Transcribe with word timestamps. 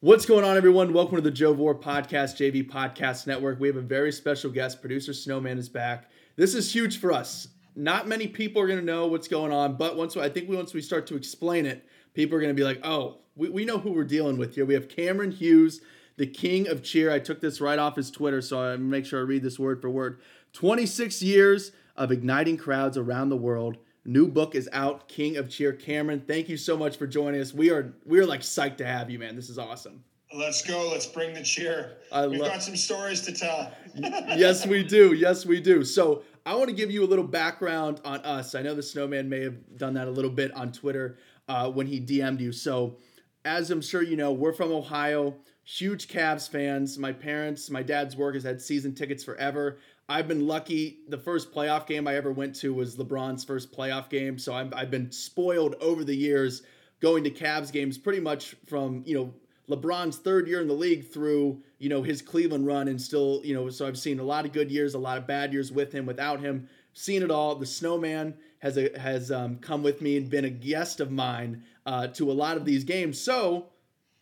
What's 0.00 0.26
going 0.26 0.44
on, 0.44 0.56
everyone? 0.56 0.92
Welcome 0.92 1.16
to 1.16 1.22
the 1.22 1.30
Joe 1.30 1.52
Vore 1.52 1.74
Podcast, 1.74 2.36
JV 2.36 2.68
Podcast 2.68 3.26
Network. 3.26 3.58
We 3.58 3.66
have 3.68 3.76
a 3.76 3.80
very 3.80 4.12
special 4.12 4.50
guest. 4.50 4.80
Producer 4.80 5.12
Snowman 5.12 5.58
is 5.58 5.68
back. 5.68 6.10
This 6.36 6.54
is 6.54 6.72
huge 6.72 6.98
for 7.00 7.12
us. 7.12 7.48
Not 7.74 8.06
many 8.06 8.28
people 8.28 8.62
are 8.62 8.66
going 8.66 8.78
to 8.78 8.84
know 8.84 9.06
what's 9.06 9.28
going 9.28 9.52
on, 9.52 9.76
but 9.76 9.96
once 9.96 10.16
I 10.16 10.28
think 10.28 10.48
once 10.48 10.72
we 10.72 10.82
start 10.82 11.06
to 11.08 11.16
explain 11.16 11.66
it, 11.66 11.84
people 12.14 12.36
are 12.36 12.40
going 12.40 12.54
to 12.54 12.60
be 12.60 12.64
like, 12.64 12.80
"Oh, 12.84 13.18
we, 13.36 13.48
we 13.48 13.64
know 13.64 13.78
who 13.78 13.92
we're 13.92 14.04
dealing 14.04 14.38
with 14.38 14.54
here." 14.54 14.64
We 14.64 14.74
have 14.74 14.88
Cameron 14.88 15.32
Hughes, 15.32 15.80
the 16.16 16.26
king 16.26 16.68
of 16.68 16.82
cheer. 16.82 17.10
I 17.10 17.18
took 17.18 17.40
this 17.40 17.60
right 17.60 17.78
off 17.78 17.96
his 17.96 18.10
Twitter, 18.10 18.40
so 18.40 18.62
I 18.62 18.76
make 18.76 19.06
sure 19.06 19.20
I 19.20 19.24
read 19.24 19.42
this 19.42 19.58
word 19.58 19.80
for 19.80 19.90
word. 19.90 20.20
26 20.52 21.22
years 21.22 21.72
of 21.96 22.10
igniting 22.12 22.56
crowds 22.56 22.96
around 22.96 23.28
the 23.28 23.36
world. 23.36 23.78
New 24.08 24.26
book 24.26 24.54
is 24.54 24.70
out, 24.72 25.06
King 25.06 25.36
of 25.36 25.50
Cheer. 25.50 25.70
Cameron, 25.70 26.24
thank 26.26 26.48
you 26.48 26.56
so 26.56 26.78
much 26.78 26.96
for 26.96 27.06
joining 27.06 27.42
us. 27.42 27.52
We 27.52 27.70
are 27.70 27.92
we 28.06 28.18
are 28.18 28.24
like 28.24 28.40
psyched 28.40 28.78
to 28.78 28.86
have 28.86 29.10
you, 29.10 29.18
man. 29.18 29.36
This 29.36 29.50
is 29.50 29.58
awesome. 29.58 30.02
Let's 30.34 30.66
go. 30.66 30.88
Let's 30.90 31.04
bring 31.04 31.34
the 31.34 31.42
cheer. 31.42 31.98
I 32.10 32.26
We've 32.26 32.40
love- 32.40 32.52
got 32.52 32.62
some 32.62 32.74
stories 32.74 33.20
to 33.26 33.32
tell. 33.32 33.70
yes, 33.94 34.66
we 34.66 34.82
do. 34.82 35.12
Yes, 35.12 35.44
we 35.44 35.60
do. 35.60 35.84
So 35.84 36.22
I 36.46 36.54
want 36.54 36.70
to 36.70 36.74
give 36.74 36.90
you 36.90 37.04
a 37.04 37.06
little 37.06 37.26
background 37.26 38.00
on 38.02 38.20
us. 38.20 38.54
I 38.54 38.62
know 38.62 38.74
the 38.74 38.82
snowman 38.82 39.28
may 39.28 39.42
have 39.42 39.76
done 39.76 39.92
that 39.94 40.08
a 40.08 40.10
little 40.10 40.30
bit 40.30 40.54
on 40.54 40.72
Twitter 40.72 41.18
uh, 41.46 41.70
when 41.70 41.86
he 41.86 42.00
DM'd 42.00 42.40
you. 42.40 42.50
So 42.50 42.96
as 43.44 43.70
I'm 43.70 43.82
sure 43.82 44.02
you 44.02 44.16
know, 44.16 44.32
we're 44.32 44.54
from 44.54 44.72
Ohio, 44.72 45.34
huge 45.64 46.08
Cavs 46.08 46.48
fans. 46.48 46.96
My 46.96 47.12
parents, 47.12 47.68
my 47.68 47.82
dad's 47.82 48.16
work 48.16 48.32
has 48.36 48.44
had 48.44 48.62
season 48.62 48.94
tickets 48.94 49.22
forever. 49.22 49.76
I've 50.08 50.26
been 50.26 50.46
lucky. 50.46 51.00
The 51.08 51.18
first 51.18 51.52
playoff 51.52 51.86
game 51.86 52.08
I 52.08 52.16
ever 52.16 52.32
went 52.32 52.54
to 52.56 52.72
was 52.72 52.96
LeBron's 52.96 53.44
first 53.44 53.72
playoff 53.72 54.08
game. 54.08 54.38
So 54.38 54.54
I'm, 54.54 54.72
I've 54.74 54.90
been 54.90 55.12
spoiled 55.12 55.74
over 55.80 56.02
the 56.02 56.16
years 56.16 56.62
going 57.00 57.24
to 57.24 57.30
Cavs 57.30 57.70
games 57.70 57.98
pretty 57.98 58.20
much 58.20 58.56
from, 58.66 59.02
you 59.06 59.14
know, 59.14 59.34
LeBron's 59.68 60.16
third 60.16 60.48
year 60.48 60.62
in 60.62 60.68
the 60.68 60.74
league 60.74 61.06
through, 61.06 61.62
you 61.78 61.90
know, 61.90 62.02
his 62.02 62.22
Cleveland 62.22 62.66
run 62.66 62.88
and 62.88 63.00
still, 63.00 63.42
you 63.44 63.54
know, 63.54 63.68
so 63.68 63.86
I've 63.86 63.98
seen 63.98 64.18
a 64.18 64.24
lot 64.24 64.46
of 64.46 64.52
good 64.52 64.70
years, 64.70 64.94
a 64.94 64.98
lot 64.98 65.18
of 65.18 65.26
bad 65.26 65.52
years 65.52 65.70
with 65.70 65.92
him, 65.92 66.06
without 66.06 66.40
him. 66.40 66.68
Seen 66.94 67.22
it 67.22 67.30
all. 67.30 67.54
The 67.54 67.66
Snowman 67.66 68.34
has 68.60 68.78
a, 68.78 68.98
has 68.98 69.30
um, 69.30 69.58
come 69.58 69.82
with 69.82 70.00
me 70.00 70.16
and 70.16 70.30
been 70.30 70.46
a 70.46 70.50
guest 70.50 71.00
of 71.00 71.10
mine 71.10 71.64
uh, 71.84 72.08
to 72.08 72.30
a 72.30 72.32
lot 72.32 72.56
of 72.56 72.64
these 72.64 72.82
games. 72.82 73.20
So, 73.20 73.66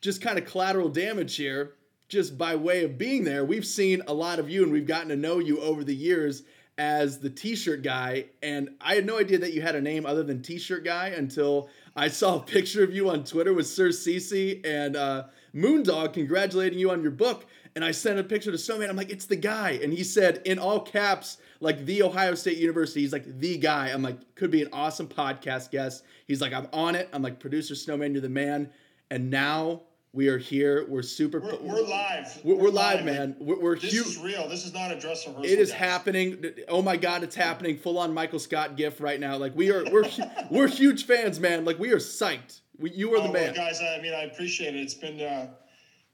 just 0.01 0.21
kind 0.21 0.37
of 0.37 0.45
collateral 0.45 0.89
damage 0.89 1.37
here, 1.37 1.75
just 2.09 2.39
by 2.39 2.57
way 2.57 2.85
of 2.85 2.99
being 2.99 3.25
there. 3.25 3.45
We've 3.45 3.67
seen 3.67 4.03
a 4.07 4.15
lot 4.15 4.39
of 4.39 4.49
you 4.49 4.63
and 4.63 4.73
we've 4.73 4.87
gotten 4.87 5.09
to 5.09 5.17
know 5.17 5.39
you 5.39 5.61
over 5.61 5.83
the 5.85 5.95
years 5.95 6.43
as 6.79 7.19
the 7.19 7.31
t-shirt 7.31 7.83
guy. 7.83 8.27
And 8.43 8.71
I 8.81 8.95
had 8.95 9.07
no 9.07 9.19
idea 9.19 9.39
that 9.39 9.53
you 9.53 9.63
had 9.63 9.75
a 9.75 9.81
name 9.81 10.05
other 10.05 10.23
than 10.23 10.43
t-shirt 10.43 10.85
guy 10.85 11.09
until 11.09 11.69
I 11.95 12.09
saw 12.09 12.37
a 12.37 12.41
picture 12.45 12.85
of 12.85 12.95
you 12.95 13.09
on 13.11 13.25
Twitter 13.25 13.55
with 13.55 13.67
Sir 13.67 13.91
C.C. 13.91 14.61
and 14.65 14.97
uh, 14.97 15.25
Moondog 15.55 16.13
congratulating 16.13 16.79
you 16.79 16.91
on 16.91 17.03
your 17.03 17.13
book. 17.13 17.47
And 17.75 17.85
I 17.85 17.91
sent 17.91 18.19
a 18.19 18.25
picture 18.25 18.51
to 18.51 18.59
Snowman. 18.59 18.89
I'm 18.89 18.97
like 18.97 19.11
it's 19.11 19.27
the 19.27 19.37
guy. 19.37 19.79
And 19.83 19.93
he 19.93 20.03
said 20.03 20.43
in 20.45 20.59
all 20.59 20.81
caps 20.81 21.39
like 21.61 21.85
the 21.85 22.03
Ohio 22.03 22.35
State 22.35 22.57
University. 22.59 23.01
He's 23.01 23.13
like 23.13 23.39
the 23.39 23.59
guy. 23.59 23.89
I'm 23.89 24.03
like 24.03 24.35
could 24.35 24.51
be 24.51 24.63
an 24.63 24.69
awesome 24.73 25.09
podcast 25.09 25.71
guest. 25.71 26.03
He's 26.27 26.41
like 26.41 26.55
I'm 26.55 26.69
on 26.73 26.95
it. 26.95 27.09
I'm 27.13 27.23
like 27.23 27.39
producer 27.39 27.75
Snowman 27.75 28.13
you're 28.13 28.23
the 28.23 28.31
man. 28.31 28.71
And 29.11 29.31
now 29.31 29.83
we 30.17 30.29
are 30.29 30.39
here 30.39 30.87
we're 30.89 31.03
super 31.03 31.39
We're, 31.41 31.57
we're 31.61 31.87
live. 31.87 32.41
we're, 32.43 32.57
we're 32.57 32.71
live, 32.71 33.05
man. 33.05 33.37
We're, 33.39 33.61
we're 33.61 33.79
This 33.79 33.93
huge. 33.93 34.07
is 34.07 34.19
real. 34.19 34.49
This 34.49 34.65
is 34.65 34.73
not 34.73 34.91
a 34.91 34.99
dress 34.99 35.27
rehearsal. 35.27 35.45
It 35.45 35.59
is 35.59 35.71
guys. 35.71 35.79
happening. 35.79 36.45
Oh 36.69 36.81
my 36.81 36.97
God, 36.97 37.23
it's 37.23 37.37
happening. 37.37 37.77
Full 37.77 37.99
on 37.99 38.15
Michael 38.15 38.39
Scott 38.39 38.77
gift 38.77 38.99
right 38.99 39.21
now. 39.21 39.37
Like 39.37 39.55
we 39.55 39.71
are, 39.71 39.85
we're 39.93 40.09
we're 40.51 40.69
huge 40.69 41.05
fans, 41.05 41.39
man. 41.39 41.67
Like 41.67 41.79
we 41.79 41.91
are 41.93 41.99
psyched. 41.99 42.61
We, 42.79 42.91
you 42.93 43.15
are 43.15 43.19
the 43.21 43.29
Oh, 43.29 43.33
man. 43.33 43.43
well, 43.45 43.55
guys, 43.55 43.81
I 43.81 44.01
mean, 44.01 44.15
I 44.15 44.23
appreciate 44.23 44.75
it. 44.75 44.81
It's 44.81 44.95
been, 44.95 45.21
uh, 45.21 45.49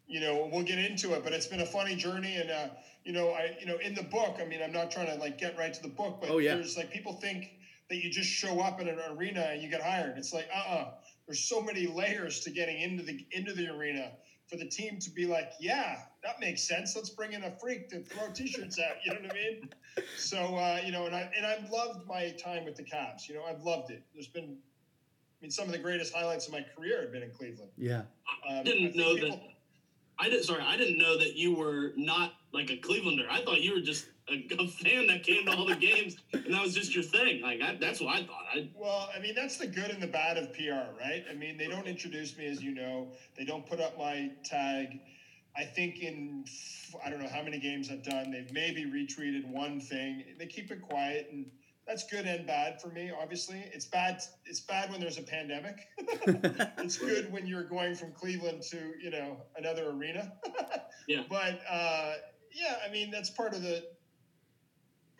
you 0.08 0.20
know, 0.20 0.48
we'll 0.52 0.62
get 0.64 0.78
into 0.78 1.14
it, 1.14 1.22
but 1.24 1.32
it's 1.32 1.46
been 1.46 1.60
a 1.60 1.66
funny 1.66 1.94
journey. 1.94 2.36
And, 2.36 2.50
uh, 2.50 2.66
you 3.04 3.12
know, 3.12 3.30
I, 3.30 3.56
you 3.60 3.66
know, 3.66 3.76
in 3.78 3.94
the 3.94 4.02
book, 4.04 4.38
I 4.40 4.44
mean, 4.44 4.60
I'm 4.62 4.72
not 4.72 4.90
trying 4.90 5.06
to 5.06 5.14
like 5.16 5.38
get 5.38 5.56
right 5.56 5.72
to 5.72 5.82
the 5.82 5.88
book, 5.88 6.18
but 6.20 6.28
Oh, 6.30 6.38
yeah. 6.38 6.54
there's 6.56 6.76
like 6.76 6.90
people 6.90 7.14
think 7.14 7.50
that 7.88 7.96
you 8.02 8.10
just 8.10 8.28
show 8.28 8.60
up 8.60 8.80
in 8.80 8.88
an 8.88 8.98
arena 9.16 9.40
and 9.52 9.62
you 9.62 9.68
get 9.68 9.80
hired. 9.82 10.16
It's 10.18 10.32
like, 10.32 10.48
uh, 10.54 10.70
uh 10.72 10.90
there's 11.32 11.44
so 11.44 11.62
many 11.62 11.86
layers 11.86 12.40
to 12.40 12.50
getting 12.50 12.82
into 12.82 13.02
the 13.02 13.24
into 13.30 13.54
the 13.54 13.66
arena 13.68 14.12
for 14.48 14.58
the 14.58 14.66
team 14.66 14.98
to 14.98 15.08
be 15.10 15.24
like, 15.24 15.52
yeah, 15.58 15.96
that 16.22 16.38
makes 16.40 16.62
sense. 16.62 16.94
Let's 16.94 17.08
bring 17.08 17.32
in 17.32 17.44
a 17.44 17.50
freak 17.58 17.88
to 17.88 18.02
throw 18.02 18.30
t-shirts 18.34 18.78
out. 18.78 18.96
You 19.02 19.14
know 19.14 19.20
what 19.22 19.30
I 19.30 19.34
mean? 19.34 19.70
So, 20.18 20.36
uh, 20.56 20.80
you 20.84 20.92
know, 20.92 21.06
and 21.06 21.16
I 21.16 21.30
and 21.34 21.46
I've 21.46 21.70
loved 21.70 22.06
my 22.06 22.32
time 22.32 22.66
with 22.66 22.76
the 22.76 22.82
Cavs. 22.82 23.30
You 23.30 23.36
know, 23.36 23.44
I've 23.44 23.62
loved 23.62 23.90
it. 23.90 24.02
There's 24.12 24.26
been, 24.26 24.44
I 24.44 25.36
mean, 25.40 25.50
some 25.50 25.64
of 25.64 25.72
the 25.72 25.78
greatest 25.78 26.12
highlights 26.14 26.48
of 26.48 26.52
my 26.52 26.66
career 26.76 27.00
have 27.00 27.12
been 27.12 27.22
in 27.22 27.30
Cleveland. 27.30 27.70
Yeah. 27.78 28.00
Um, 28.46 28.58
I 28.58 28.62
didn't 28.62 28.92
think 28.92 28.96
know 28.96 29.14
people- 29.14 29.30
that. 29.30 29.48
I 30.18 30.28
didn't. 30.28 30.44
Sorry, 30.44 30.62
I 30.62 30.76
didn't 30.76 30.98
know 30.98 31.18
that 31.18 31.34
you 31.34 31.54
were 31.54 31.94
not 31.96 32.34
like 32.52 32.70
a 32.70 32.76
Clevelander. 32.76 33.26
I 33.30 33.42
thought 33.42 33.60
you 33.60 33.74
were 33.74 33.80
just 33.80 34.06
a, 34.28 34.46
a 34.58 34.68
fan 34.68 35.06
that 35.08 35.22
came 35.22 35.46
to 35.46 35.52
all 35.52 35.66
the 35.66 35.76
games, 35.76 36.16
and 36.32 36.52
that 36.54 36.62
was 36.62 36.74
just 36.74 36.94
your 36.94 37.04
thing. 37.04 37.42
Like 37.42 37.60
I, 37.60 37.76
that's 37.80 38.00
what 38.00 38.14
I 38.14 38.24
thought. 38.24 38.44
I 38.54 38.68
Well, 38.74 39.10
I 39.14 39.20
mean, 39.20 39.34
that's 39.34 39.56
the 39.56 39.66
good 39.66 39.90
and 39.90 40.02
the 40.02 40.06
bad 40.06 40.36
of 40.36 40.52
PR, 40.54 40.96
right? 41.00 41.24
I 41.30 41.34
mean, 41.34 41.56
they 41.56 41.68
don't 41.68 41.86
introduce 41.86 42.36
me, 42.36 42.46
as 42.46 42.62
you 42.62 42.74
know. 42.74 43.08
They 43.36 43.44
don't 43.44 43.66
put 43.66 43.80
up 43.80 43.98
my 43.98 44.30
tag. 44.44 45.00
I 45.56 45.64
think 45.64 46.00
in 46.00 46.44
I 47.04 47.10
don't 47.10 47.20
know 47.20 47.28
how 47.28 47.42
many 47.42 47.58
games 47.58 47.90
I've 47.90 48.02
done, 48.02 48.30
they've 48.30 48.52
maybe 48.52 48.84
retweeted 48.84 49.46
one 49.46 49.80
thing. 49.80 50.24
They 50.38 50.46
keep 50.46 50.70
it 50.70 50.82
quiet, 50.82 51.28
and 51.30 51.46
that's 51.86 52.06
good 52.06 52.26
and 52.26 52.46
bad 52.46 52.80
for 52.80 52.88
me. 52.88 53.10
Obviously, 53.20 53.64
it's 53.72 53.86
bad. 53.86 54.22
It's 54.46 54.60
bad 54.60 54.90
when 54.90 55.00
there's 55.00 55.18
a 55.18 55.22
pandemic. 55.22 55.88
it's 56.78 56.96
good 56.96 57.32
when 57.32 57.46
you're 57.46 57.64
going 57.64 57.94
from 57.94 58.12
Cleveland 58.12 58.62
to 58.70 58.92
you 59.02 59.10
know 59.10 59.36
another 59.56 59.90
arena. 59.90 60.32
Yeah. 61.08 61.24
But 61.28 61.60
uh, 61.68 62.12
yeah, 62.54 62.76
I 62.86 62.90
mean 62.90 63.10
that's 63.10 63.30
part 63.30 63.54
of 63.54 63.62
the 63.62 63.82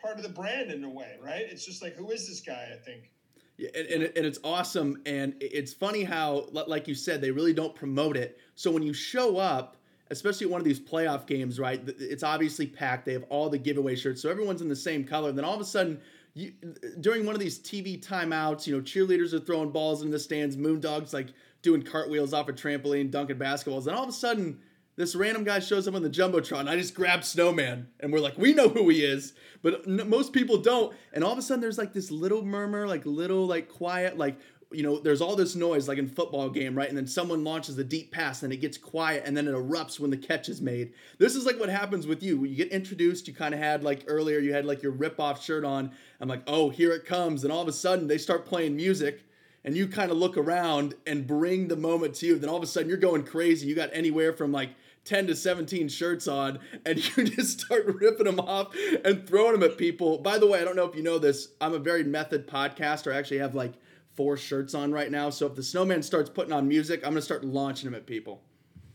part 0.01 0.17
of 0.17 0.23
the 0.23 0.29
brand 0.29 0.71
in 0.71 0.83
a 0.83 0.89
way, 0.89 1.15
right? 1.21 1.43
It's 1.49 1.65
just 1.65 1.81
like 1.81 1.95
who 1.95 2.11
is 2.11 2.27
this 2.27 2.41
guy? 2.41 2.69
I 2.73 2.77
think. 2.77 3.09
Yeah, 3.57 3.69
and, 3.75 3.87
and, 3.87 4.03
it- 4.03 4.17
and 4.17 4.25
it's 4.25 4.39
awesome 4.43 5.01
and 5.05 5.35
it's 5.39 5.73
funny 5.73 6.03
how 6.03 6.47
like 6.51 6.87
you 6.87 6.95
said 6.95 7.21
they 7.21 7.29
really 7.29 7.53
don't 7.53 7.75
promote 7.75 8.17
it 8.17 8.39
so 8.55 8.71
when 8.71 8.81
you 8.81 8.93
show 8.93 9.37
up 9.37 9.77
especially 10.09 10.47
one 10.47 10.59
of 10.59 10.65
these 10.65 10.79
playoff 10.79 11.27
games 11.27 11.59
right 11.59 11.79
it's 11.99 12.23
obviously 12.23 12.65
packed 12.65 13.05
they 13.05 13.13
have 13.13 13.25
all 13.29 13.49
the 13.51 13.57
giveaway 13.59 13.95
shirts 13.95 14.23
so 14.23 14.29
everyone's 14.31 14.63
in 14.63 14.67
the 14.69 14.75
same 14.75 15.03
color 15.03 15.29
and 15.29 15.37
then 15.37 15.45
all 15.45 15.53
of 15.53 15.61
a 15.61 15.65
sudden 15.65 16.01
you, 16.33 16.51
during 16.99 17.27
one 17.27 17.35
of 17.35 17.39
these 17.39 17.59
tv 17.59 18.03
timeouts 18.03 18.65
you 18.65 18.75
know 18.75 18.81
cheerleaders 18.81 19.33
are 19.33 19.39
throwing 19.39 19.69
balls 19.69 20.01
in 20.01 20.09
the 20.09 20.17
stands 20.19 20.57
moondogs 20.57 21.13
like 21.13 21.27
doing 21.61 21.83
cartwheels 21.83 22.33
off 22.33 22.49
a 22.49 22.53
trampoline 22.53 23.11
dunking 23.11 23.37
basketballs 23.37 23.85
and 23.85 23.95
all 23.95 24.01
of 24.03 24.09
a 24.09 24.13
sudden 24.13 24.59
this 24.95 25.15
random 25.15 25.43
guy 25.43 25.59
shows 25.59 25.87
up 25.87 25.95
on 25.95 26.03
the 26.03 26.09
jumbotron. 26.09 26.69
I 26.69 26.77
just 26.77 26.93
grab 26.93 27.23
Snowman, 27.23 27.87
and 27.99 28.13
we're 28.13 28.19
like, 28.19 28.37
we 28.37 28.53
know 28.53 28.69
who 28.69 28.89
he 28.89 29.03
is, 29.03 29.33
but 29.61 29.87
n- 29.87 30.07
most 30.07 30.33
people 30.33 30.57
don't. 30.57 30.95
And 31.13 31.23
all 31.23 31.31
of 31.31 31.37
a 31.37 31.41
sudden, 31.41 31.61
there's 31.61 31.77
like 31.77 31.93
this 31.93 32.11
little 32.11 32.43
murmur, 32.43 32.87
like 32.87 33.05
little 33.05 33.47
like 33.47 33.69
quiet, 33.69 34.17
like 34.17 34.37
you 34.71 34.81
know, 34.81 34.99
there's 34.99 35.21
all 35.21 35.35
this 35.35 35.55
noise 35.55 35.87
like 35.87 35.99
in 35.99 36.07
football 36.07 36.49
game, 36.49 36.75
right? 36.75 36.89
And 36.89 36.97
then 36.97 37.05
someone 37.05 37.43
launches 37.43 37.77
a 37.77 37.83
deep 37.83 38.11
pass, 38.11 38.43
and 38.43 38.53
it 38.53 38.57
gets 38.57 38.77
quiet, 38.77 39.23
and 39.25 39.35
then 39.35 39.47
it 39.47 39.53
erupts 39.53 39.99
when 39.99 40.11
the 40.11 40.17
catch 40.17 40.49
is 40.49 40.61
made. 40.61 40.93
This 41.17 41.35
is 41.35 41.45
like 41.45 41.59
what 41.59 41.69
happens 41.69 42.05
with 42.05 42.21
you. 42.21 42.39
When 42.39 42.49
You 42.49 42.55
get 42.55 42.69
introduced. 42.69 43.27
You 43.27 43.33
kind 43.33 43.53
of 43.53 43.59
had 43.59 43.83
like 43.83 44.03
earlier, 44.07 44.39
you 44.39 44.53
had 44.53 44.65
like 44.65 44.83
your 44.83 44.91
rip 44.91 45.19
off 45.19 45.43
shirt 45.43 45.65
on. 45.65 45.91
I'm 46.19 46.27
like, 46.27 46.43
oh, 46.47 46.69
here 46.69 46.91
it 46.91 47.05
comes, 47.05 47.43
and 47.43 47.51
all 47.51 47.61
of 47.61 47.67
a 47.67 47.73
sudden 47.73 48.07
they 48.07 48.17
start 48.17 48.45
playing 48.45 48.75
music 48.75 49.25
and 49.65 49.77
you 49.77 49.87
kind 49.87 50.11
of 50.11 50.17
look 50.17 50.37
around 50.37 50.93
and 51.07 51.25
bring 51.25 51.67
the 51.67 51.75
moment 51.75 52.15
to 52.15 52.25
you, 52.25 52.37
then 52.37 52.49
all 52.49 52.57
of 52.57 52.63
a 52.63 52.67
sudden 52.67 52.89
you're 52.89 52.97
going 52.97 53.23
crazy. 53.23 53.67
You 53.67 53.75
got 53.75 53.89
anywhere 53.93 54.33
from 54.33 54.51
like 54.51 54.71
10 55.05 55.27
to 55.27 55.35
17 55.35 55.89
shirts 55.89 56.27
on, 56.27 56.59
and 56.85 56.97
you 57.17 57.25
just 57.25 57.61
start 57.61 57.85
ripping 57.85 58.25
them 58.25 58.39
off 58.39 58.75
and 59.03 59.27
throwing 59.27 59.53
them 59.53 59.63
at 59.63 59.77
people. 59.77 60.19
By 60.19 60.37
the 60.37 60.47
way, 60.47 60.61
I 60.61 60.63
don't 60.63 60.75
know 60.75 60.85
if 60.85 60.95
you 60.95 61.03
know 61.03 61.19
this, 61.19 61.49
I'm 61.59 61.73
a 61.73 61.79
very 61.79 62.03
method 62.03 62.47
podcaster. 62.47 63.13
I 63.13 63.17
actually 63.17 63.39
have 63.39 63.55
like 63.55 63.73
four 64.13 64.37
shirts 64.37 64.73
on 64.73 64.91
right 64.91 65.11
now. 65.11 65.29
So 65.29 65.45
if 65.47 65.55
the 65.55 65.63
snowman 65.63 66.03
starts 66.03 66.29
putting 66.29 66.53
on 66.53 66.67
music, 66.67 67.01
I'm 67.03 67.11
gonna 67.11 67.21
start 67.21 67.43
launching 67.43 67.85
them 67.85 67.95
at 67.95 68.05
people. 68.05 68.41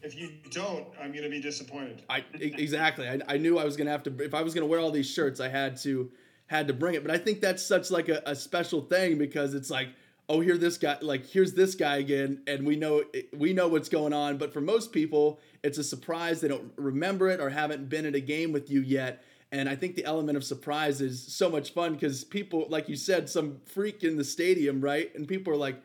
If 0.01 0.15
you 0.15 0.31
don't, 0.51 0.87
I'm 1.01 1.11
going 1.11 1.25
to 1.25 1.29
be 1.29 1.41
disappointed. 1.41 2.03
I 2.09 2.25
exactly. 2.35 3.09
I, 3.09 3.19
I 3.27 3.37
knew 3.37 3.59
I 3.59 3.65
was 3.65 3.77
gonna 3.77 3.91
have 3.91 4.05
to. 4.05 4.17
If 4.23 4.33
I 4.33 4.43
was 4.43 4.55
gonna 4.55 4.67
wear 4.67 4.79
all 4.79 4.93
these 4.93 5.11
shirts, 5.11 5.41
I 5.41 5.49
had 5.49 5.77
to 5.79 6.11
had 6.47 6.69
to 6.69 6.73
bring 6.73 6.95
it. 6.95 7.05
But 7.05 7.11
I 7.11 7.19
think 7.19 7.41
that's 7.41 7.63
such 7.63 7.91
like 7.91 8.09
a, 8.09 8.23
a 8.25 8.35
special 8.35 8.81
thing 8.83 9.19
because 9.19 9.55
it's 9.55 9.71
like, 9.71 9.89
oh, 10.29 10.41
here 10.41 10.59
this 10.59 10.77
guy, 10.77 10.99
like 11.01 11.27
here's 11.27 11.55
this 11.55 11.75
guy 11.75 11.97
again, 11.97 12.43
and 12.47 12.67
we 12.67 12.77
know 12.77 13.03
we 13.37 13.53
know 13.53 13.69
what's 13.69 13.89
going 13.89 14.13
on. 14.13 14.39
But 14.39 14.53
for 14.53 14.61
most 14.61 14.93
people, 14.93 15.41
it's 15.63 15.79
a 15.79 15.85
surprise. 15.85 16.41
They 16.41 16.49
don't 16.49 16.73
remember 16.77 17.29
it 17.29 17.41
or 17.41 17.51
haven't 17.51 17.89
been 17.89 18.05
in 18.05 18.15
a 18.15 18.21
game 18.21 18.53
with 18.53 18.71
you 18.71 18.81
yet. 18.81 19.23
And 19.51 19.69
I 19.69 19.77
think 19.77 19.97
the 19.97 20.05
element 20.05 20.37
of 20.37 20.45
surprise 20.45 21.01
is 21.01 21.23
so 21.23 21.49
much 21.49 21.73
fun 21.73 21.95
because 21.95 22.23
people, 22.23 22.67
like 22.69 22.89
you 22.89 22.97
said, 22.97 23.31
some 23.31 23.61
freak 23.65 24.05
in 24.05 24.17
the 24.17 24.25
stadium, 24.25 24.83
right? 24.83 25.15
And 25.15 25.27
people 25.27 25.53
are 25.55 25.57
like, 25.57 25.81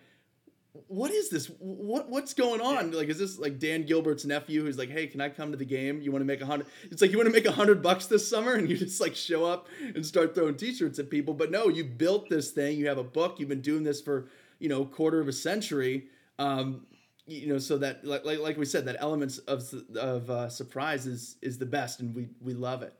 what 0.87 1.11
is 1.11 1.29
this? 1.29 1.47
What 1.59 2.09
what's 2.09 2.33
going 2.33 2.59
on? 2.59 2.91
Like, 2.91 3.07
is 3.07 3.19
this 3.19 3.37
like 3.37 3.59
Dan 3.59 3.83
Gilbert's 3.83 4.25
nephew 4.25 4.63
who's 4.63 4.77
like, 4.77 4.89
hey, 4.89 5.05
can 5.05 5.21
I 5.21 5.29
come 5.29 5.51
to 5.51 5.57
the 5.57 5.65
game? 5.65 6.01
You 6.01 6.11
want 6.11 6.21
to 6.21 6.25
make 6.25 6.41
a 6.41 6.47
hundred? 6.47 6.67
It's 6.85 7.01
like 7.01 7.11
you 7.11 7.17
want 7.17 7.27
to 7.27 7.33
make 7.33 7.45
a 7.45 7.51
hundred 7.51 7.83
bucks 7.83 8.07
this 8.07 8.27
summer, 8.27 8.53
and 8.53 8.67
you 8.67 8.75
just 8.75 8.99
like 8.99 9.15
show 9.15 9.45
up 9.45 9.67
and 9.79 10.03
start 10.03 10.33
throwing 10.33 10.55
T-shirts 10.55 10.97
at 10.97 11.11
people. 11.11 11.35
But 11.35 11.51
no, 11.51 11.67
you 11.67 11.83
built 11.83 12.27
this 12.27 12.51
thing. 12.51 12.77
You 12.77 12.87
have 12.87 12.97
a 12.97 13.03
book. 13.03 13.39
You've 13.39 13.49
been 13.49 13.61
doing 13.61 13.83
this 13.83 14.01
for 14.01 14.29
you 14.57 14.67
know 14.67 14.83
quarter 14.83 15.19
of 15.19 15.27
a 15.27 15.33
century. 15.33 16.07
Um, 16.39 16.87
you 17.27 17.47
know, 17.47 17.59
so 17.59 17.77
that 17.77 18.03
like 18.03 18.25
like, 18.25 18.39
like 18.39 18.57
we 18.57 18.65
said, 18.65 18.85
that 18.85 18.95
elements 18.99 19.37
of 19.39 19.63
of 19.95 20.29
uh, 20.31 20.49
surprise 20.49 21.05
is 21.05 21.35
is 21.43 21.59
the 21.59 21.67
best, 21.67 21.99
and 21.99 22.15
we 22.15 22.29
we 22.41 22.55
love 22.55 22.81
it. 22.81 22.95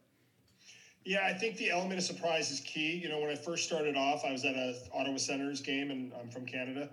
Yeah, 1.06 1.26
I 1.26 1.34
think 1.34 1.58
the 1.58 1.72
element 1.72 2.00
of 2.00 2.06
surprise 2.06 2.52
is 2.52 2.60
key. 2.60 2.96
You 2.98 3.10
know, 3.10 3.20
when 3.20 3.32
I 3.32 3.36
first 3.36 3.66
started 3.66 3.98
off, 3.98 4.24
I 4.24 4.32
was 4.32 4.46
at 4.46 4.56
a 4.56 4.76
Ottawa 4.94 5.18
Senators 5.18 5.60
game, 5.60 5.90
and 5.90 6.14
I'm 6.14 6.30
from 6.30 6.46
Canada. 6.46 6.92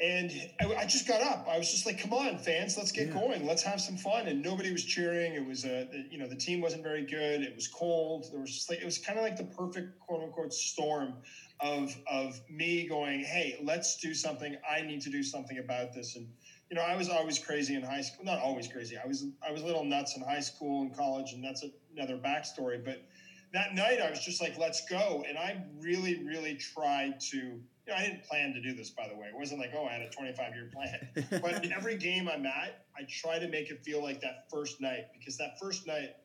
And 0.00 0.32
I, 0.60 0.74
I 0.76 0.86
just 0.86 1.06
got 1.06 1.20
up. 1.20 1.46
I 1.46 1.58
was 1.58 1.70
just 1.70 1.84
like, 1.84 1.98
"Come 1.98 2.14
on, 2.14 2.38
fans, 2.38 2.78
let's 2.78 2.90
get 2.90 3.08
yeah. 3.08 3.12
going. 3.12 3.46
Let's 3.46 3.62
have 3.62 3.80
some 3.80 3.98
fun." 3.98 4.28
And 4.28 4.42
nobody 4.42 4.72
was 4.72 4.82
cheering. 4.82 5.34
It 5.34 5.46
was 5.46 5.66
uh, 5.66 5.84
a, 5.92 6.06
you 6.10 6.16
know, 6.18 6.26
the 6.26 6.36
team 6.36 6.62
wasn't 6.62 6.82
very 6.82 7.04
good. 7.04 7.42
It 7.42 7.54
was 7.54 7.68
cold. 7.68 8.26
There 8.32 8.40
was 8.40 8.50
just 8.50 8.70
like 8.70 8.80
it 8.80 8.84
was 8.86 8.96
kind 8.96 9.18
of 9.18 9.24
like 9.24 9.36
the 9.36 9.44
perfect 9.44 10.00
quote 10.00 10.22
unquote 10.22 10.54
storm 10.54 11.14
of 11.60 11.94
of 12.10 12.40
me 12.48 12.88
going, 12.88 13.20
"Hey, 13.20 13.60
let's 13.62 13.96
do 13.98 14.14
something. 14.14 14.56
I 14.68 14.80
need 14.80 15.02
to 15.02 15.10
do 15.10 15.22
something 15.22 15.58
about 15.58 15.92
this." 15.92 16.16
And 16.16 16.26
you 16.70 16.76
know, 16.76 16.82
I 16.82 16.96
was 16.96 17.10
always 17.10 17.38
crazy 17.38 17.74
in 17.74 17.82
high 17.82 18.00
school. 18.00 18.24
Not 18.24 18.40
always 18.40 18.68
crazy. 18.68 18.96
I 18.96 19.06
was 19.06 19.26
I 19.46 19.52
was 19.52 19.60
a 19.60 19.66
little 19.66 19.84
nuts 19.84 20.16
in 20.16 20.22
high 20.22 20.40
school 20.40 20.80
and 20.82 20.96
college, 20.96 21.34
and 21.34 21.44
that's 21.44 21.62
another 21.94 22.16
backstory. 22.16 22.82
But 22.82 23.02
that 23.52 23.74
night, 23.74 24.00
I 24.00 24.08
was 24.08 24.24
just 24.24 24.40
like, 24.40 24.56
"Let's 24.56 24.88
go!" 24.88 25.24
And 25.28 25.36
I 25.36 25.62
really, 25.78 26.24
really 26.24 26.54
tried 26.54 27.20
to 27.32 27.60
know, 27.90 27.96
I 27.96 28.04
didn't 28.04 28.24
plan 28.24 28.52
to 28.54 28.60
do 28.60 28.74
this, 28.74 28.90
by 28.90 29.08
the 29.08 29.14
way. 29.14 29.28
It 29.28 29.36
wasn't 29.36 29.60
like, 29.60 29.72
oh, 29.76 29.84
I 29.84 29.92
had 29.92 30.02
a 30.02 30.10
25 30.10 30.54
year 30.54 30.70
plan. 30.72 31.40
but 31.42 31.70
every 31.70 31.96
game 31.96 32.28
I'm 32.28 32.46
at, 32.46 32.84
I 32.96 33.02
try 33.08 33.38
to 33.38 33.48
make 33.48 33.70
it 33.70 33.84
feel 33.84 34.02
like 34.02 34.20
that 34.20 34.46
first 34.50 34.80
night 34.80 35.06
because 35.18 35.36
that 35.38 35.58
first 35.60 35.86
night 35.86 36.16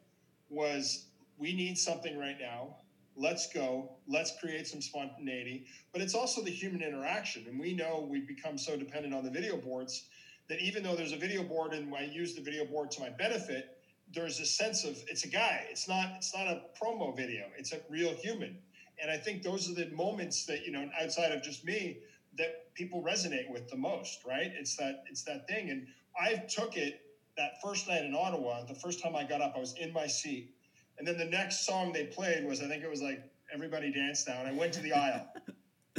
was 0.49 1.07
we 1.37 1.53
need 1.53 1.77
something 1.77 2.17
right 2.17 2.37
now. 2.39 2.77
Let's 3.17 3.51
go. 3.51 3.91
Let's 4.07 4.33
create 4.39 4.67
some 4.67 4.81
spontaneity. 4.81 5.65
But 5.93 6.01
it's 6.01 6.15
also 6.15 6.41
the 6.41 6.51
human 6.51 6.81
interaction. 6.81 7.45
And 7.47 7.59
we 7.59 7.73
know 7.73 8.07
we've 8.09 8.27
become 8.27 8.57
so 8.57 8.75
dependent 8.77 9.13
on 9.13 9.23
the 9.23 9.31
video 9.31 9.57
boards 9.57 10.05
that 10.47 10.59
even 10.59 10.83
though 10.83 10.95
there's 10.95 11.13
a 11.13 11.17
video 11.17 11.43
board 11.43 11.73
and 11.73 11.93
I 11.95 12.03
use 12.03 12.35
the 12.35 12.41
video 12.41 12.65
board 12.65 12.91
to 12.91 13.01
my 13.01 13.09
benefit, 13.09 13.77
there's 14.13 14.39
a 14.39 14.45
sense 14.45 14.83
of 14.83 14.97
it's 15.07 15.23
a 15.25 15.27
guy. 15.27 15.65
It's 15.69 15.87
not 15.87 16.13
it's 16.17 16.35
not 16.35 16.47
a 16.47 16.61
promo 16.81 17.15
video. 17.15 17.45
It's 17.57 17.73
a 17.73 17.79
real 17.89 18.13
human. 18.13 18.57
And 19.01 19.11
I 19.11 19.17
think 19.17 19.43
those 19.43 19.69
are 19.69 19.73
the 19.73 19.89
moments 19.95 20.45
that, 20.45 20.65
you 20.65 20.71
know, 20.71 20.89
outside 21.01 21.31
of 21.31 21.41
just 21.43 21.65
me, 21.65 21.99
that 22.37 22.73
people 22.73 23.03
resonate 23.03 23.49
with 23.49 23.67
the 23.69 23.77
most, 23.77 24.19
right? 24.25 24.51
It's 24.57 24.75
that 24.77 25.03
it's 25.09 25.23
that 25.23 25.47
thing. 25.47 25.69
And 25.69 25.87
I 26.19 26.43
took 26.49 26.77
it 26.77 27.01
that 27.37 27.61
first 27.61 27.87
night 27.87 28.03
in 28.05 28.13
Ottawa, 28.13 28.63
the 28.65 28.75
first 28.75 29.01
time 29.01 29.15
I 29.15 29.23
got 29.23 29.41
up, 29.41 29.53
I 29.55 29.59
was 29.59 29.73
in 29.79 29.91
my 29.93 30.07
seat. 30.07 30.49
And 30.97 31.07
then 31.07 31.17
the 31.17 31.25
next 31.25 31.65
song 31.65 31.91
they 31.91 32.05
played 32.05 32.45
was 32.45 32.61
I 32.61 32.67
think 32.67 32.83
it 32.83 32.89
was 32.89 33.01
like 33.01 33.19
Everybody 33.53 33.91
Dance 33.91 34.25
Now. 34.27 34.39
And 34.39 34.47
I 34.47 34.53
went 34.53 34.73
to 34.73 34.81
the 34.81 34.93
aisle. 34.93 35.27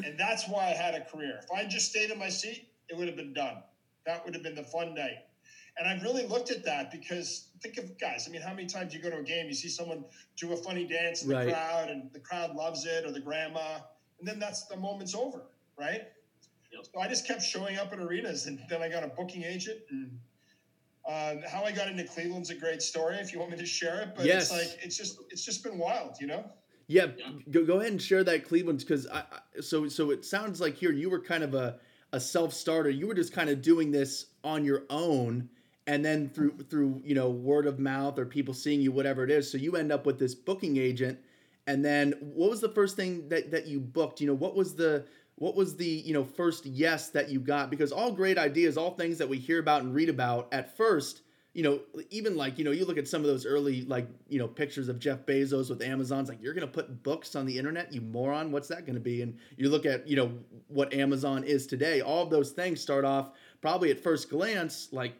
And 0.04 0.18
that's 0.18 0.46
why 0.46 0.66
I 0.66 0.74
had 0.74 0.94
a 0.94 1.00
career. 1.00 1.40
If 1.42 1.50
I 1.50 1.64
just 1.64 1.86
stayed 1.86 2.10
in 2.10 2.18
my 2.18 2.28
seat, 2.28 2.68
it 2.88 2.96
would 2.96 3.06
have 3.06 3.16
been 3.16 3.32
done. 3.32 3.62
That 4.04 4.24
would 4.24 4.34
have 4.34 4.42
been 4.42 4.54
the 4.54 4.62
fun 4.62 4.94
night. 4.94 5.16
And 5.78 5.86
I've 5.86 6.02
really 6.02 6.26
looked 6.26 6.50
at 6.50 6.64
that 6.64 6.90
because 6.90 7.48
think 7.60 7.76
of 7.76 7.98
guys. 7.98 8.26
I 8.28 8.32
mean, 8.32 8.40
how 8.40 8.54
many 8.54 8.66
times 8.66 8.94
you 8.94 9.00
go 9.00 9.10
to 9.10 9.18
a 9.18 9.22
game, 9.22 9.46
you 9.46 9.54
see 9.54 9.68
someone 9.68 10.04
do 10.36 10.52
a 10.52 10.56
funny 10.56 10.86
dance 10.86 11.22
in 11.22 11.28
the 11.28 11.34
right. 11.34 11.48
crowd, 11.48 11.90
and 11.90 12.10
the 12.12 12.20
crowd 12.20 12.54
loves 12.54 12.86
it, 12.86 13.04
or 13.04 13.12
the 13.12 13.20
grandma, 13.20 13.78
and 14.18 14.26
then 14.26 14.38
that's 14.38 14.64
the 14.66 14.76
moment's 14.76 15.14
over, 15.14 15.42
right? 15.78 16.08
Yep. 16.72 16.86
So 16.92 17.00
I 17.00 17.08
just 17.08 17.26
kept 17.26 17.42
showing 17.42 17.76
up 17.76 17.92
at 17.92 17.98
arenas, 17.98 18.46
and 18.46 18.58
then 18.70 18.82
I 18.82 18.88
got 18.88 19.04
a 19.04 19.08
booking 19.08 19.42
agent. 19.42 19.80
And 19.90 20.18
um, 21.06 21.42
how 21.48 21.62
I 21.64 21.72
got 21.72 21.88
into 21.88 22.04
Cleveland's 22.04 22.50
a 22.50 22.54
great 22.54 22.80
story. 22.80 23.16
If 23.16 23.32
you 23.32 23.38
want 23.38 23.50
me 23.50 23.58
to 23.58 23.66
share 23.66 24.00
it, 24.00 24.14
but 24.16 24.24
yes. 24.24 24.50
it's 24.50 24.52
like 24.52 24.84
it's 24.84 24.96
just 24.96 25.20
it's 25.30 25.44
just 25.44 25.62
been 25.62 25.78
wild, 25.78 26.16
you 26.20 26.26
know. 26.26 26.44
Yeah, 26.88 27.06
yeah. 27.18 27.30
Go, 27.50 27.64
go 27.64 27.80
ahead 27.80 27.92
and 27.92 28.00
share 28.00 28.24
that 28.24 28.46
Cleveland's 28.46 28.84
because 28.84 29.06
I, 29.08 29.18
I 29.18 29.60
so 29.60 29.88
so 29.88 30.10
it 30.10 30.24
sounds 30.24 30.60
like 30.60 30.76
here 30.76 30.92
you 30.92 31.10
were 31.10 31.20
kind 31.20 31.44
of 31.44 31.54
a 31.54 31.78
a 32.12 32.20
self 32.20 32.52
starter. 32.52 32.90
You 32.90 33.06
were 33.06 33.14
just 33.14 33.32
kind 33.32 33.50
of 33.50 33.62
doing 33.62 33.90
this 33.90 34.26
on 34.42 34.64
your 34.64 34.84
own 34.88 35.48
and 35.86 36.04
then 36.04 36.28
through 36.28 36.56
through 36.68 37.00
you 37.04 37.14
know 37.14 37.30
word 37.30 37.66
of 37.66 37.78
mouth 37.78 38.18
or 38.18 38.26
people 38.26 38.54
seeing 38.54 38.80
you 38.80 38.92
whatever 38.92 39.24
it 39.24 39.30
is. 39.30 39.50
So 39.50 39.58
you 39.58 39.76
end 39.76 39.92
up 39.92 40.06
with 40.06 40.18
this 40.18 40.34
booking 40.34 40.76
agent 40.76 41.18
and 41.66 41.84
then 41.84 42.12
what 42.20 42.50
was 42.50 42.60
the 42.60 42.68
first 42.68 42.96
thing 42.96 43.28
that 43.28 43.50
that 43.50 43.66
you 43.66 43.80
booked? 43.80 44.20
You 44.20 44.28
know 44.28 44.34
what 44.34 44.54
was 44.54 44.74
the 44.74 45.04
what 45.36 45.56
was 45.56 45.76
the 45.76 45.86
you 45.86 46.14
know 46.14 46.24
first 46.24 46.66
yes 46.66 47.08
that 47.10 47.28
you 47.28 47.40
got? 47.40 47.70
Because 47.70 47.92
all 47.92 48.12
great 48.12 48.38
ideas 48.38 48.76
all 48.76 48.92
things 48.92 49.18
that 49.18 49.28
we 49.28 49.38
hear 49.38 49.58
about 49.58 49.82
and 49.82 49.94
read 49.94 50.08
about 50.08 50.48
at 50.52 50.76
first 50.76 51.22
you 51.54 51.62
know 51.62 51.80
even 52.10 52.36
like 52.36 52.58
you 52.58 52.64
know 52.64 52.70
you 52.70 52.84
look 52.84 52.98
at 52.98 53.08
some 53.08 53.22
of 53.22 53.26
those 53.26 53.46
early 53.46 53.80
like 53.86 54.06
you 54.28 54.38
know 54.38 54.46
pictures 54.46 54.90
of 54.90 54.98
jeff 54.98 55.24
bezos 55.24 55.70
with 55.70 55.80
amazon's 55.80 56.28
like 56.28 56.36
you're 56.42 56.52
gonna 56.52 56.66
put 56.66 57.02
books 57.02 57.34
on 57.34 57.46
the 57.46 57.56
internet 57.56 57.90
you 57.92 58.02
moron. 58.02 58.52
What's 58.52 58.68
that 58.68 58.86
gonna 58.86 59.00
be? 59.00 59.22
And 59.22 59.38
you 59.56 59.70
look 59.70 59.86
at 59.86 60.06
you 60.06 60.16
know 60.16 60.32
what 60.68 60.92
amazon 60.92 61.42
is 61.44 61.66
today. 61.66 62.02
All 62.02 62.22
of 62.22 62.30
those 62.30 62.50
things 62.50 62.80
start 62.80 63.04
off 63.04 63.30
probably 63.62 63.90
at 63.90 63.98
first 63.98 64.28
glance 64.28 64.88
like 64.92 65.14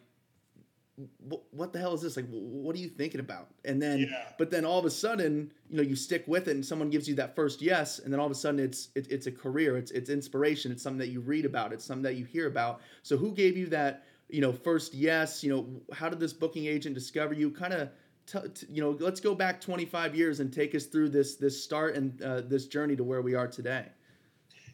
what 1.51 1.73
the 1.73 1.79
hell 1.79 1.93
is 1.93 2.01
this? 2.01 2.17
Like, 2.17 2.27
what 2.29 2.75
are 2.75 2.79
you 2.79 2.89
thinking 2.89 3.19
about? 3.19 3.49
And 3.65 3.79
then, 3.79 3.99
yeah. 3.99 4.29
but 4.37 4.49
then 4.49 4.65
all 4.65 4.79
of 4.79 4.85
a 4.85 4.89
sudden, 4.89 5.51
you 5.69 5.77
know, 5.77 5.83
you 5.83 5.95
stick 5.95 6.23
with 6.27 6.47
it, 6.47 6.55
and 6.55 6.65
someone 6.65 6.89
gives 6.89 7.07
you 7.07 7.13
that 7.15 7.35
first 7.35 7.61
yes, 7.61 7.99
and 7.99 8.11
then 8.11 8.19
all 8.19 8.25
of 8.25 8.31
a 8.31 8.35
sudden, 8.35 8.59
it's 8.59 8.89
it, 8.95 9.07
it's 9.11 9.27
a 9.27 9.31
career, 9.31 9.77
it's 9.77 9.91
it's 9.91 10.09
inspiration, 10.09 10.71
it's 10.71 10.81
something 10.81 10.97
that 10.97 11.09
you 11.09 11.19
read 11.19 11.45
about, 11.45 11.71
it's 11.71 11.85
something 11.85 12.03
that 12.03 12.15
you 12.15 12.25
hear 12.25 12.47
about. 12.47 12.81
So, 13.03 13.15
who 13.15 13.31
gave 13.31 13.55
you 13.55 13.67
that, 13.67 14.05
you 14.29 14.41
know, 14.41 14.51
first 14.51 14.95
yes? 14.95 15.43
You 15.43 15.55
know, 15.55 15.67
how 15.93 16.09
did 16.09 16.19
this 16.19 16.33
booking 16.33 16.65
agent 16.65 16.95
discover 16.95 17.35
you? 17.35 17.51
Kind 17.51 17.73
of, 17.73 17.89
t- 18.25 18.49
t- 18.55 18.67
you 18.71 18.81
know, 18.81 18.97
let's 18.99 19.19
go 19.19 19.35
back 19.35 19.61
25 19.61 20.15
years 20.15 20.39
and 20.39 20.51
take 20.51 20.73
us 20.73 20.85
through 20.85 21.09
this 21.09 21.35
this 21.35 21.63
start 21.63 21.95
and 21.95 22.19
uh, 22.23 22.41
this 22.41 22.65
journey 22.65 22.95
to 22.95 23.03
where 23.03 23.21
we 23.21 23.35
are 23.35 23.47
today. 23.47 23.85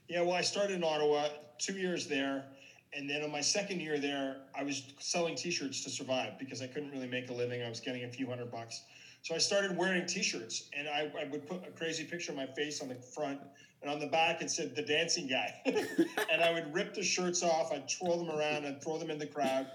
Yeah, 0.08 0.22
well, 0.22 0.36
I 0.36 0.42
started 0.42 0.76
in 0.76 0.84
Ottawa, 0.86 1.28
two 1.58 1.74
years 1.74 2.08
there 2.08 2.46
and 2.96 3.10
then 3.10 3.24
on 3.24 3.32
my 3.32 3.42
second 3.42 3.80
year 3.80 4.00
there, 4.00 4.38
I 4.56 4.64
was 4.64 4.84
selling 5.00 5.36
T-shirts 5.36 5.84
to 5.84 5.90
survive 5.90 6.38
because 6.40 6.62
I 6.62 6.68
couldn't 6.68 6.92
really 6.92 7.08
make 7.08 7.30
a 7.30 7.34
living. 7.34 7.64
I 7.64 7.70
was 7.70 7.80
getting 7.80 8.04
a 8.04 8.10
few 8.10 8.28
hundred 8.28 8.52
bucks, 8.52 8.82
so 9.22 9.34
I 9.34 9.38
started 9.38 9.76
wearing 9.78 10.06
T-shirts, 10.06 10.70
and 10.78 10.88
I, 10.88 11.12
I 11.20 11.26
would 11.26 11.48
put 11.48 11.66
a 11.68 11.72
crazy 11.72 12.04
picture 12.04 12.32
of 12.32 12.38
my 12.38 12.46
face 12.46 12.82
on 12.82 12.90
the 12.90 12.96
front, 12.96 13.40
and 13.82 13.92
on 13.92 14.00
the 14.00 14.08
back 14.08 14.42
it 14.42 14.52
said 14.52 14.76
"the 14.76 14.82
dancing 14.82 15.28
guy," 15.28 15.54
and 15.66 16.42
I 16.42 16.52
would 16.52 16.74
rip 16.74 16.94
the 16.94 17.04
shirts 17.04 17.44
off, 17.44 17.72
I'd 17.72 17.90
twirl 17.90 18.24
them 18.24 18.36
around, 18.36 18.66
and 18.66 18.82
throw 18.82 18.98
them 18.98 19.10
in 19.10 19.20
the 19.20 19.28
crowd. 19.28 19.68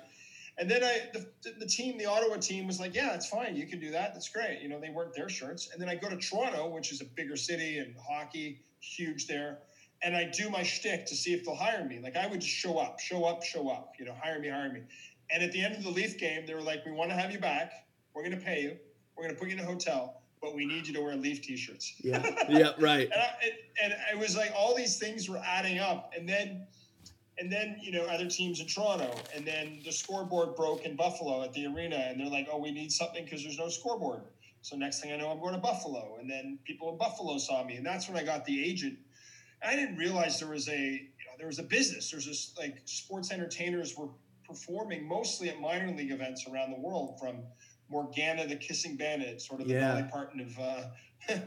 And 0.60 0.68
then 0.68 0.82
I, 0.82 1.02
the, 1.12 1.52
the 1.60 1.66
team, 1.66 1.98
the 1.98 2.06
Ottawa 2.06 2.36
team, 2.36 2.66
was 2.66 2.80
like, 2.80 2.94
"Yeah, 2.94 3.14
it's 3.14 3.28
fine. 3.28 3.56
You 3.56 3.66
can 3.66 3.78
do 3.78 3.90
that. 3.92 4.12
That's 4.12 4.28
great." 4.28 4.60
You 4.60 4.68
know, 4.68 4.80
they 4.80 4.90
weren't 4.90 5.14
their 5.14 5.28
shirts. 5.28 5.70
And 5.72 5.80
then 5.80 5.88
I 5.88 5.94
go 5.94 6.08
to 6.08 6.16
Toronto, 6.16 6.68
which 6.68 6.92
is 6.92 7.00
a 7.00 7.04
bigger 7.04 7.36
city 7.36 7.78
and 7.78 7.94
hockey 8.08 8.64
huge 8.80 9.26
there 9.26 9.58
and 10.02 10.16
I 10.16 10.24
do 10.24 10.48
my 10.50 10.62
shtick 10.62 11.06
to 11.06 11.16
see 11.16 11.32
if 11.32 11.44
they'll 11.44 11.54
hire 11.54 11.84
me. 11.84 11.98
Like 11.98 12.16
I 12.16 12.26
would 12.26 12.40
just 12.40 12.52
show 12.52 12.78
up, 12.78 13.00
show 13.00 13.24
up, 13.24 13.42
show 13.42 13.68
up, 13.68 13.94
you 13.98 14.04
know, 14.04 14.14
hire 14.22 14.38
me, 14.38 14.48
hire 14.48 14.72
me. 14.72 14.82
And 15.30 15.42
at 15.42 15.52
the 15.52 15.62
end 15.62 15.76
of 15.76 15.82
the 15.82 15.90
Leaf 15.90 16.18
game, 16.18 16.46
they 16.46 16.54
were 16.54 16.62
like, 16.62 16.86
"We 16.86 16.92
want 16.92 17.10
to 17.10 17.16
have 17.16 17.30
you 17.30 17.38
back. 17.38 17.72
We're 18.14 18.22
going 18.22 18.38
to 18.38 18.44
pay 18.44 18.62
you. 18.62 18.76
We're 19.16 19.24
going 19.24 19.34
to 19.34 19.40
put 19.40 19.48
you 19.48 19.56
in 19.56 19.60
a 19.60 19.66
hotel, 19.66 20.22
but 20.40 20.54
we 20.54 20.64
need 20.64 20.86
you 20.86 20.94
to 20.94 21.00
wear 21.00 21.16
Leaf 21.16 21.42
t-shirts." 21.42 21.94
Yeah, 21.98 22.22
yeah, 22.48 22.72
right. 22.78 23.10
and, 23.12 23.20
I, 23.20 23.30
and, 23.82 23.92
and 23.92 23.94
it 24.12 24.18
was 24.18 24.36
like 24.36 24.52
all 24.56 24.74
these 24.74 24.98
things 24.98 25.28
were 25.28 25.40
adding 25.44 25.78
up, 25.78 26.12
and 26.16 26.26
then, 26.26 26.66
and 27.38 27.52
then 27.52 27.76
you 27.82 27.92
know, 27.92 28.04
other 28.04 28.28
teams 28.28 28.60
in 28.60 28.66
Toronto, 28.66 29.14
and 29.34 29.44
then 29.44 29.80
the 29.84 29.92
scoreboard 29.92 30.56
broke 30.56 30.84
in 30.86 30.96
Buffalo 30.96 31.42
at 31.42 31.52
the 31.52 31.66
arena, 31.66 31.96
and 31.96 32.18
they're 32.18 32.28
like, 32.28 32.48
"Oh, 32.50 32.58
we 32.58 32.70
need 32.70 32.90
something 32.90 33.24
because 33.24 33.42
there's 33.42 33.58
no 33.58 33.68
scoreboard." 33.68 34.22
So 34.62 34.76
next 34.76 35.00
thing 35.00 35.12
I 35.12 35.16
know, 35.16 35.30
I'm 35.30 35.40
going 35.40 35.54
to 35.54 35.60
Buffalo, 35.60 36.16
and 36.20 36.28
then 36.28 36.58
people 36.64 36.90
in 36.90 36.98
Buffalo 36.98 37.36
saw 37.38 37.64
me, 37.64 37.76
and 37.76 37.84
that's 37.84 38.08
when 38.08 38.16
I 38.16 38.24
got 38.24 38.44
the 38.44 38.64
agent 38.64 38.98
I 39.66 39.76
didn't 39.76 39.96
realize 39.96 40.38
there 40.38 40.48
was 40.48 40.68
a 40.68 40.78
you 40.78 41.24
know, 41.26 41.36
there 41.38 41.46
was 41.46 41.58
a 41.58 41.64
business. 41.64 42.10
There's 42.10 42.26
this 42.26 42.54
like 42.58 42.82
sports 42.84 43.32
entertainers 43.32 43.96
were 43.96 44.08
performing 44.46 45.06
mostly 45.06 45.48
at 45.48 45.60
minor 45.60 45.90
league 45.94 46.10
events 46.10 46.46
around 46.48 46.70
the 46.70 46.80
world, 46.80 47.18
from 47.20 47.42
Morgana 47.90 48.46
the 48.46 48.56
Kissing 48.56 48.96
Bandit, 48.96 49.40
sort 49.42 49.60
of 49.60 49.68
the 49.68 49.74
yeah. 49.74 49.88
Dolly 49.88 50.08
Parton 50.10 50.40
of. 50.40 50.58
Uh, 50.58 50.82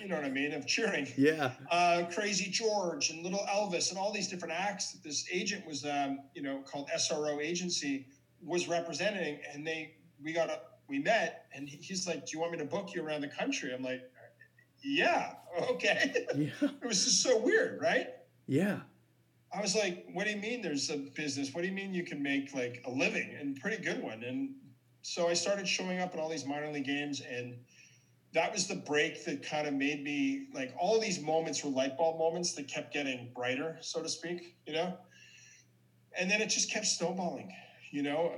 you 0.00 0.06
know 0.06 0.16
what 0.16 0.24
I 0.24 0.30
mean, 0.30 0.52
of 0.52 0.66
cheering. 0.66 1.08
Yeah. 1.16 1.52
Uh, 1.70 2.04
Crazy 2.12 2.50
George 2.50 3.10
and 3.10 3.22
Little 3.22 3.44
Elvis 3.50 3.90
and 3.90 3.98
all 3.98 4.12
these 4.12 4.28
different 4.28 4.54
acts 4.54 4.92
that 4.92 5.02
this 5.02 5.26
agent 5.32 5.66
was, 5.66 5.84
um, 5.84 6.20
you 6.34 6.42
know, 6.42 6.62
called 6.64 6.88
SRO 6.96 7.42
agency 7.42 8.06
was 8.44 8.68
representing. 8.68 9.40
And 9.52 9.66
they, 9.66 9.96
we 10.22 10.32
got 10.32 10.50
a, 10.50 10.60
we 10.88 10.98
met 10.98 11.46
and 11.54 11.68
he's 11.68 12.06
like, 12.06 12.26
do 12.26 12.32
you 12.32 12.40
want 12.40 12.52
me 12.52 12.58
to 12.58 12.64
book 12.64 12.94
you 12.94 13.04
around 13.04 13.22
the 13.22 13.28
country? 13.28 13.74
I'm 13.74 13.82
like, 13.82 14.02
yeah, 14.82 15.34
okay. 15.70 16.26
Yeah. 16.34 16.50
it 16.60 16.86
was 16.86 17.04
just 17.04 17.22
so 17.22 17.38
weird, 17.38 17.80
right? 17.80 18.08
Yeah. 18.46 18.80
I 19.52 19.60
was 19.60 19.74
like, 19.74 20.06
what 20.12 20.24
do 20.24 20.30
you 20.30 20.36
mean 20.36 20.62
there's 20.62 20.90
a 20.90 20.96
business? 20.96 21.54
What 21.54 21.62
do 21.62 21.68
you 21.68 21.74
mean 21.74 21.94
you 21.94 22.04
can 22.04 22.22
make 22.22 22.54
like 22.54 22.82
a 22.86 22.90
living 22.90 23.34
and 23.38 23.58
pretty 23.60 23.82
good 23.82 24.02
one? 24.02 24.22
And 24.22 24.54
so 25.02 25.28
I 25.28 25.34
started 25.34 25.66
showing 25.66 26.00
up 26.00 26.12
at 26.12 26.20
all 26.20 26.28
these 26.28 26.44
minor 26.44 26.70
league 26.70 26.84
games 26.84 27.22
and 27.22 27.54
that 28.34 28.52
was 28.52 28.66
the 28.66 28.74
break 28.74 29.24
that 29.24 29.42
kind 29.42 29.66
of 29.66 29.72
made 29.72 30.04
me 30.04 30.48
like 30.52 30.74
all 30.78 31.00
these 31.00 31.20
moments 31.20 31.64
were 31.64 31.70
light 31.70 31.96
bulb 31.96 32.18
moments 32.18 32.52
that 32.54 32.68
kept 32.68 32.92
getting 32.92 33.30
brighter, 33.34 33.78
so 33.80 34.02
to 34.02 34.08
speak, 34.08 34.56
you 34.66 34.74
know? 34.74 34.98
And 36.18 36.30
then 36.30 36.42
it 36.42 36.48
just 36.48 36.70
kept 36.70 36.86
snowballing, 36.86 37.50
you 37.90 38.02
know, 38.02 38.34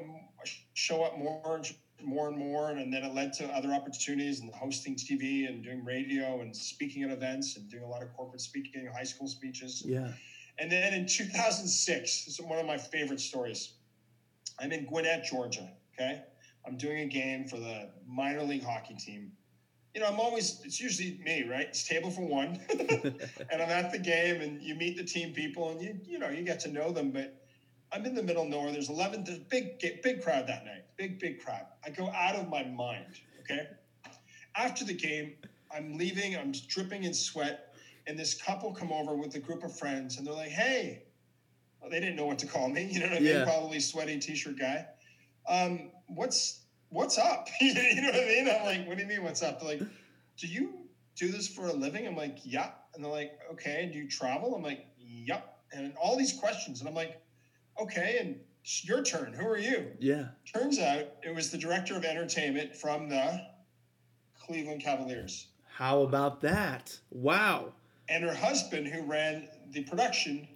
show 0.74 1.02
up 1.02 1.18
more 1.18 1.56
and 1.56 1.74
more 2.04 2.28
and 2.28 2.36
more, 2.36 2.70
and 2.70 2.92
then 2.92 3.02
it 3.02 3.14
led 3.14 3.32
to 3.34 3.46
other 3.46 3.72
opportunities 3.72 4.40
and 4.40 4.52
hosting 4.54 4.96
TV 4.96 5.48
and 5.48 5.62
doing 5.62 5.84
radio 5.84 6.40
and 6.40 6.54
speaking 6.54 7.02
at 7.02 7.10
events 7.10 7.56
and 7.56 7.68
doing 7.68 7.82
a 7.82 7.88
lot 7.88 8.02
of 8.02 8.12
corporate 8.14 8.40
speaking, 8.40 8.88
high 8.94 9.04
school 9.04 9.28
speeches. 9.28 9.82
Yeah. 9.86 10.12
And 10.58 10.70
then 10.70 10.92
in 10.92 11.06
2006, 11.06 12.24
this 12.24 12.38
is 12.38 12.40
one 12.40 12.58
of 12.58 12.66
my 12.66 12.76
favorite 12.76 13.20
stories. 13.20 13.74
I'm 14.60 14.72
in 14.72 14.84
Gwinnett, 14.84 15.24
Georgia. 15.24 15.70
Okay. 15.94 16.22
I'm 16.66 16.76
doing 16.76 16.98
a 16.98 17.06
game 17.06 17.48
for 17.48 17.56
the 17.56 17.88
minor 18.06 18.42
league 18.42 18.64
hockey 18.64 18.94
team. 18.94 19.32
You 19.94 20.02
know, 20.02 20.06
I'm 20.06 20.20
always, 20.20 20.60
it's 20.64 20.80
usually 20.80 21.18
me, 21.24 21.48
right? 21.50 21.66
It's 21.68 21.88
table 21.88 22.10
for 22.10 22.26
one. 22.26 22.60
and 22.70 23.62
I'm 23.62 23.70
at 23.70 23.90
the 23.90 23.98
game 23.98 24.40
and 24.40 24.62
you 24.62 24.74
meet 24.74 24.96
the 24.96 25.04
team 25.04 25.32
people 25.32 25.70
and 25.70 25.80
you, 25.80 25.98
you 26.04 26.18
know, 26.18 26.28
you 26.28 26.42
get 26.42 26.60
to 26.60 26.70
know 26.70 26.92
them. 26.92 27.10
But 27.10 27.39
I'm 27.92 28.04
in 28.06 28.14
the 28.14 28.22
middle 28.22 28.42
of 28.44 28.48
nowhere. 28.48 28.72
There's 28.72 28.88
11, 28.88 29.24
there's 29.24 29.38
a 29.38 29.42
big, 29.42 29.80
big 30.02 30.22
crowd 30.22 30.46
that 30.46 30.64
night. 30.64 30.84
Big, 30.96 31.18
big 31.18 31.42
crowd. 31.42 31.66
I 31.84 31.90
go 31.90 32.08
out 32.10 32.36
of 32.36 32.48
my 32.48 32.64
mind. 32.64 33.16
Okay. 33.40 33.66
After 34.54 34.84
the 34.84 34.94
game, 34.94 35.34
I'm 35.74 35.96
leaving, 35.96 36.36
I'm 36.36 36.52
dripping 36.68 37.04
in 37.04 37.14
sweat. 37.14 37.74
And 38.06 38.18
this 38.18 38.34
couple 38.34 38.72
come 38.72 38.92
over 38.92 39.14
with 39.14 39.34
a 39.34 39.38
group 39.38 39.62
of 39.62 39.76
friends 39.76 40.18
and 40.18 40.26
they're 40.26 40.34
like, 40.34 40.50
hey, 40.50 41.02
well, 41.80 41.90
they 41.90 42.00
didn't 42.00 42.16
know 42.16 42.26
what 42.26 42.38
to 42.40 42.46
call 42.46 42.68
me. 42.68 42.88
You 42.90 43.00
know 43.00 43.06
what 43.06 43.16
I 43.16 43.20
mean? 43.20 43.34
Yeah. 43.34 43.44
Probably 43.44 43.80
sweaty 43.80 44.18
t-shirt 44.18 44.58
guy. 44.58 44.86
Um, 45.48 45.90
what's 46.06 46.60
what's 46.90 47.18
up? 47.18 47.48
you 47.60 47.74
know 47.74 48.08
what 48.08 48.14
I 48.14 48.24
mean? 48.24 48.48
I'm 48.48 48.64
like, 48.64 48.88
what 48.88 48.96
do 48.96 49.02
you 49.02 49.08
mean 49.08 49.22
what's 49.22 49.42
up? 49.42 49.60
They're 49.60 49.78
like, 49.78 49.82
do 50.36 50.46
you 50.46 50.74
do 51.16 51.28
this 51.28 51.48
for 51.48 51.66
a 51.66 51.72
living? 51.72 52.06
I'm 52.06 52.16
like, 52.16 52.38
yeah. 52.44 52.70
And 52.94 53.04
they're 53.04 53.10
like, 53.10 53.38
okay. 53.52 53.84
And 53.84 53.92
do 53.92 53.98
you 53.98 54.08
travel? 54.08 54.54
I'm 54.54 54.62
like, 54.62 54.86
yep. 54.98 55.58
And 55.72 55.94
all 56.00 56.16
these 56.16 56.32
questions, 56.32 56.80
and 56.80 56.88
I'm 56.88 56.94
like, 56.94 57.20
okay. 57.80 58.18
And 58.20 58.40
your 58.82 59.02
turn. 59.02 59.32
Who 59.32 59.46
are 59.46 59.58
you? 59.58 59.86
Yeah. 59.98 60.28
Turns 60.52 60.78
out 60.78 61.06
it 61.22 61.34
was 61.34 61.50
the 61.50 61.58
director 61.58 61.96
of 61.96 62.04
entertainment 62.04 62.76
from 62.76 63.08
the 63.08 63.40
Cleveland 64.38 64.82
Cavaliers 64.82 65.46
How 65.72 66.02
about 66.02 66.40
that? 66.42 66.98
Wow. 67.10 67.72
and 68.08 68.24
her 68.24 68.34
husband 68.34 68.88
who 68.88 69.02
ran 69.02 69.48
the 69.70 69.82
production 69.84 70.46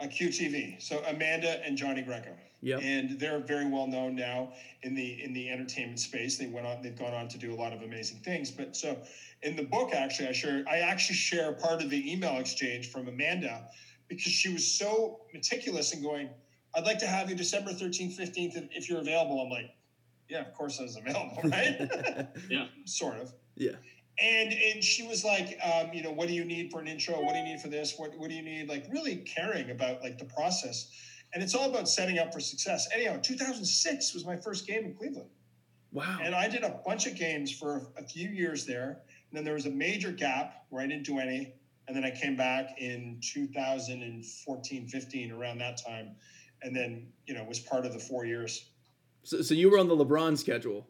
on 0.00 0.08
QTV. 0.08 0.82
So 0.82 1.02
Amanda 1.06 1.64
and 1.64 1.76
Johnny 1.76 2.02
Greco. 2.02 2.34
Yep. 2.62 2.80
And 2.82 3.20
they're 3.20 3.40
very 3.40 3.66
well 3.66 3.86
known 3.86 4.16
now 4.16 4.52
in 4.82 4.94
the 4.94 5.22
in 5.22 5.32
the 5.34 5.50
entertainment 5.50 6.00
space. 6.00 6.38
They 6.38 6.46
went 6.46 6.66
on 6.66 6.82
they've 6.82 6.98
gone 6.98 7.12
on 7.14 7.28
to 7.28 7.38
do 7.38 7.52
a 7.52 7.56
lot 7.56 7.72
of 7.72 7.82
amazing 7.82 8.18
things. 8.18 8.50
But 8.50 8.74
so 8.74 8.96
in 9.42 9.54
the 9.54 9.64
book 9.64 9.94
actually 9.94 10.28
I 10.28 10.32
share 10.32 10.64
I 10.68 10.78
actually 10.78 11.16
share 11.16 11.52
part 11.52 11.82
of 11.82 11.90
the 11.90 12.10
email 12.12 12.38
exchange 12.38 12.90
from 12.90 13.06
Amanda 13.08 13.68
because 14.08 14.32
she 14.32 14.52
was 14.52 14.66
so 14.66 15.20
meticulous 15.32 15.92
in 15.94 16.02
going, 16.02 16.28
I'd 16.74 16.84
like 16.84 16.98
to 16.98 17.06
have 17.06 17.30
you 17.30 17.36
December 17.36 17.70
13th, 17.72 18.16
15th 18.18 18.56
if- 18.56 18.68
if 18.72 18.88
you're 18.88 19.00
available. 19.00 19.40
I'm 19.40 19.50
like, 19.50 19.74
yeah, 20.28 20.40
of 20.40 20.52
course 20.54 20.78
I 20.80 20.82
was 20.84 20.96
available, 20.96 21.38
right? 21.44 22.28
Yeah. 22.50 22.66
sort 22.84 23.16
of 23.16 23.32
Yeah. 23.56 23.72
and 24.18 24.52
and 24.52 24.82
she 24.82 25.06
was 25.06 25.24
like 25.24 25.58
um, 25.62 25.92
you 25.92 26.02
know 26.02 26.10
what 26.12 26.28
do 26.28 26.34
you 26.34 26.44
need 26.44 26.70
for 26.70 26.80
an 26.80 26.86
intro 26.88 27.20
what 27.22 27.32
do 27.32 27.38
you 27.38 27.44
need 27.44 27.60
for 27.60 27.68
this 27.68 27.94
what, 27.98 28.16
what 28.18 28.28
do 28.30 28.34
you 28.36 28.42
need 28.42 28.68
like 28.68 28.86
really 28.90 29.16
caring 29.18 29.70
about 29.70 30.00
like 30.02 30.18
the 30.18 30.24
process 30.24 30.88
and 31.34 31.42
it's 31.42 31.54
all 31.54 31.68
about 31.68 31.88
setting 31.88 32.18
up 32.18 32.32
for 32.32 32.38
success 32.40 32.88
anyhow 32.94 33.18
2006 33.22 34.14
was 34.14 34.24
my 34.24 34.36
first 34.36 34.66
game 34.66 34.84
in 34.84 34.94
cleveland 34.94 35.28
Wow. 35.92 36.18
and 36.22 36.32
i 36.34 36.48
did 36.48 36.62
a 36.62 36.80
bunch 36.86 37.06
of 37.06 37.16
games 37.16 37.50
for 37.52 37.88
a 37.98 38.04
few 38.04 38.28
years 38.28 38.64
there 38.66 39.00
and 39.30 39.36
then 39.36 39.44
there 39.44 39.54
was 39.54 39.66
a 39.66 39.70
major 39.70 40.10
gap 40.12 40.64
where 40.70 40.82
i 40.82 40.86
didn't 40.86 41.04
do 41.06 41.18
any 41.18 41.52
and 41.86 41.96
then 41.96 42.04
i 42.04 42.10
came 42.10 42.36
back 42.36 42.70
in 42.78 43.18
2014 43.22 44.86
15 44.88 45.32
around 45.32 45.58
that 45.58 45.76
time 45.84 46.10
and 46.62 46.74
then 46.74 47.06
you 47.26 47.34
know 47.34 47.44
was 47.44 47.58
part 47.60 47.84
of 47.86 47.92
the 47.92 47.98
four 47.98 48.24
years 48.24 48.70
So, 49.22 49.42
so 49.42 49.54
you 49.54 49.70
were 49.70 49.78
on 49.78 49.88
the 49.88 49.96
LeBron 49.96 50.36
schedule. 50.38 50.86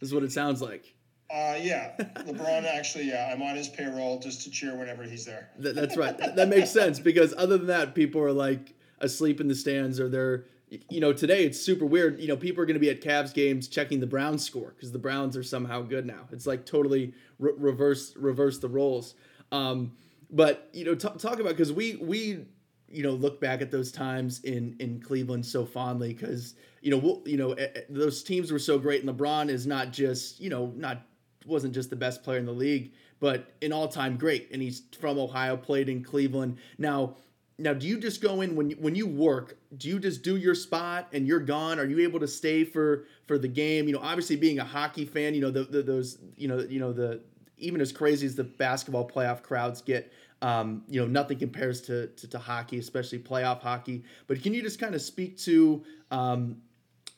This 0.00 0.08
is 0.08 0.14
what 0.14 0.22
it 0.24 0.32
sounds 0.32 0.60
like. 0.62 0.84
uh, 1.30 1.56
yeah 1.60 1.92
lebron 2.26 2.64
actually 2.64 3.04
yeah 3.08 3.30
i'm 3.32 3.42
on 3.42 3.54
his 3.54 3.68
payroll 3.68 4.18
just 4.18 4.42
to 4.42 4.50
cheer 4.50 4.76
whenever 4.76 5.02
he's 5.04 5.24
there 5.24 5.50
Th- 5.62 5.74
that's 5.74 5.96
right. 5.96 6.16
Th- 6.18 6.34
that 6.34 6.48
makes 6.48 6.70
sense 6.70 6.98
because 6.98 7.32
other 7.36 7.56
than 7.58 7.68
that, 7.68 7.94
people 7.94 8.20
are 8.22 8.32
like 8.32 8.74
asleep 9.00 9.40
in 9.40 9.46
the 9.48 9.54
stands 9.54 9.98
or 10.00 10.08
they're, 10.08 10.44
you 10.88 11.00
know, 11.00 11.12
today 11.12 11.44
it's 11.44 11.60
super 11.60 11.84
weird. 11.86 12.18
You 12.20 12.28
know, 12.28 12.36
people 12.36 12.62
are 12.62 12.66
going 12.66 12.74
to 12.74 12.80
be 12.80 12.90
at 12.90 13.00
Cavs 13.00 13.32
games 13.32 13.66
checking 13.68 14.00
the 14.00 14.06
Browns 14.06 14.44
score 14.44 14.72
because 14.76 14.90
the 14.92 14.98
Browns 14.98 15.36
are 15.36 15.42
somehow 15.42 15.82
good 15.82 16.04
now. 16.06 16.26
It's 16.32 16.46
like 16.46 16.64
totally 16.66 17.14
re- 17.38 17.52
reverse 17.56 18.14
reverse 18.16 18.58
the 18.58 18.68
roles. 18.68 19.14
Um, 19.52 19.92
but 20.32 20.68
you 20.72 20.84
know, 20.84 20.94
t- 20.94 21.08
talk 21.18 21.40
about 21.40 21.50
because 21.50 21.72
we 21.72 21.96
we 21.96 22.46
you 22.90 23.02
know 23.02 23.12
look 23.12 23.40
back 23.40 23.62
at 23.62 23.70
those 23.70 23.92
times 23.92 24.40
in 24.40 24.76
in 24.80 25.00
Cleveland 25.00 25.46
so 25.46 25.64
fondly 25.64 26.12
because 26.12 26.54
you 26.82 26.90
know 26.90 26.98
we'll, 26.98 27.22
you 27.24 27.36
know 27.36 27.54
those 27.88 28.22
teams 28.22 28.50
were 28.50 28.58
so 28.58 28.78
great 28.78 29.04
and 29.04 29.18
LeBron 29.18 29.48
is 29.48 29.66
not 29.66 29.92
just 29.92 30.40
you 30.40 30.50
know 30.50 30.72
not 30.76 31.02
wasn't 31.46 31.72
just 31.72 31.88
the 31.90 31.96
best 31.96 32.22
player 32.22 32.38
in 32.38 32.44
the 32.44 32.52
league 32.52 32.92
but 33.18 33.52
an 33.62 33.72
all-time 33.72 34.16
great 34.16 34.48
and 34.52 34.60
he's 34.60 34.82
from 34.98 35.18
Ohio 35.18 35.56
played 35.56 35.88
in 35.88 36.02
Cleveland. 36.02 36.58
Now 36.78 37.16
now 37.58 37.74
do 37.74 37.86
you 37.86 37.98
just 37.98 38.22
go 38.22 38.40
in 38.40 38.56
when 38.56 38.70
you, 38.70 38.76
when 38.76 38.94
you 38.94 39.06
work 39.06 39.58
do 39.76 39.88
you 39.88 39.98
just 39.98 40.22
do 40.22 40.36
your 40.36 40.54
spot 40.54 41.08
and 41.12 41.26
you're 41.26 41.40
gone? 41.40 41.78
Are 41.78 41.84
you 41.84 42.00
able 42.00 42.20
to 42.20 42.28
stay 42.28 42.64
for 42.64 43.06
for 43.26 43.38
the 43.38 43.48
game? 43.48 43.86
You 43.86 43.94
know 43.94 44.00
obviously 44.00 44.36
being 44.36 44.58
a 44.58 44.64
hockey 44.64 45.04
fan 45.04 45.34
you 45.34 45.40
know 45.40 45.50
the, 45.50 45.64
the 45.64 45.82
those 45.82 46.18
you 46.36 46.48
know 46.48 46.58
you 46.58 46.80
know 46.80 46.92
the 46.92 47.20
even 47.60 47.80
as 47.80 47.92
crazy 47.92 48.26
as 48.26 48.34
the 48.34 48.44
basketball 48.44 49.06
playoff 49.08 49.42
crowds 49.42 49.80
get 49.82 50.12
um, 50.42 50.82
you 50.88 51.00
know 51.00 51.06
nothing 51.06 51.38
compares 51.38 51.80
to, 51.82 52.08
to 52.08 52.28
to 52.28 52.38
hockey 52.38 52.78
especially 52.78 53.18
playoff 53.18 53.60
hockey 53.60 54.04
but 54.26 54.42
can 54.42 54.54
you 54.54 54.62
just 54.62 54.78
kind 54.78 54.94
of 54.94 55.02
speak 55.02 55.36
to 55.38 55.82
um, 56.10 56.56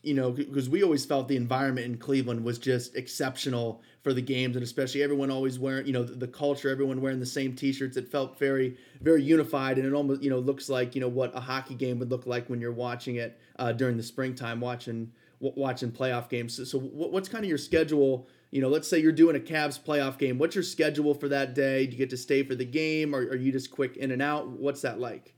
you 0.03 0.15
know, 0.15 0.33
because 0.33 0.69
we 0.69 0.83
always 0.83 1.05
felt 1.05 1.29
the 1.29 1.37
environment 1.37 1.87
in 1.87 1.97
Cleveland 1.97 2.45
was 2.45 2.59
just 2.59 2.97
exceptional 2.97 3.83
for 4.03 4.13
the 4.13 4.21
games, 4.21 4.57
and 4.57 4.65
especially 4.65 5.03
everyone 5.03 5.31
always 5.31 5.61
wearing, 5.61 5.87
you 5.87 5.93
know, 5.93 6.03
the, 6.03 6.15
the 6.15 6.27
culture, 6.27 6.69
everyone 6.69 7.01
wearing 7.01 7.21
the 7.21 7.27
same 7.27 7.55
T-shirts. 7.55 7.97
It 7.97 8.11
felt 8.11 8.37
very, 8.37 8.77
very 9.01 9.23
unified, 9.23 9.79
and 9.79 9.87
it 9.87 9.93
almost, 9.93 10.21
you 10.21 10.31
know, 10.31 10.41
looks 10.41 10.69
like 10.69 10.97
you 10.97 11.01
know 11.01 11.09
what 11.09 11.35
a 11.37 11.41
hockey 11.41 11.75
game 11.75 12.01
would 12.01 12.11
look 12.11 12.27
like 12.27 12.51
when 12.51 12.61
you're 12.61 12.73
watching 12.73 13.17
it 13.17 13.39
uh, 13.61 13.73
during 13.73 13.97
the 13.97 14.03
springtime, 14.03 14.61
watching 14.61 15.13
watching 15.39 15.93
playoff 15.93 16.29
games. 16.29 16.57
So, 16.57 16.65
so 16.65 16.79
what, 16.79 17.13
what's 17.13 17.29
kind 17.29 17.45
of 17.45 17.49
your 17.49 17.59
schedule? 17.59 18.27
You 18.53 18.61
know, 18.61 18.69
let's 18.69 18.87
say 18.87 18.99
you're 18.99 19.13
doing 19.13 19.35
a 19.35 19.41
Cavs 19.41 19.81
playoff 19.83 20.19
game. 20.19 20.37
What's 20.37 20.55
your 20.55 20.63
schedule 20.63 21.15
for 21.15 21.27
that 21.29 21.55
day? 21.55 21.87
Do 21.87 21.93
you 21.93 21.99
get 21.99 22.11
to 22.11 22.19
stay 22.19 22.43
for 22.43 22.55
the 22.55 22.67
game, 22.67 23.15
or 23.15 23.21
are 23.21 23.35
you 23.35 23.51
just 23.51 23.71
quick 23.71 23.97
in 23.97 24.11
and 24.11 24.21
out? 24.21 24.47
What's 24.47 24.83
that 24.83 25.01
like? 25.01 25.35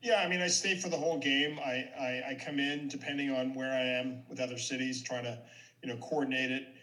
Yeah, 0.00 0.22
I 0.24 0.28
mean, 0.28 0.40
I 0.40 0.48
stay 0.48 0.78
for 0.78 0.88
the 0.88 0.96
whole 0.96 1.18
game. 1.18 1.58
I, 1.58 1.84
I, 2.00 2.22
I 2.30 2.38
come 2.42 2.58
in 2.58 2.88
depending 2.88 3.30
on 3.30 3.52
where 3.52 3.70
I 3.70 3.82
am 3.82 4.22
with 4.30 4.40
other 4.40 4.56
cities, 4.56 5.02
trying 5.02 5.24
to, 5.24 5.38
you 5.82 5.90
know, 5.90 5.98
coordinate 5.98 6.50
it. 6.50 6.74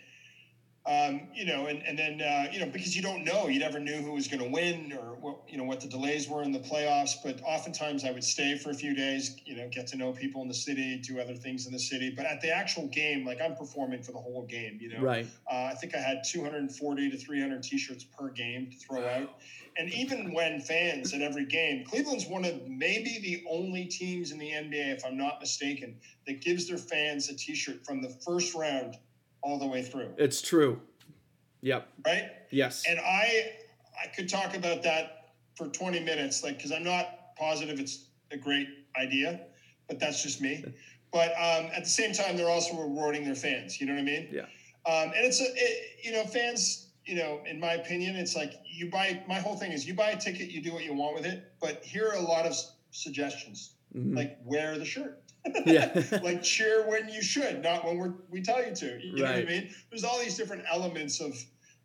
Um, 0.87 1.27
you 1.33 1.45
know, 1.45 1.65
and, 1.65 1.83
and 1.85 1.99
then, 1.99 2.21
uh, 2.21 2.49
you 2.49 2.61
know, 2.61 2.65
because 2.65 2.95
you 2.95 3.01
don't 3.01 3.25
know, 3.25 3.47
you 3.47 3.59
never 3.59 3.77
knew 3.77 3.97
who 3.97 4.13
was 4.13 4.29
going 4.29 4.41
to 4.41 4.49
win 4.49 4.93
or 4.93 5.15
what, 5.19 5.39
you 5.49 5.57
know, 5.57 5.65
what 5.65 5.81
the 5.81 5.87
delays 5.87 6.29
were 6.29 6.43
in 6.43 6.53
the 6.53 6.59
playoffs. 6.59 7.15
But 7.21 7.41
oftentimes 7.43 8.05
I 8.05 8.11
would 8.11 8.23
stay 8.23 8.57
for 8.57 8.69
a 8.69 8.73
few 8.73 8.95
days, 8.95 9.35
you 9.43 9.57
know, 9.57 9.67
get 9.69 9.87
to 9.87 9.97
know 9.97 10.13
people 10.13 10.41
in 10.43 10.47
the 10.47 10.53
city, 10.53 10.97
do 10.99 11.19
other 11.19 11.35
things 11.35 11.67
in 11.67 11.73
the 11.73 11.79
city. 11.79 12.13
But 12.15 12.25
at 12.25 12.39
the 12.39 12.49
actual 12.49 12.87
game, 12.87 13.25
like 13.25 13.41
I'm 13.41 13.55
performing 13.55 14.01
for 14.01 14.13
the 14.13 14.17
whole 14.17 14.45
game, 14.45 14.77
you 14.79 14.87
know. 14.87 15.01
Right. 15.01 15.27
Uh, 15.51 15.71
I 15.71 15.75
think 15.75 15.93
I 15.93 15.99
had 15.99 16.23
240 16.23 17.09
to 17.09 17.17
300 17.17 17.63
t-shirts 17.63 18.05
per 18.05 18.29
game 18.29 18.71
to 18.71 18.77
throw 18.77 19.05
out. 19.05 19.39
And 19.77 19.93
even 19.93 20.33
when 20.33 20.61
fans 20.61 21.13
at 21.13 21.21
every 21.21 21.45
game, 21.45 21.83
Cleveland's 21.85 22.27
one 22.27 22.45
of 22.45 22.65
maybe 22.65 23.19
the 23.21 23.43
only 23.49 23.85
teams 23.85 24.31
in 24.31 24.39
the 24.39 24.51
NBA, 24.51 24.95
if 24.95 25.05
I'm 25.05 25.17
not 25.17 25.41
mistaken, 25.41 25.97
that 26.25 26.41
gives 26.41 26.67
their 26.67 26.77
fans 26.77 27.29
a 27.29 27.35
t-shirt 27.35 27.85
from 27.85 28.01
the 28.01 28.09
first 28.25 28.55
round 28.55 28.97
all 29.47 29.57
the 29.57 29.65
way 29.65 29.81
through. 29.81 30.09
It's 30.17 30.41
true. 30.41 30.81
Yep. 31.61 31.87
Right? 32.05 32.29
Yes. 32.51 32.83
And 32.87 32.99
I 32.99 33.51
I 34.03 34.07
could 34.15 34.29
talk 34.29 34.55
about 34.55 34.83
that 34.83 35.31
for 35.55 35.67
20 35.67 36.01
minutes, 36.01 36.43
like 36.43 36.57
because 36.57 36.71
I'm 36.71 36.83
not 36.83 37.35
positive 37.37 37.79
it's 37.79 38.05
a 38.31 38.37
great 38.37 38.67
idea, 38.99 39.39
but 39.87 39.99
that's 39.99 40.21
just 40.21 40.41
me. 40.41 40.63
But 41.13 41.29
um, 41.37 41.71
at 41.73 41.85
the 41.85 41.89
same 41.89 42.11
time, 42.11 42.35
they're 42.35 42.49
also 42.49 42.75
rewarding 42.75 43.23
their 43.23 43.33
fans. 43.33 43.79
You 43.79 43.87
know 43.87 43.93
what 43.93 44.01
I 44.01 44.03
mean? 44.03 44.27
Yeah. 44.29 44.41
Um, 44.85 45.13
and 45.15 45.25
it's 45.25 45.39
a 45.39 45.45
it, 45.55 45.83
you 46.03 46.11
know 46.11 46.25
fans. 46.25 46.89
You 47.05 47.15
know, 47.15 47.39
in 47.49 47.61
my 47.61 47.73
opinion, 47.75 48.17
it's 48.17 48.35
like 48.35 48.51
you 48.65 48.91
buy. 48.91 49.23
My 49.25 49.39
whole 49.39 49.55
thing 49.55 49.71
is 49.71 49.87
you 49.87 49.93
buy 49.93 50.09
a 50.11 50.19
ticket, 50.19 50.49
you 50.51 50.61
do 50.61 50.73
what 50.73 50.83
you 50.83 50.93
want 50.93 51.15
with 51.15 51.25
it. 51.25 51.53
But 51.61 51.81
here 51.81 52.09
are 52.09 52.15
a 52.17 52.21
lot 52.21 52.45
of 52.45 52.51
s- 52.51 52.73
suggestions, 52.91 53.75
Mhm. 53.95 54.17
like 54.17 54.37
wear 54.43 54.77
the 54.77 54.83
shirt. 54.83 55.21
Yeah. 55.65 56.19
like 56.23 56.43
cheer 56.43 56.87
when 56.87 57.09
you 57.09 57.21
should, 57.21 57.61
not 57.63 57.85
when 57.85 57.97
we're 57.97 58.13
we 58.29 58.41
tell 58.41 58.63
you 58.65 58.73
to. 58.75 58.99
You 59.03 59.15
know 59.15 59.23
what 59.23 59.35
I 59.35 59.45
mean? 59.45 59.69
There's 59.89 60.03
all 60.03 60.19
these 60.19 60.37
different 60.37 60.63
elements 60.71 61.19
of 61.21 61.33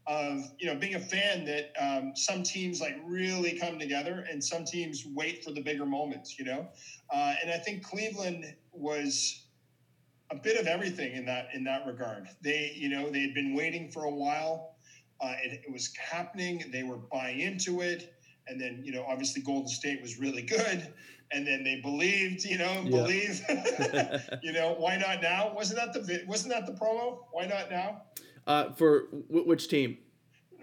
of 0.07 0.51
you 0.59 0.67
know 0.67 0.75
being 0.75 0.95
a 0.95 1.01
fan 1.01 1.45
that 1.45 1.73
um, 1.81 2.13
some 2.17 2.43
teams 2.43 2.81
like 2.81 2.97
really 3.05 3.59
come 3.59 3.79
together 3.79 4.25
and 4.31 4.43
some 4.43 4.65
teams 4.65 5.05
wait 5.15 5.45
for 5.45 5.53
the 5.53 5.61
bigger 5.61 5.87
moments. 5.87 6.39
You 6.39 6.47
know, 6.47 6.69
uh, 7.13 7.35
and 7.43 7.51
I 7.51 7.59
think 7.59 7.85
Cleveland 7.85 8.45
was 8.73 9.47
a 10.31 10.37
bit 10.37 10.59
of 10.59 10.67
everything 10.67 11.13
in 11.13 11.27
that 11.27 11.49
in 11.55 11.65
that 11.65 11.87
regard. 11.87 12.29
They 12.43 12.73
you 12.75 12.89
know 12.89 13.11
they 13.11 13.21
had 13.21 13.35
been 13.35 13.55
waiting 13.55 13.91
for 13.91 14.05
a 14.05 14.15
while. 14.15 14.77
Uh, 15.21 15.35
it, 15.45 15.63
it 15.67 15.73
was 15.73 15.93
happening. 15.97 16.65
They 16.73 16.83
were 16.83 16.97
buying 16.97 17.41
into 17.41 17.81
it. 17.81 18.13
And 18.49 18.61
then, 18.61 18.83
you 18.85 18.93
know, 18.93 19.05
obviously 19.09 19.43
Golden 19.43 19.69
State 19.69 20.03
was 20.03 20.19
really 20.19 20.43
good. 20.43 20.87
And 21.31 21.47
then 21.47 21.65
they 21.65 21.77
believed, 21.81 22.45
you 22.45 22.59
know, 22.59 22.83
Yeah. 22.85 22.91
believe, 22.91 23.41
you 24.43 24.53
know, 24.53 24.75
why 24.79 24.97
not 24.97 25.23
now? 25.23 25.53
Wasn't 25.55 25.79
that 25.79 25.93
the 25.95 26.23
wasn't 26.27 26.53
that 26.53 26.67
the 26.67 26.73
promo? 26.73 27.19
Why 27.33 27.47
not 27.47 27.71
now? 27.71 28.03
uh, 28.47 28.73
for 28.73 29.05
w- 29.29 29.47
which 29.47 29.69
team? 29.69 29.99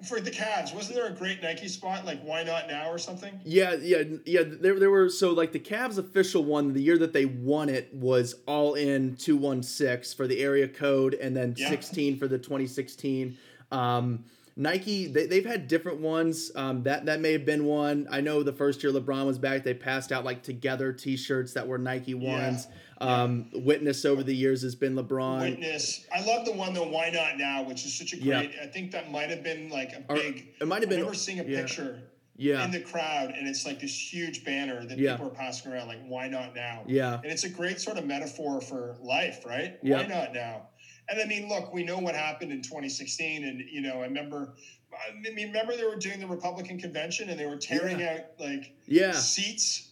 for 0.08 0.22
the 0.22 0.32
Cavs, 0.32 0.74
wasn't 0.74 0.96
there 0.96 1.08
a 1.08 1.12
great 1.12 1.44
Nike 1.44 1.68
spot 1.68 2.06
like 2.06 2.22
"Why 2.24 2.42
Not 2.44 2.70
Now" 2.70 2.90
or 2.90 2.98
something? 2.98 3.38
Yeah, 3.44 3.74
yeah, 3.82 4.04
yeah. 4.26 4.44
There, 4.46 4.80
there 4.80 4.90
were 4.90 5.10
so 5.10 5.32
like 5.34 5.52
the 5.52 5.60
Cavs 5.60 5.98
official 5.98 6.42
one 6.46 6.72
the 6.72 6.82
year 6.82 6.98
that 7.00 7.12
they 7.12 7.26
won 7.26 7.68
it 7.68 7.94
was 7.94 8.36
all 8.48 8.76
in 8.76 9.18
two 9.18 9.36
one 9.36 9.62
six 9.62 10.14
for 10.14 10.26
the 10.26 10.40
area 10.40 10.70
code, 10.70 11.16
and 11.16 11.36
then 11.36 11.54
Yeah. 11.58 11.68
sixteen 11.70 12.18
for 12.18 12.30
the 12.30 12.38
twenty 12.38 12.66
sixteen. 12.68 13.38
Um, 13.72 14.24
Nike, 14.64 15.08
they, 15.08 15.26
they've 15.26 15.46
had 15.46 15.70
different 15.70 16.02
ones. 16.02 16.52
Um, 16.54 16.84
that 16.84 17.06
that 17.06 17.22
may 17.22 17.32
have 17.32 17.46
been 17.46 17.64
one. 17.66 18.08
I 18.12 18.20
know 18.20 18.44
the 18.44 18.52
first 18.52 18.84
year 18.84 18.92
LeBron 18.92 19.26
was 19.26 19.40
back, 19.40 19.64
they 19.64 19.74
passed 19.74 20.12
out 20.12 20.26
like 20.26 20.44
together 20.44 20.92
T-shirts 20.92 21.54
that 21.54 21.66
were 21.66 21.78
Nike 21.78 22.14
ones. 22.14 22.68
Um, 23.00 23.50
Witness 23.54 24.04
over 24.04 24.22
the 24.22 24.36
years 24.36 24.62
has 24.64 24.76
been 24.76 24.96
LeBron. 24.96 25.40
Witness. 25.40 26.06
I 26.14 26.26
love 26.26 26.46
the 26.46 26.52
one 26.52 26.74
though. 26.74 26.90
"Why 26.90 27.10
Not 27.10 27.38
Now," 27.38 27.64
which 27.64 27.86
is 27.86 27.94
such 27.98 28.12
a 28.12 28.18
Yeah. 28.18 28.44
great. 28.44 28.56
I 28.62 28.66
think 28.68 28.92
that 28.92 29.10
might 29.10 29.30
have 29.30 29.44
been 29.44 29.70
like 29.70 29.94
a 29.94 30.04
Or 30.10 30.16
big. 30.18 30.48
it 30.60 30.68
might 30.68 30.82
have 30.82 30.90
been. 30.90 31.00
Never 31.00 31.14
seeing 31.14 31.40
a 31.40 31.46
yeah. 31.46 31.62
picture 31.62 32.02
Yeah, 32.36 32.64
in 32.66 32.72
the 32.72 32.82
crowd, 32.82 33.34
and 33.38 33.48
it's 33.48 33.66
like 33.66 33.80
this 33.80 34.14
huge 34.14 34.44
banner 34.44 34.86
that 34.86 34.98
Yeah. 34.98 35.14
people 35.16 35.28
are 35.28 35.36
passing 35.36 35.72
around, 35.72 35.88
like 35.88 36.06
"Why 36.06 36.28
Not 36.28 36.54
Now." 36.54 36.84
yeah, 36.88 37.16
And 37.24 37.32
it's 37.32 37.46
a 37.46 37.50
great 37.50 37.80
sort 37.80 37.98
of 37.98 38.06
metaphor 38.06 38.60
for 38.60 38.98
life, 39.02 39.46
right? 39.46 39.78
Yeah. 39.82 40.02
Why 40.02 40.08
not 40.08 40.34
now? 40.34 40.68
And 41.10 41.20
I 41.20 41.26
mean, 41.26 41.50
look, 41.50 41.74
we 41.74 41.84
know 41.84 41.98
what 42.00 42.16
happened 42.16 42.52
in 42.52 42.62
2016, 42.62 43.44
and 43.44 43.62
you 43.70 43.82
know, 43.82 44.00
I 44.00 44.04
remember. 44.04 44.54
I 44.92 45.14
mean, 45.32 45.48
remember 45.48 45.76
they 45.78 45.86
were 45.86 45.96
doing 45.96 46.20
the 46.20 46.28
Republican 46.28 46.80
convention 46.80 47.30
and 47.30 47.40
they 47.40 47.46
were 47.46 47.58
tearing 47.58 48.02
out 48.04 48.22
like 48.40 48.74
yeah. 48.88 49.12
seats. 49.12 49.90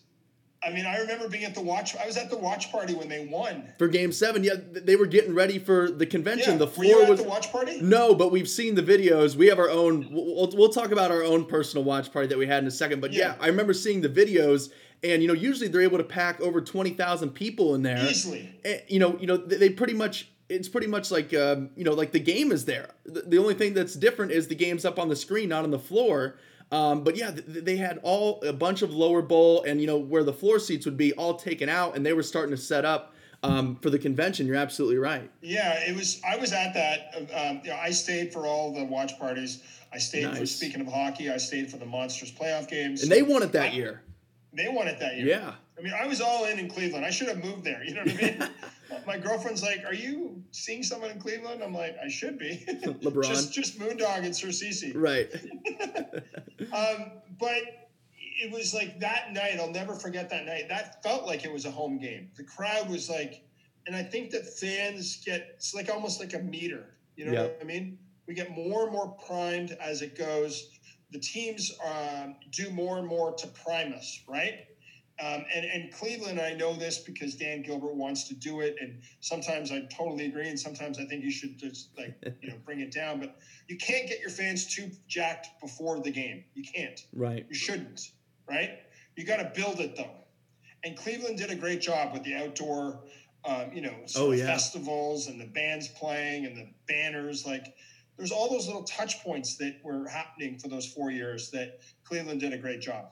I 0.63 0.71
mean, 0.71 0.87
I 0.87 0.97
remember 0.97 1.29
being 1.29 1.43
at 1.43 1.53
the 1.53 1.61
watch. 1.61 1.95
I 1.95 2.07
was 2.07 2.17
at 2.17 2.31
the 2.31 2.37
watch 2.37 2.71
party 2.71 2.95
when 2.95 3.07
they 3.07 3.27
won. 3.31 3.71
For 3.77 3.87
Game 3.87 4.11
Seven, 4.11 4.43
yeah, 4.43 4.55
they 4.57 4.95
were 4.95 5.05
getting 5.05 5.35
ready 5.35 5.59
for 5.59 5.91
the 5.91 6.05
convention. 6.05 6.53
Yeah. 6.53 6.57
The 6.57 6.67
floor 6.67 7.03
at 7.03 7.09
was 7.09 7.21
the 7.21 7.27
watch 7.29 7.51
party? 7.51 7.79
No, 7.79 8.15
but 8.15 8.31
we've 8.31 8.49
seen 8.49 8.73
the 8.73 8.81
videos. 8.81 9.35
We 9.35 9.47
have 9.47 9.59
our 9.59 9.69
own. 9.69 10.07
We'll, 10.11 10.49
we'll- 10.53 10.69
talk 10.69 10.91
about 10.91 11.11
our 11.11 11.23
own 11.23 11.45
personal 11.45 11.83
watch 11.83 12.11
party 12.11 12.27
that 12.27 12.37
we 12.37 12.45
had 12.47 12.61
in 12.63 12.67
a 12.67 12.71
second. 12.71 12.99
But 12.99 13.13
yeah, 13.13 13.35
Yeah. 13.35 13.35
I 13.39 13.47
remember 13.47 13.73
seeing 13.73 14.01
the 14.01 14.09
videos, 14.09 14.71
and 15.03 15.21
you 15.21 15.27
know, 15.27 15.33
usually 15.33 15.69
they're 15.69 15.81
able 15.81 15.99
to 15.99 16.03
pack 16.03 16.41
over 16.41 16.59
twenty 16.59 16.91
thousand 16.91 17.29
people 17.31 17.75
in 17.75 17.83
there. 17.83 18.03
Easily. 18.03 18.59
And, 18.65 18.81
you 18.87 18.99
know, 18.99 19.17
you 19.19 19.27
know, 19.27 19.37
they 19.37 19.69
pretty 19.69 19.93
much. 19.93 20.31
It's 20.49 20.69
pretty 20.69 20.87
much 20.87 21.11
like 21.11 21.33
um, 21.33 21.69
you 21.75 21.83
know, 21.83 21.93
like 21.93 22.11
the 22.11 22.19
game 22.19 22.51
is 22.51 22.65
there. 22.65 22.91
The, 23.05 23.21
the 23.21 23.37
only 23.37 23.53
thing 23.53 23.73
that's 23.73 23.93
different 23.93 24.31
is 24.31 24.47
the 24.47 24.55
game's 24.55 24.85
up 24.85 24.97
on 24.97 25.09
the 25.09 25.15
screen, 25.15 25.49
not 25.49 25.63
on 25.63 25.71
the 25.71 25.79
floor. 25.79 26.37
Um, 26.71 27.03
but 27.03 27.15
yeah, 27.15 27.31
th- 27.31 27.45
they 27.65 27.77
had 27.77 27.99
all 28.03 28.41
a 28.43 28.53
bunch 28.53 28.81
of 28.81 28.91
lower 28.93 29.21
bowl 29.21 29.63
and 29.63 29.79
you 29.81 29.87
know 29.87 29.97
where 29.97 30.23
the 30.23 30.33
floor 30.33 30.59
seats 30.59 30.85
would 30.85 30.97
be 30.97 31.13
all 31.13 31.35
taken 31.35 31.69
out, 31.69 31.95
and 31.95 32.05
they 32.05 32.13
were 32.13 32.23
starting 32.23 32.55
to 32.55 32.61
set 32.61 32.85
up 32.85 33.13
um, 33.43 33.75
for 33.77 33.89
the 33.89 33.99
convention. 33.99 34.47
You're 34.47 34.55
absolutely 34.57 34.97
right. 34.97 35.29
Yeah, 35.41 35.79
it 35.87 35.95
was. 35.95 36.21
I 36.27 36.37
was 36.37 36.53
at 36.53 36.73
that. 36.73 37.13
Um, 37.35 37.61
you 37.63 37.69
know, 37.71 37.77
I 37.77 37.91
stayed 37.91 38.31
for 38.33 38.45
all 38.45 38.73
the 38.73 38.83
watch 38.85 39.17
parties. 39.19 39.63
I 39.93 39.97
stayed 39.97 40.25
for 40.29 40.39
Nice. 40.39 40.51
speaking 40.55 40.81
of 40.81 40.87
hockey. 40.87 41.29
I 41.29 41.37
stayed 41.37 41.71
for 41.71 41.77
the 41.77 41.85
Monsters 41.85 42.31
playoff 42.31 42.67
games. 42.69 43.03
And 43.03 43.11
they 43.11 43.21
won 43.21 43.43
it 43.43 43.51
that 43.53 43.73
year. 43.73 44.01
They 44.53 44.67
won 44.67 44.87
it 44.87 44.99
that 44.99 45.15
year. 45.17 45.27
Yeah. 45.27 45.53
I 45.77 45.81
mean, 45.81 45.93
I 45.93 46.07
was 46.07 46.19
all 46.19 46.45
in 46.45 46.59
in 46.59 46.69
Cleveland. 46.69 47.05
I 47.05 47.11
should 47.11 47.27
have 47.27 47.43
moved 47.43 47.63
there. 47.63 47.83
You 47.83 47.93
know 47.93 48.01
what 48.01 48.11
I 48.11 48.21
mean? 48.21 48.49
My 49.05 49.17
girlfriend's 49.17 49.61
like, 49.63 49.83
"Are 49.85 49.93
you 49.93 50.43
seeing 50.51 50.83
someone 50.83 51.11
in 51.11 51.19
Cleveland?" 51.19 51.61
I'm 51.63 51.73
like, 51.73 51.95
"I 52.03 52.07
should 52.09 52.37
be." 52.37 52.63
LeBron. 52.67 53.23
just 53.27 53.53
just 53.53 53.79
Moondog 53.79 54.23
and 54.25 54.35
Sir 54.35 54.47
Cece. 54.47 54.93
Right. 54.95 55.29
Um, 56.73 57.11
but 57.39 57.61
it 58.19 58.51
was 58.51 58.73
like 58.73 58.99
that 58.99 59.31
night. 59.31 59.57
I'll 59.59 59.71
never 59.71 59.95
forget 59.95 60.29
that 60.31 60.45
night. 60.45 60.67
That 60.69 61.01
felt 61.03 61.25
like 61.25 61.45
it 61.45 61.51
was 61.51 61.65
a 61.65 61.71
home 61.71 61.97
game. 61.99 62.29
The 62.35 62.43
crowd 62.43 62.89
was 62.89 63.09
like, 63.09 63.43
and 63.85 63.95
I 63.95 64.03
think 64.03 64.31
that 64.31 64.45
fans 64.59 65.21
get 65.25 65.51
it's 65.55 65.73
like 65.73 65.89
almost 65.89 66.19
like 66.19 66.33
a 66.33 66.39
meter. 66.39 66.97
You 67.15 67.25
know 67.25 67.31
Yeah. 67.33 67.43
what 67.43 67.59
I 67.61 67.63
mean? 67.63 67.97
We 68.27 68.33
get 68.33 68.51
more 68.51 68.83
and 68.83 68.91
more 68.91 69.09
primed 69.27 69.77
as 69.79 70.01
it 70.01 70.17
goes. 70.17 70.71
The 71.11 71.19
teams 71.19 71.71
um, 71.85 72.35
do 72.51 72.69
more 72.71 72.97
and 72.97 73.07
more 73.07 73.33
to 73.33 73.47
prime 73.47 73.93
us, 73.93 74.21
right? 74.27 74.65
Um, 75.19 75.45
and, 75.53 75.65
and 75.65 75.91
Cleveland, 75.91 76.39
I 76.39 76.53
know 76.53 76.73
this 76.73 76.99
because 76.99 77.35
Dan 77.35 77.63
Gilbert 77.63 77.95
wants 77.95 78.27
to 78.27 78.35
do 78.35 78.61
it, 78.61 78.75
and 78.79 79.01
sometimes 79.19 79.71
I 79.71 79.81
totally 79.95 80.25
agree, 80.27 80.47
and 80.47 80.59
sometimes 80.59 80.99
I 80.99 81.05
think 81.05 81.23
you 81.23 81.31
should 81.31 81.57
just 81.57 81.89
like 81.97 82.15
you 82.41 82.49
know 82.49 82.55
bring 82.63 82.81
it 82.81 82.91
down. 82.91 83.19
But 83.19 83.39
you 83.67 83.77
can't 83.77 84.07
get 84.07 84.19
your 84.19 84.29
fans 84.29 84.67
too 84.67 84.91
jacked 85.07 85.59
before 85.59 85.99
the 85.99 86.11
game. 86.11 86.43
You 86.53 86.63
can't. 86.63 86.99
Right. 87.13 87.45
You 87.49 87.55
shouldn't, 87.55 88.11
right? 88.47 88.79
You 89.15 89.25
got 89.25 89.37
to 89.37 89.51
build 89.55 89.79
it 89.79 89.95
though. 89.95 90.11
And 90.83 90.95
Cleveland 90.95 91.39
did 91.39 91.49
a 91.49 91.55
great 91.55 91.81
job 91.81 92.13
with 92.13 92.23
the 92.23 92.35
outdoor, 92.35 93.01
um, 93.43 93.71
you 93.73 93.81
know, 93.81 93.95
Oh, 94.15 94.31
yeah. 94.31 94.45
festivals 94.45 95.27
and 95.27 95.41
the 95.41 95.45
bands 95.45 95.87
playing 95.87 96.45
and 96.45 96.55
the 96.55 96.67
banners. 96.87 97.45
Like, 97.45 97.73
there's 98.15 98.31
all 98.31 98.49
those 98.49 98.67
little 98.67 98.83
touch 98.83 99.23
points 99.23 99.57
that 99.57 99.79
were 99.83 100.07
happening 100.07 100.59
for 100.59 100.67
those 100.67 100.85
four 100.85 101.09
years 101.09 101.49
that 101.51 101.79
Cleveland 102.03 102.39
did 102.39 102.53
a 102.53 102.57
great 102.57 102.81
job. 102.81 103.09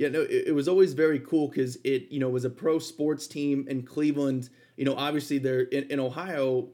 Yeah, 0.00 0.08
no, 0.08 0.22
it, 0.22 0.44
it 0.46 0.54
was 0.54 0.66
always 0.66 0.94
very 0.94 1.18
cool 1.20 1.48
because 1.48 1.76
it, 1.84 2.10
you 2.10 2.20
know, 2.20 2.30
was 2.30 2.46
a 2.46 2.50
pro 2.50 2.78
sports 2.78 3.26
team 3.26 3.66
in 3.68 3.82
Cleveland. 3.82 4.48
You 4.78 4.86
know, 4.86 4.94
obviously 4.94 5.36
they're 5.36 5.64
in, 5.64 5.90
in 5.90 6.00
Ohio, 6.00 6.68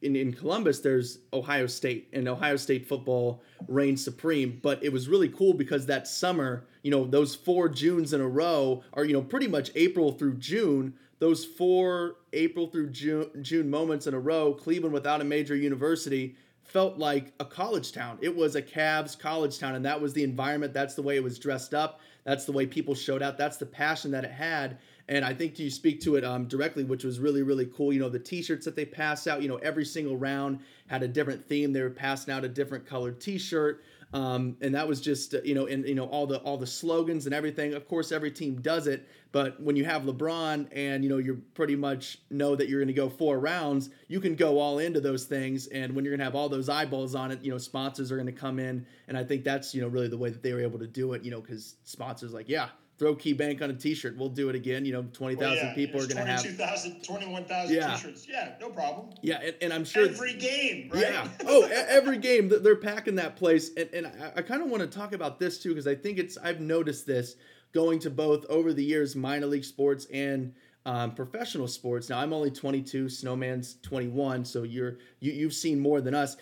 in, 0.00 0.16
in 0.16 0.32
Columbus, 0.32 0.80
there's 0.80 1.18
Ohio 1.34 1.66
State, 1.66 2.08
and 2.14 2.26
Ohio 2.26 2.56
State 2.56 2.88
football 2.88 3.42
reigns 3.68 4.02
supreme. 4.02 4.60
But 4.62 4.82
it 4.82 4.90
was 4.94 5.10
really 5.10 5.28
cool 5.28 5.52
because 5.52 5.84
that 5.86 6.08
summer, 6.08 6.64
you 6.82 6.90
know, 6.90 7.04
those 7.04 7.34
four 7.34 7.68
Junes 7.68 8.14
in 8.14 8.22
a 8.22 8.26
row 8.26 8.82
are, 8.94 9.04
you 9.04 9.12
know, 9.12 9.20
pretty 9.20 9.46
much 9.46 9.70
April 9.74 10.12
through 10.12 10.38
June. 10.38 10.94
Those 11.18 11.44
four 11.44 12.16
April 12.32 12.66
through 12.66 12.92
June, 12.92 13.28
June 13.42 13.68
moments 13.68 14.06
in 14.06 14.14
a 14.14 14.18
row, 14.18 14.54
Cleveland 14.54 14.94
without 14.94 15.20
a 15.20 15.24
major 15.24 15.54
university 15.54 16.34
felt 16.70 16.98
like 16.98 17.32
a 17.40 17.44
college 17.44 17.92
town. 17.92 18.16
It 18.20 18.34
was 18.34 18.54
a 18.54 18.62
Cavs 18.62 19.18
college 19.18 19.58
town, 19.58 19.74
and 19.74 19.84
that 19.84 20.00
was 20.00 20.12
the 20.12 20.22
environment. 20.22 20.72
That's 20.72 20.94
the 20.94 21.02
way 21.02 21.16
it 21.16 21.22
was 21.22 21.38
dressed 21.38 21.74
up. 21.74 22.00
That's 22.24 22.44
the 22.44 22.52
way 22.52 22.66
people 22.66 22.94
showed 22.94 23.22
out. 23.22 23.38
That's 23.38 23.56
the 23.56 23.66
passion 23.66 24.10
that 24.12 24.24
it 24.24 24.30
had. 24.30 24.78
And 25.08 25.24
I 25.24 25.34
think 25.34 25.58
you 25.58 25.70
speak 25.70 26.00
to 26.02 26.16
it 26.16 26.24
um, 26.24 26.46
directly, 26.46 26.84
which 26.84 27.02
was 27.02 27.18
really, 27.18 27.42
really 27.42 27.66
cool. 27.66 27.92
You 27.92 28.00
know, 28.00 28.08
the 28.08 28.18
T-shirts 28.18 28.64
that 28.64 28.76
they 28.76 28.84
pass 28.84 29.26
out. 29.26 29.42
You 29.42 29.48
know, 29.48 29.56
every 29.56 29.84
single 29.84 30.16
round 30.16 30.60
had 30.86 31.02
a 31.02 31.08
different 31.08 31.44
theme. 31.44 31.72
They 31.72 31.82
were 31.82 31.90
passing 31.90 32.32
out 32.32 32.44
a 32.44 32.48
different 32.48 32.86
colored 32.86 33.20
T-shirt, 33.20 33.82
um, 34.12 34.56
and 34.60 34.74
that 34.74 34.88
was 34.88 35.00
just 35.00 35.34
you 35.44 35.54
know, 35.54 35.66
and 35.66 35.86
you 35.86 35.94
know 35.94 36.06
all 36.06 36.26
the 36.26 36.38
all 36.38 36.56
the 36.56 36.66
slogans 36.66 37.26
and 37.26 37.34
everything. 37.34 37.74
Of 37.74 37.86
course, 37.86 38.10
every 38.10 38.30
team 38.30 38.60
does 38.60 38.88
it, 38.88 39.08
but 39.30 39.60
when 39.62 39.76
you 39.76 39.84
have 39.84 40.02
LeBron 40.02 40.68
and 40.72 41.04
you 41.04 41.10
know 41.10 41.18
you 41.18 41.42
pretty 41.54 41.76
much 41.76 42.18
know 42.28 42.56
that 42.56 42.68
you're 42.68 42.80
going 42.80 42.88
to 42.88 42.94
go 42.94 43.08
four 43.08 43.38
rounds, 43.38 43.90
you 44.08 44.18
can 44.18 44.34
go 44.34 44.58
all 44.58 44.78
into 44.78 45.00
those 45.00 45.26
things. 45.26 45.68
And 45.68 45.94
when 45.94 46.04
you're 46.04 46.12
going 46.12 46.18
to 46.18 46.24
have 46.24 46.34
all 46.34 46.48
those 46.48 46.68
eyeballs 46.68 47.14
on 47.14 47.30
it, 47.30 47.42
you 47.42 47.52
know, 47.52 47.58
sponsors 47.58 48.10
are 48.10 48.16
going 48.16 48.26
to 48.26 48.32
come 48.32 48.58
in, 48.58 48.84
and 49.06 49.16
I 49.16 49.22
think 49.22 49.44
that's 49.44 49.74
you 49.74 49.80
know 49.80 49.88
really 49.88 50.08
the 50.08 50.18
way 50.18 50.30
that 50.30 50.42
they 50.42 50.52
were 50.52 50.60
able 50.60 50.80
to 50.80 50.88
do 50.88 51.12
it. 51.12 51.22
You 51.22 51.30
know, 51.30 51.40
because 51.40 51.76
sponsors 51.84 52.32
like 52.32 52.48
yeah. 52.48 52.68
Throw 53.00 53.14
Key 53.14 53.32
Bank 53.32 53.62
on 53.62 53.70
a 53.70 53.72
T-shirt. 53.72 54.14
We'll 54.18 54.28
do 54.28 54.50
it 54.50 54.54
again. 54.54 54.84
You 54.84 54.92
know, 54.92 55.06
twenty 55.14 55.34
thousand 55.34 55.56
Well, 55.56 55.66
yeah, 55.68 55.74
people 55.74 56.02
are 56.02 56.06
going 56.06 56.18
to 56.18 56.30
have. 56.30 56.42
22,000, 56.42 57.02
21,000 57.02 57.74
Yeah. 57.74 57.94
t-shirts. 57.94 58.26
Yeah, 58.28 58.52
no 58.60 58.68
problem. 58.68 59.08
Yeah, 59.22 59.40
and, 59.42 59.56
and 59.62 59.72
I'm 59.72 59.86
sure 59.86 60.06
Every 60.06 60.34
game, 60.34 60.90
right? 60.92 61.04
Yeah. 61.04 61.26
Oh, 61.46 61.62
every 61.88 62.18
game 62.18 62.52
they're 62.62 62.76
packing 62.76 63.14
that 63.14 63.36
place, 63.36 63.70
and 63.74 63.88
and 63.94 64.06
I, 64.06 64.32
I 64.36 64.42
kind 64.42 64.62
of 64.62 64.68
want 64.68 64.82
to 64.82 64.86
talk 64.86 65.14
about 65.14 65.38
this 65.40 65.62
too 65.62 65.70
because 65.70 65.86
I 65.86 65.94
think 65.94 66.18
it's 66.18 66.36
I've 66.36 66.60
noticed 66.60 67.06
this 67.06 67.36
going 67.72 68.00
to 68.00 68.10
both 68.10 68.44
over 68.50 68.74
the 68.74 68.84
years 68.84 69.16
minor 69.16 69.46
league 69.46 69.64
sports 69.64 70.06
and 70.12 70.52
um, 70.84 71.12
professional 71.14 71.68
sports. 71.68 72.10
Now 72.10 72.18
I'm 72.18 72.34
only 72.34 72.50
22, 72.50 73.08
Snowman's 73.08 73.76
21, 73.80 74.44
so 74.44 74.62
you're 74.62 74.98
you 75.20 75.32
you've 75.32 75.54
seen 75.54 75.80
more 75.80 76.02
than 76.02 76.14
us. 76.14 76.36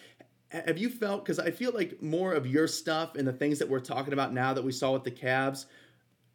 Have 0.48 0.78
you 0.78 0.88
felt 0.90 1.24
because 1.24 1.38
I 1.38 1.52
feel 1.52 1.70
like 1.72 2.02
more 2.02 2.32
of 2.32 2.48
your 2.48 2.66
stuff 2.66 3.14
and 3.14 3.28
the 3.28 3.32
things 3.32 3.60
that 3.60 3.68
we're 3.68 3.78
talking 3.78 4.12
about 4.12 4.32
now 4.32 4.52
that 4.54 4.64
we 4.64 4.72
saw 4.72 4.90
with 4.92 5.04
the 5.04 5.12
Cavs 5.12 5.66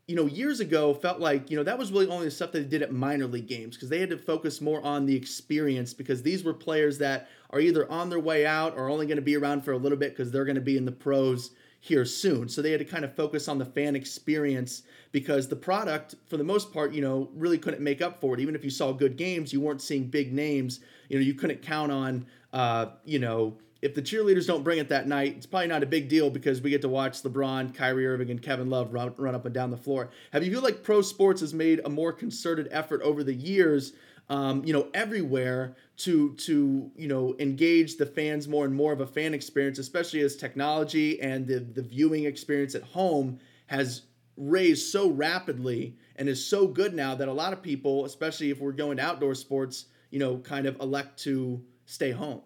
you 0.08 0.16
know, 0.16 0.26
years 0.26 0.60
ago 0.60 0.94
felt 0.94 1.20
like, 1.20 1.50
you 1.50 1.56
know, 1.56 1.63
that 1.63 1.78
was 1.78 1.92
really 1.92 2.08
only 2.08 2.26
the 2.26 2.32
stuff 2.32 2.52
that 2.52 2.60
they 2.60 2.66
did 2.66 2.82
at 2.82 2.92
minor 2.92 3.26
league 3.26 3.48
games 3.48 3.76
because 3.76 3.89
they 3.89 4.00
had 4.00 4.10
to 4.10 4.18
focus 4.18 4.60
more 4.60 4.84
on 4.84 5.06
the 5.06 5.16
experience 5.16 5.94
because 5.94 6.22
these 6.22 6.44
were 6.44 6.54
players 6.54 6.98
that 6.98 7.30
are 7.52 7.62
either 7.62 7.89
on 7.89 8.10
their 8.10 8.20
way 8.20 8.46
out 8.46 8.76
or 8.76 8.89
only 8.89 9.06
going 9.06 9.16
to 9.16 9.22
be 9.22 9.38
around 9.38 9.63
for 9.63 9.72
a 9.72 9.78
little 9.78 9.98
bit 9.98 10.12
because 10.12 10.30
they're 10.30 10.44
going 10.44 10.56
to 10.56 10.62
be 10.62 10.76
in 10.76 10.84
the 10.84 10.92
pros 10.92 11.52
here 11.80 12.04
soon. 12.04 12.50
So 12.50 12.62
they 12.62 12.72
had 12.72 12.80
to 12.80 12.86
kind 12.86 13.06
of 13.06 13.16
focus 13.16 13.48
on 13.48 13.58
the 13.58 13.66
fan 13.66 13.96
experience 13.96 14.84
because 15.13 15.48
the 15.48 15.56
product, 15.56 16.16
for 16.28 16.36
the 16.36 16.44
most 16.44 16.74
part, 16.74 16.94
you 16.94 17.02
know, 17.02 17.30
really 17.34 17.58
couldn't 17.58 17.82
make 17.82 18.02
up 18.02 18.20
for 18.20 18.34
it. 18.34 18.42
Even 18.42 18.56
if 18.56 18.63
you 18.63 18.70
saw 18.70 18.92
good 18.92 19.16
games, 19.16 19.54
you 19.54 19.62
weren't 19.62 19.82
seeing 19.82 20.08
big 20.08 20.34
names. 20.34 20.82
You 21.08 21.18
know, 21.18 21.24
you 21.24 21.34
couldn't 21.34 21.62
count 21.62 21.92
on, 21.92 22.26
uh, 22.52 22.88
you 23.06 23.20
know, 23.20 23.58
if 23.84 23.93
the 23.93 24.02
cheerleaders 24.02 24.48
don't 24.48 24.63
bring 24.63 24.80
it 24.80 24.88
that 24.88 25.10
night, 25.10 25.36
it's 25.36 25.46
probably 25.46 25.67
not 25.67 25.84
a 25.84 25.86
big 25.86 26.08
deal 26.08 26.30
because 26.30 26.62
we 26.62 26.69
get 26.69 26.82
to 26.84 26.89
watch 26.89 27.22
LeBron, 27.22 27.76
Kyrie 27.76 28.08
Irving, 28.08 28.32
and 28.32 28.41
Kevin 28.41 28.69
Love 28.69 28.93
run, 28.93 29.13
run 29.17 29.36
up 29.36 29.43
and 29.43 29.54
down 29.54 29.72
the 29.72 29.78
floor. 29.78 30.10
Have 30.32 30.41
you 30.41 30.52
feel 30.52 30.62
like 30.62 30.84
pro 30.84 31.02
sports 31.02 31.41
has 31.41 31.54
made 31.54 31.82
a 31.84 31.89
more 31.89 32.13
concerted 32.13 32.69
effort 32.72 33.02
over 33.02 33.26
the 33.26 33.34
years, 33.34 33.91
um, 34.30 34.63
you 34.63 34.72
know, 34.72 34.88
everywhere 34.93 35.76
to 35.98 36.34
to 36.36 36.91
you 36.96 37.10
know 37.10 37.36
engage 37.39 37.98
the 37.98 38.06
fans 38.06 38.48
more 38.48 38.63
and 38.63 38.74
more 38.74 38.93
of 38.93 39.02
a 39.02 39.06
fan 39.06 39.34
experience, 39.34 39.80
especially 39.80 40.22
as 40.22 40.38
technology 40.38 41.19
and 41.19 41.46
the 41.46 41.60
the 41.60 41.82
viewing 41.82 42.24
experience 42.24 42.76
at 42.76 42.84
home 42.84 43.38
has 43.67 44.04
raised 44.38 44.89
so 44.93 45.10
rapidly 45.10 45.98
and 46.15 46.30
is 46.30 46.43
so 46.43 46.67
good 46.67 46.93
now 46.93 47.15
that 47.15 47.28
a 47.28 47.34
lot 47.34 47.52
of 47.52 47.62
people, 47.62 48.06
especially 48.06 48.50
if 48.50 48.62
we're 48.62 48.72
going 48.72 48.96
to 48.96 49.04
outdoor 49.04 49.36
sports, 49.36 49.88
you 50.10 50.19
know, 50.19 50.38
kind 50.38 50.67
of 50.67 50.80
elect 50.80 51.19
to 51.19 51.62
stay 51.86 52.12
home. 52.12 52.41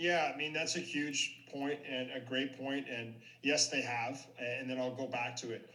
Yeah, 0.00 0.30
I 0.34 0.36
mean 0.38 0.54
that's 0.54 0.76
a 0.76 0.80
huge 0.80 1.30
point 1.52 1.78
and 1.86 2.10
a 2.10 2.20
great 2.20 2.56
point, 2.58 2.86
and 2.88 3.14
yes, 3.42 3.68
they 3.68 3.82
have. 3.82 4.26
And 4.38 4.68
then 4.70 4.78
I'll 4.78 4.96
go 4.96 5.06
back 5.06 5.36
to 5.38 5.50
it. 5.52 5.70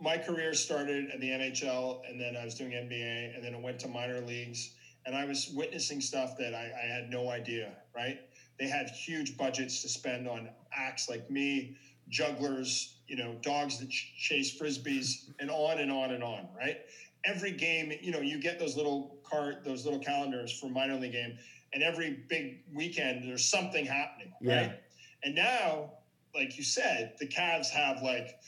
My 0.00 0.18
career 0.18 0.54
started 0.54 1.10
at 1.10 1.20
the 1.20 1.30
NHL, 1.30 2.00
and 2.08 2.20
then 2.20 2.36
I 2.36 2.44
was 2.44 2.54
doing 2.54 2.74
NBA, 2.74 3.32
and 3.34 3.44
then 3.44 3.54
it 3.54 3.60
went 3.60 3.78
to 3.80 3.88
minor 3.88 4.20
leagues, 4.20 4.70
and 5.06 5.14
I 5.14 5.26
was 5.26 5.48
witnessing 5.48 6.00
stuff 6.00 6.36
that 6.38 6.54
I, 6.54 6.72
I 6.82 6.86
had 6.86 7.10
no 7.10 7.28
idea. 7.30 7.74
Right? 7.94 8.18
They 8.58 8.68
had 8.68 8.88
huge 8.90 9.36
budgets 9.36 9.82
to 9.82 9.88
spend 9.90 10.26
on 10.26 10.48
acts 10.74 11.08
like 11.08 11.28
me, 11.30 11.76
jugglers, 12.08 12.96
you 13.08 13.16
know, 13.16 13.36
dogs 13.42 13.78
that 13.78 13.90
ch- 13.90 14.12
chase 14.18 14.58
frisbees, 14.58 15.30
and 15.38 15.50
on 15.50 15.78
and 15.80 15.92
on 15.92 16.12
and 16.12 16.24
on. 16.24 16.48
Right? 16.56 16.78
Every 17.24 17.50
game, 17.52 17.92
you 18.00 18.12
know, 18.12 18.20
you 18.20 18.38
get 18.38 18.58
those 18.58 18.76
little 18.76 19.18
cart, 19.28 19.64
those 19.64 19.84
little 19.84 19.98
calendars 20.00 20.52
for 20.58 20.68
minor 20.70 20.96
league 20.96 21.12
game 21.12 21.36
and 21.76 21.84
every 21.84 22.20
big 22.30 22.62
weekend 22.74 23.28
there's 23.28 23.44
something 23.50 23.84
happening, 23.84 24.32
Yeah. 24.40 24.56
right? 24.56 24.80
And 25.22 25.34
now, 25.34 25.92
like 26.34 26.56
you 26.56 26.64
said, 26.64 27.12
the 27.20 27.26
Cavs 27.28 27.68
have 27.68 28.02
like 28.02 28.38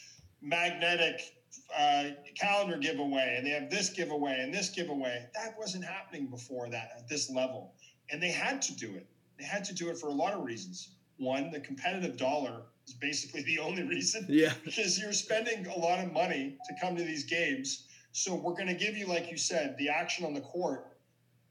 magnetic 0.41 1.21
uh, 1.79 2.05
calendar 2.41 2.79
giveaway, 2.79 3.35
and 3.37 3.47
they 3.47 3.51
have 3.51 3.69
this 3.69 3.91
giveaway 3.91 4.41
and 4.41 4.53
this 4.53 4.71
giveaway. 4.71 5.27
That 5.35 5.59
wasn't 5.59 5.85
happening 5.85 6.29
before 6.29 6.71
that 6.71 6.89
at 6.97 7.07
this 7.07 7.29
level, 7.31 7.75
and 8.11 8.23
they 8.23 8.31
had 8.31 8.63
to 8.63 8.75
do 8.75 8.95
it. 8.95 9.07
They 9.39 9.45
had 9.45 9.63
to 9.65 9.75
do 9.75 9.91
it 9.91 9.99
for 9.99 10.07
a 10.09 10.13
lot 10.13 10.33
of 10.33 10.43
reasons. 10.43 10.95
One, 11.19 11.51
the 11.51 11.61
competitive 11.61 12.17
dollar 12.17 12.63
is 12.87 12.95
basically 12.95 13.43
the 13.47 13.59
only 13.59 13.83
reason 13.83 14.25
Yeah. 14.27 14.55
because 14.65 14.99
you're 14.99 15.13
spending 15.13 15.67
a 15.67 15.79
lot 15.79 16.03
of 16.03 16.13
money 16.13 16.57
to 16.67 16.75
come 16.81 16.97
to 16.97 17.03
these 17.05 17.25
games. 17.25 17.85
So 18.13 18.35
we're 18.35 18.55
going 18.55 18.69
to 18.69 18.75
give 18.75 18.97
you, 18.97 19.07
like 19.07 19.31
you 19.31 19.37
said, 19.37 19.77
the 19.79 19.91
action 19.91 20.25
on 20.25 20.33
the 20.33 20.41
court, 20.41 20.97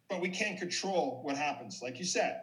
but 0.10 0.22
we 0.22 0.30
can't 0.30 0.58
control 0.58 1.20
what 1.24 1.38
happens, 1.38 1.82
like 1.82 2.00
you 2.00 2.06
said. 2.06 2.42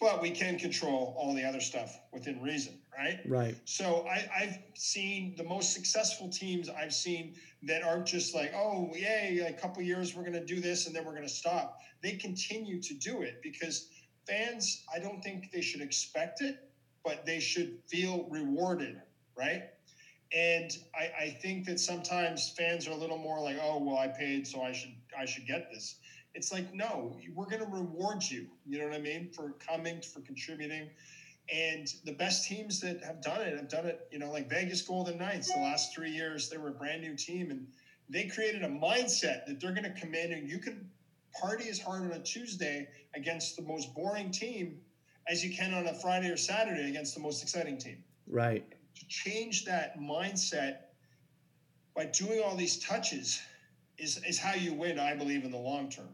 But 0.00 0.22
we 0.22 0.30
can 0.30 0.58
control 0.58 1.16
all 1.18 1.34
the 1.34 1.44
other 1.44 1.60
stuff 1.60 1.98
within 2.12 2.40
reason, 2.40 2.78
right? 2.96 3.18
Right. 3.26 3.56
So 3.64 4.06
I, 4.08 4.30
I've 4.36 4.58
seen 4.74 5.34
the 5.36 5.42
most 5.42 5.72
successful 5.72 6.28
teams 6.28 6.68
I've 6.68 6.94
seen 6.94 7.34
that 7.64 7.82
aren't 7.82 8.06
just 8.06 8.32
like, 8.32 8.52
oh, 8.54 8.92
yay, 8.94 9.44
a 9.48 9.60
couple 9.60 9.82
years 9.82 10.14
we're 10.14 10.22
going 10.22 10.34
to 10.34 10.44
do 10.44 10.60
this 10.60 10.86
and 10.86 10.94
then 10.94 11.04
we're 11.04 11.14
going 11.14 11.26
to 11.26 11.28
stop. 11.28 11.78
They 12.00 12.12
continue 12.12 12.80
to 12.80 12.94
do 12.94 13.22
it 13.22 13.40
because 13.42 13.88
fans, 14.28 14.84
I 14.94 15.00
don't 15.00 15.20
think 15.20 15.50
they 15.50 15.62
should 15.62 15.80
expect 15.80 16.42
it, 16.42 16.70
but 17.04 17.26
they 17.26 17.40
should 17.40 17.78
feel 17.88 18.28
rewarded, 18.30 19.02
right? 19.36 19.64
And 20.32 20.76
I, 20.94 21.24
I 21.24 21.30
think 21.42 21.66
that 21.66 21.80
sometimes 21.80 22.50
fans 22.56 22.86
are 22.86 22.92
a 22.92 22.96
little 22.96 23.18
more 23.18 23.40
like, 23.40 23.56
oh, 23.60 23.82
well, 23.82 23.96
I 23.96 24.08
paid, 24.08 24.46
so 24.46 24.62
I 24.62 24.72
should 24.72 24.94
I 25.18 25.24
should 25.24 25.46
get 25.46 25.70
this. 25.72 25.96
It's 26.34 26.52
like, 26.52 26.72
no, 26.72 27.16
we're 27.34 27.46
going 27.46 27.60
to 27.60 27.66
reward 27.66 28.22
you. 28.22 28.46
You 28.66 28.78
know 28.78 28.86
what 28.86 28.94
I 28.94 29.00
mean? 29.00 29.28
For 29.32 29.54
coming, 29.66 30.00
for 30.00 30.20
contributing. 30.20 30.90
And 31.52 31.88
the 32.04 32.12
best 32.12 32.46
teams 32.46 32.80
that 32.80 33.02
have 33.02 33.22
done 33.22 33.40
it 33.40 33.56
have 33.56 33.70
done 33.70 33.86
it, 33.86 34.06
you 34.12 34.18
know, 34.18 34.30
like 34.30 34.50
Vegas 34.50 34.82
Golden 34.82 35.16
Knights 35.18 35.52
the 35.52 35.60
last 35.60 35.94
three 35.94 36.10
years, 36.10 36.50
they 36.50 36.58
were 36.58 36.68
a 36.68 36.72
brand 36.72 37.00
new 37.00 37.16
team 37.16 37.50
and 37.50 37.66
they 38.08 38.26
created 38.26 38.62
a 38.62 38.68
mindset 38.68 39.46
that 39.46 39.58
they're 39.60 39.72
going 39.72 39.84
to 39.84 40.00
come 40.00 40.14
in 40.14 40.32
and 40.32 40.48
you 40.48 40.58
can 40.58 40.86
party 41.40 41.68
as 41.68 41.78
hard 41.78 42.02
on 42.02 42.12
a 42.12 42.22
Tuesday 42.22 42.88
against 43.14 43.56
the 43.56 43.62
most 43.62 43.94
boring 43.94 44.30
team 44.30 44.78
as 45.28 45.44
you 45.44 45.54
can 45.54 45.72
on 45.74 45.86
a 45.86 45.94
Friday 45.94 46.28
or 46.28 46.36
Saturday 46.36 46.88
against 46.88 47.14
the 47.14 47.20
most 47.20 47.42
exciting 47.42 47.78
team. 47.78 48.02
Right. 48.26 48.64
To 48.70 49.06
change 49.08 49.64
that 49.66 49.98
mindset 49.98 50.76
by 51.94 52.06
doing 52.06 52.40
all 52.44 52.56
these 52.56 52.78
touches 52.78 53.40
is, 53.98 54.20
is 54.26 54.38
how 54.38 54.54
you 54.54 54.74
win, 54.74 54.98
I 54.98 55.14
believe, 55.14 55.44
in 55.44 55.50
the 55.50 55.58
long 55.58 55.88
term. 55.90 56.08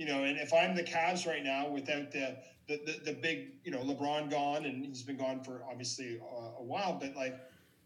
You 0.00 0.06
know, 0.06 0.24
and 0.24 0.38
if 0.38 0.54
I'm 0.54 0.74
the 0.74 0.82
Cavs 0.82 1.26
right 1.26 1.44
now 1.44 1.68
without 1.68 2.10
the 2.10 2.38
the, 2.68 2.80
the, 2.86 3.00
the 3.04 3.12
big, 3.12 3.48
you 3.64 3.70
know, 3.70 3.80
LeBron 3.80 4.30
gone 4.30 4.64
and 4.64 4.86
he's 4.86 5.02
been 5.02 5.18
gone 5.18 5.42
for 5.44 5.62
obviously 5.70 6.18
a, 6.18 6.60
a 6.60 6.64
while, 6.64 6.96
but 6.98 7.14
like 7.14 7.38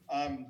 um, 0.09 0.47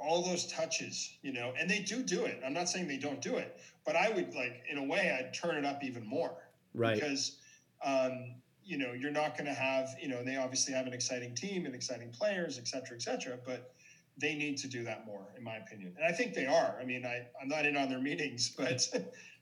all 0.00 0.22
those 0.22 0.46
touches, 0.46 1.16
you 1.22 1.32
know, 1.32 1.52
and 1.58 1.68
they 1.68 1.80
do 1.80 2.04
do 2.04 2.24
it. 2.24 2.40
I'm 2.46 2.52
not 2.52 2.68
saying 2.68 2.86
they 2.86 2.98
don't 2.98 3.20
do 3.20 3.34
it, 3.34 3.58
but 3.84 3.96
I 3.96 4.10
would 4.10 4.32
like, 4.32 4.62
in 4.70 4.78
a 4.78 4.84
way, 4.84 5.10
I'd 5.18 5.34
turn 5.34 5.56
it 5.56 5.64
up 5.64 5.82
even 5.82 6.06
more 6.06 6.36
Right. 6.72 6.94
because 6.94 7.38
um, 7.84 8.36
you 8.62 8.78
know 8.78 8.92
you're 8.92 9.10
not 9.10 9.36
going 9.36 9.46
to 9.46 9.52
have 9.54 9.96
you 10.00 10.06
know 10.06 10.22
they 10.22 10.36
obviously 10.36 10.72
have 10.72 10.86
an 10.86 10.92
exciting 10.92 11.34
team 11.34 11.66
and 11.66 11.74
exciting 11.74 12.10
players 12.10 12.58
et 12.58 12.68
cetera 12.68 12.96
et 12.96 13.02
cetera 13.02 13.36
but 13.44 13.72
they 14.18 14.34
need 14.34 14.56
to 14.58 14.68
do 14.68 14.84
that 14.84 15.04
more 15.04 15.26
in 15.36 15.42
my 15.42 15.56
opinion 15.56 15.92
and 15.96 16.06
i 16.06 16.12
think 16.12 16.34
they 16.34 16.46
are 16.46 16.78
i 16.80 16.84
mean 16.84 17.04
I, 17.04 17.26
i'm 17.42 17.48
not 17.48 17.66
in 17.66 17.76
on 17.76 17.88
their 17.88 18.00
meetings 18.00 18.52
but 18.56 18.86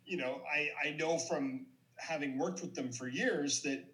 you 0.08 0.16
know 0.16 0.40
i 0.52 0.68
i 0.88 0.90
know 0.92 1.18
from 1.18 1.66
having 1.96 2.38
worked 2.38 2.60
with 2.60 2.74
them 2.74 2.90
for 2.90 3.08
years 3.08 3.62
that 3.62 3.84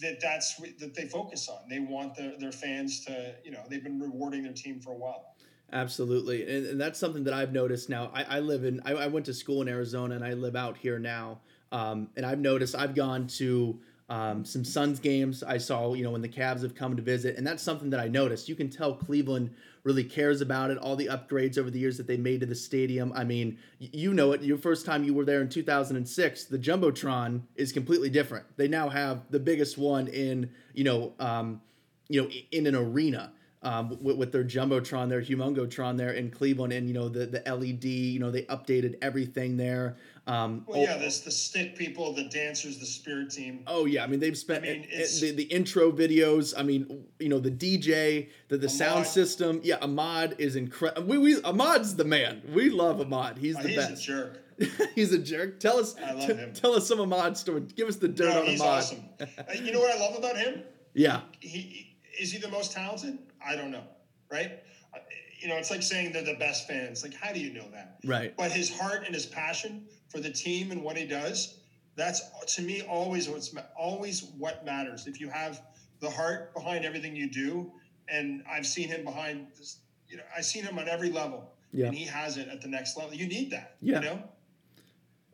that 0.00 0.20
that's 0.20 0.56
that 0.78 0.94
they 0.94 1.06
focus 1.06 1.48
on 1.48 1.68
they 1.68 1.78
want 1.78 2.14
their, 2.16 2.36
their 2.38 2.52
fans 2.52 3.04
to 3.04 3.34
you 3.44 3.50
know 3.50 3.60
they've 3.68 3.84
been 3.84 4.00
rewarding 4.00 4.42
their 4.42 4.52
team 4.52 4.80
for 4.80 4.92
a 4.92 4.96
while 4.96 5.34
Absolutely, 5.72 6.42
and, 6.42 6.66
and 6.66 6.80
that's 6.80 7.00
something 7.00 7.24
that 7.24 7.34
I've 7.34 7.52
noticed 7.52 7.88
now. 7.88 8.10
I, 8.14 8.36
I 8.36 8.40
live 8.40 8.64
in, 8.64 8.80
I, 8.84 8.92
I 8.92 9.06
went 9.08 9.26
to 9.26 9.34
school 9.34 9.60
in 9.60 9.66
Arizona, 9.66 10.14
and 10.14 10.24
I 10.24 10.34
live 10.34 10.54
out 10.54 10.76
here 10.76 11.00
now. 11.00 11.40
Um, 11.72 12.10
and 12.16 12.24
I've 12.24 12.38
noticed 12.38 12.76
I've 12.76 12.94
gone 12.94 13.26
to 13.38 13.80
um, 14.08 14.44
some 14.44 14.64
Suns 14.64 15.00
games. 15.00 15.42
I 15.42 15.58
saw, 15.58 15.94
you 15.94 16.04
know, 16.04 16.10
when 16.10 16.20
the 16.20 16.28
Cavs 16.28 16.62
have 16.62 16.74
come 16.74 16.96
to 16.96 17.02
visit, 17.02 17.36
and 17.36 17.46
that's 17.46 17.62
something 17.62 17.90
that 17.90 18.00
I 18.00 18.08
noticed. 18.08 18.48
You 18.48 18.54
can 18.54 18.68
tell 18.68 18.94
Cleveland 18.94 19.54
really 19.82 20.04
cares 20.04 20.40
about 20.40 20.70
it. 20.70 20.78
All 20.78 20.96
the 20.96 21.06
upgrades 21.06 21.58
over 21.58 21.70
the 21.70 21.78
years 21.78 21.96
that 21.96 22.06
they 22.06 22.16
made 22.16 22.40
to 22.40 22.46
the 22.46 22.54
stadium. 22.54 23.12
I 23.14 23.24
mean, 23.24 23.58
you 23.78 24.12
know 24.12 24.32
it. 24.32 24.42
Your 24.42 24.58
first 24.58 24.84
time 24.84 25.04
you 25.04 25.14
were 25.14 25.24
there 25.24 25.40
in 25.40 25.48
2006, 25.48 26.44
the 26.44 26.58
jumbotron 26.58 27.42
is 27.56 27.72
completely 27.72 28.10
different. 28.10 28.44
They 28.56 28.68
now 28.68 28.88
have 28.88 29.30
the 29.30 29.40
biggest 29.40 29.78
one 29.78 30.08
in, 30.08 30.50
you 30.74 30.84
know, 30.84 31.12
um, 31.18 31.60
you 32.08 32.22
know, 32.22 32.30
in 32.52 32.66
an 32.66 32.74
arena 32.74 33.32
um, 33.64 33.98
with, 34.00 34.16
with 34.16 34.32
their 34.32 34.44
jumbotron, 34.44 35.08
their 35.08 35.22
humongotron 35.22 35.96
there 35.96 36.12
in 36.12 36.30
Cleveland, 36.30 36.72
and 36.72 36.86
you 36.86 36.94
know 36.94 37.08
the 37.08 37.26
the 37.26 37.42
LED. 37.52 37.84
You 37.84 38.20
know 38.20 38.30
they 38.30 38.42
updated 38.42 38.96
everything 39.02 39.56
there. 39.56 39.96
Um, 40.26 40.64
well 40.66 40.78
oh- 40.80 40.82
yeah 40.84 40.96
this 40.96 41.20
the 41.20 41.30
stick 41.30 41.76
people 41.76 42.12
the 42.14 42.24
dancers 42.24 42.78
the 42.78 42.86
spirit 42.86 43.30
team 43.30 43.62
Oh 43.66 43.84
yeah, 43.84 44.04
I 44.04 44.06
mean 44.06 44.20
they've 44.20 44.38
spent 44.38 44.64
I 44.64 44.68
mean, 44.68 44.86
the, 45.20 45.32
the 45.32 45.42
intro 45.44 45.92
videos. 45.92 46.54
I 46.56 46.62
mean, 46.62 47.04
you 47.18 47.28
know 47.28 47.38
the 47.40 47.50
DJ, 47.50 48.28
the 48.48 48.56
the 48.56 48.68
sound 48.68 49.06
system. 49.06 49.60
Yeah, 49.62 49.76
Ahmad 49.82 50.36
is 50.38 50.56
incredible. 50.56 51.08
We, 51.08 51.18
we 51.18 51.42
Ahmad's 51.42 51.96
the 51.96 52.04
man. 52.04 52.42
We 52.54 52.70
love 52.70 53.00
Ahmad. 53.00 53.38
He's 53.38 53.56
Oh, 53.58 53.62
the 53.62 53.68
he's 53.68 53.78
a 53.84 53.88
best. 53.90 54.04
jerk 54.04 54.40
he's 54.94 55.12
a 55.12 55.18
jerk. 55.18 55.58
Tell 55.58 55.78
us. 55.78 55.96
I 55.98 56.12
love 56.12 56.26
t- 56.28 56.34
him. 56.34 56.52
Tell 56.54 56.74
us 56.74 56.86
some 56.86 57.00
Ahmad 57.00 57.36
story. 57.36 57.62
Give 57.62 57.88
us 57.88 57.96
the 57.96 58.08
dirt 58.08 58.30
no, 58.30 58.40
on 58.40 58.46
he's 58.46 58.60
Ahmad. 58.60 58.72
awesome 58.78 59.04
Uh, 59.20 59.24
you 59.62 59.72
know 59.72 59.80
what 59.80 59.94
i 59.94 59.98
love 59.98 60.16
about 60.16 60.36
him 60.36 60.62
Yeah, 60.94 61.22
he 61.40 61.96
is 62.18 62.30
he 62.32 62.38
the 62.38 62.48
most 62.48 62.70
talented? 62.72 63.18
I 63.46 63.56
don't 63.56 63.70
know, 63.70 63.84
right? 64.30 64.60
Uh, 64.94 64.98
You 65.40 65.48
know, 65.48 65.56
it's 65.56 65.70
like 65.70 65.82
saying 65.82 66.12
they're 66.12 66.22
the 66.24 66.34
best 66.38 66.66
fans. 66.66 67.02
Like, 67.02 67.14
how 67.14 67.32
do 67.32 67.40
you 67.40 67.52
know 67.52 67.68
that? 67.72 67.98
right. 68.04 68.34
But 68.36 68.50
his 68.52 68.70
heart 68.74 69.04
and 69.04 69.14
his 69.14 69.26
passion 69.26 69.86
for 70.08 70.18
the 70.20 70.30
team 70.30 70.70
and 70.70 70.82
what 70.82 70.96
he 70.96 71.06
does, 71.06 71.58
that's 71.96 72.22
to 72.56 72.62
me 72.62 72.82
always 72.82 73.28
what's 73.28 73.54
always 73.76 74.24
what 74.38 74.64
matters. 74.64 75.06
If 75.06 75.20
you 75.20 75.28
have 75.28 75.60
the 76.00 76.10
heart 76.10 76.54
behind 76.54 76.84
everything 76.84 77.14
you 77.14 77.28
do, 77.28 77.70
and 78.08 78.42
I've 78.50 78.66
seen 78.66 78.88
him 78.88 79.04
behind 79.04 79.48
this, 79.58 79.78
you 80.08 80.16
know, 80.16 80.22
I've 80.36 80.44
seen 80.44 80.64
him 80.64 80.78
on 80.78 80.88
every 80.88 81.10
level, 81.10 81.52
Yeah. 81.72 81.86
and 81.86 81.94
he 81.94 82.04
has 82.06 82.36
it 82.36 82.48
at 82.48 82.60
the 82.62 82.68
next 82.68 82.96
level. 82.96 83.14
You 83.14 83.26
need 83.26 83.50
that, 83.50 83.76
Yeah. 83.82 84.00
you 84.00 84.04
know. 84.06 84.22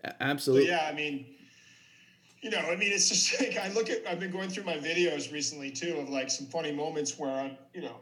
A- 0.04 0.08
So 0.10 0.14
Absolutely. 0.20 0.68
yeah, 0.68 0.86
I 0.90 0.92
mean, 0.92 1.26
you 2.42 2.50
know, 2.50 2.58
I 2.58 2.76
mean, 2.76 2.92
it's 2.92 3.08
just 3.08 3.40
like 3.40 3.56
I 3.56 3.70
look 3.72 3.90
at. 3.90 4.06
I've 4.08 4.20
been 4.20 4.30
going 4.30 4.48
through 4.48 4.64
my 4.64 4.76
videos 4.76 5.32
recently 5.32 5.70
too 5.70 5.96
of 5.98 6.08
like 6.08 6.30
some 6.30 6.46
funny 6.46 6.72
moments 6.72 7.18
where 7.18 7.30
I, 7.30 7.58
you 7.74 7.82
know, 7.82 7.96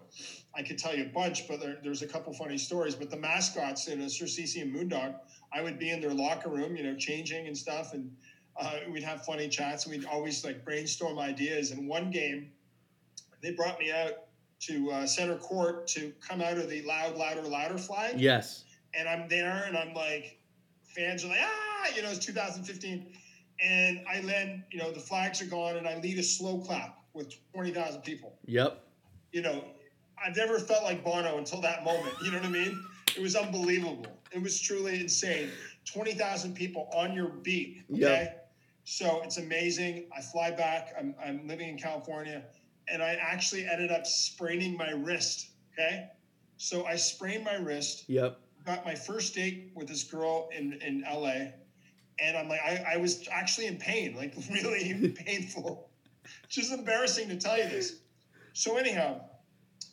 I 0.56 0.62
could 0.62 0.78
tell 0.78 0.94
you 0.96 1.04
a 1.04 1.08
bunch, 1.08 1.48
but 1.48 1.60
there, 1.60 1.78
there's 1.82 2.02
a 2.02 2.06
couple 2.06 2.32
funny 2.32 2.58
stories. 2.58 2.94
But 2.94 3.10
the 3.10 3.16
mascots 3.16 3.88
in 3.88 4.00
a 4.00 4.10
Sir 4.10 4.26
C.C. 4.26 4.60
and 4.60 4.74
Moondog, 4.74 5.14
I 5.52 5.62
would 5.62 5.78
be 5.78 5.90
in 5.90 6.00
their 6.00 6.14
locker 6.14 6.50
room, 6.50 6.76
you 6.76 6.84
know, 6.84 6.94
changing 6.94 7.46
and 7.46 7.56
stuff, 7.56 7.94
and 7.94 8.10
uh, 8.60 8.78
we'd 8.90 9.02
have 9.02 9.24
funny 9.24 9.48
chats. 9.48 9.86
We'd 9.86 10.04
always 10.06 10.44
like 10.44 10.64
brainstorm 10.64 11.18
ideas. 11.18 11.70
And 11.70 11.88
one 11.88 12.10
game, 12.10 12.50
they 13.42 13.52
brought 13.52 13.78
me 13.78 13.92
out 13.92 14.12
to 14.60 14.90
uh, 14.90 15.06
center 15.06 15.36
court 15.36 15.86
to 15.88 16.12
come 16.20 16.40
out 16.40 16.58
of 16.58 16.68
the 16.68 16.82
loud, 16.82 17.16
louder, 17.16 17.42
louder 17.42 17.78
flag 17.78 18.20
Yes. 18.20 18.64
and 18.94 19.08
I'm 19.08 19.28
there 19.28 19.64
and 19.68 19.76
I'm 19.76 19.94
like, 19.94 20.40
fans 20.82 21.24
are 21.24 21.28
like, 21.28 21.38
ah, 21.40 21.86
you 21.94 22.02
know, 22.02 22.10
it's 22.10 22.24
2015. 22.26 23.06
And 23.60 24.00
I 24.08 24.20
then, 24.20 24.64
you 24.70 24.78
know, 24.78 24.92
the 24.92 25.00
flags 25.00 25.42
are 25.42 25.46
gone 25.46 25.76
and 25.76 25.86
I 25.86 25.98
lead 25.98 26.18
a 26.18 26.22
slow 26.22 26.58
clap 26.58 26.98
with 27.12 27.34
20,000 27.52 28.02
people. 28.02 28.38
Yep. 28.46 28.84
You 29.32 29.42
know, 29.42 29.64
I've 30.24 30.36
never 30.36 30.58
felt 30.58 30.84
like 30.84 31.04
Bono 31.04 31.38
until 31.38 31.60
that 31.62 31.84
moment. 31.84 32.14
You 32.22 32.30
know 32.30 32.38
what 32.38 32.46
I 32.46 32.50
mean? 32.50 32.84
It 33.16 33.22
was 33.22 33.34
unbelievable. 33.36 34.06
It 34.32 34.42
was 34.42 34.60
truly 34.60 35.00
insane. 35.00 35.50
20,000 35.86 36.54
people 36.54 36.88
on 36.94 37.14
your 37.14 37.28
beat. 37.28 37.84
Okay. 37.90 38.00
Yep. 38.00 38.52
So 38.84 39.20
it's 39.22 39.38
amazing. 39.38 40.06
I 40.16 40.20
fly 40.22 40.50
back. 40.50 40.94
I'm, 40.98 41.14
I'm 41.22 41.46
living 41.46 41.68
in 41.68 41.78
California 41.78 42.44
and 42.88 43.02
I 43.02 43.18
actually 43.20 43.66
ended 43.66 43.90
up 43.90 44.06
spraining 44.06 44.76
my 44.76 44.90
wrist. 44.90 45.50
Okay. 45.72 46.08
So 46.56 46.84
I 46.86 46.96
sprained 46.96 47.44
my 47.44 47.54
wrist 47.54 48.04
Yep. 48.08 48.38
got 48.64 48.84
my 48.84 48.94
first 48.94 49.34
date 49.34 49.70
with 49.74 49.88
this 49.88 50.04
girl 50.04 50.48
in, 50.56 50.72
in 50.82 51.02
LA. 51.02 51.52
And 52.20 52.36
I'm 52.36 52.48
like, 52.48 52.60
I, 52.60 52.94
I 52.94 52.96
was 52.96 53.26
actually 53.30 53.66
in 53.66 53.76
pain, 53.76 54.16
like 54.16 54.34
really 54.50 55.08
painful. 55.26 55.88
just 56.48 56.72
embarrassing 56.72 57.28
to 57.28 57.36
tell 57.36 57.56
you 57.58 57.68
this. 57.68 58.00
So 58.52 58.76
anyhow, 58.76 59.20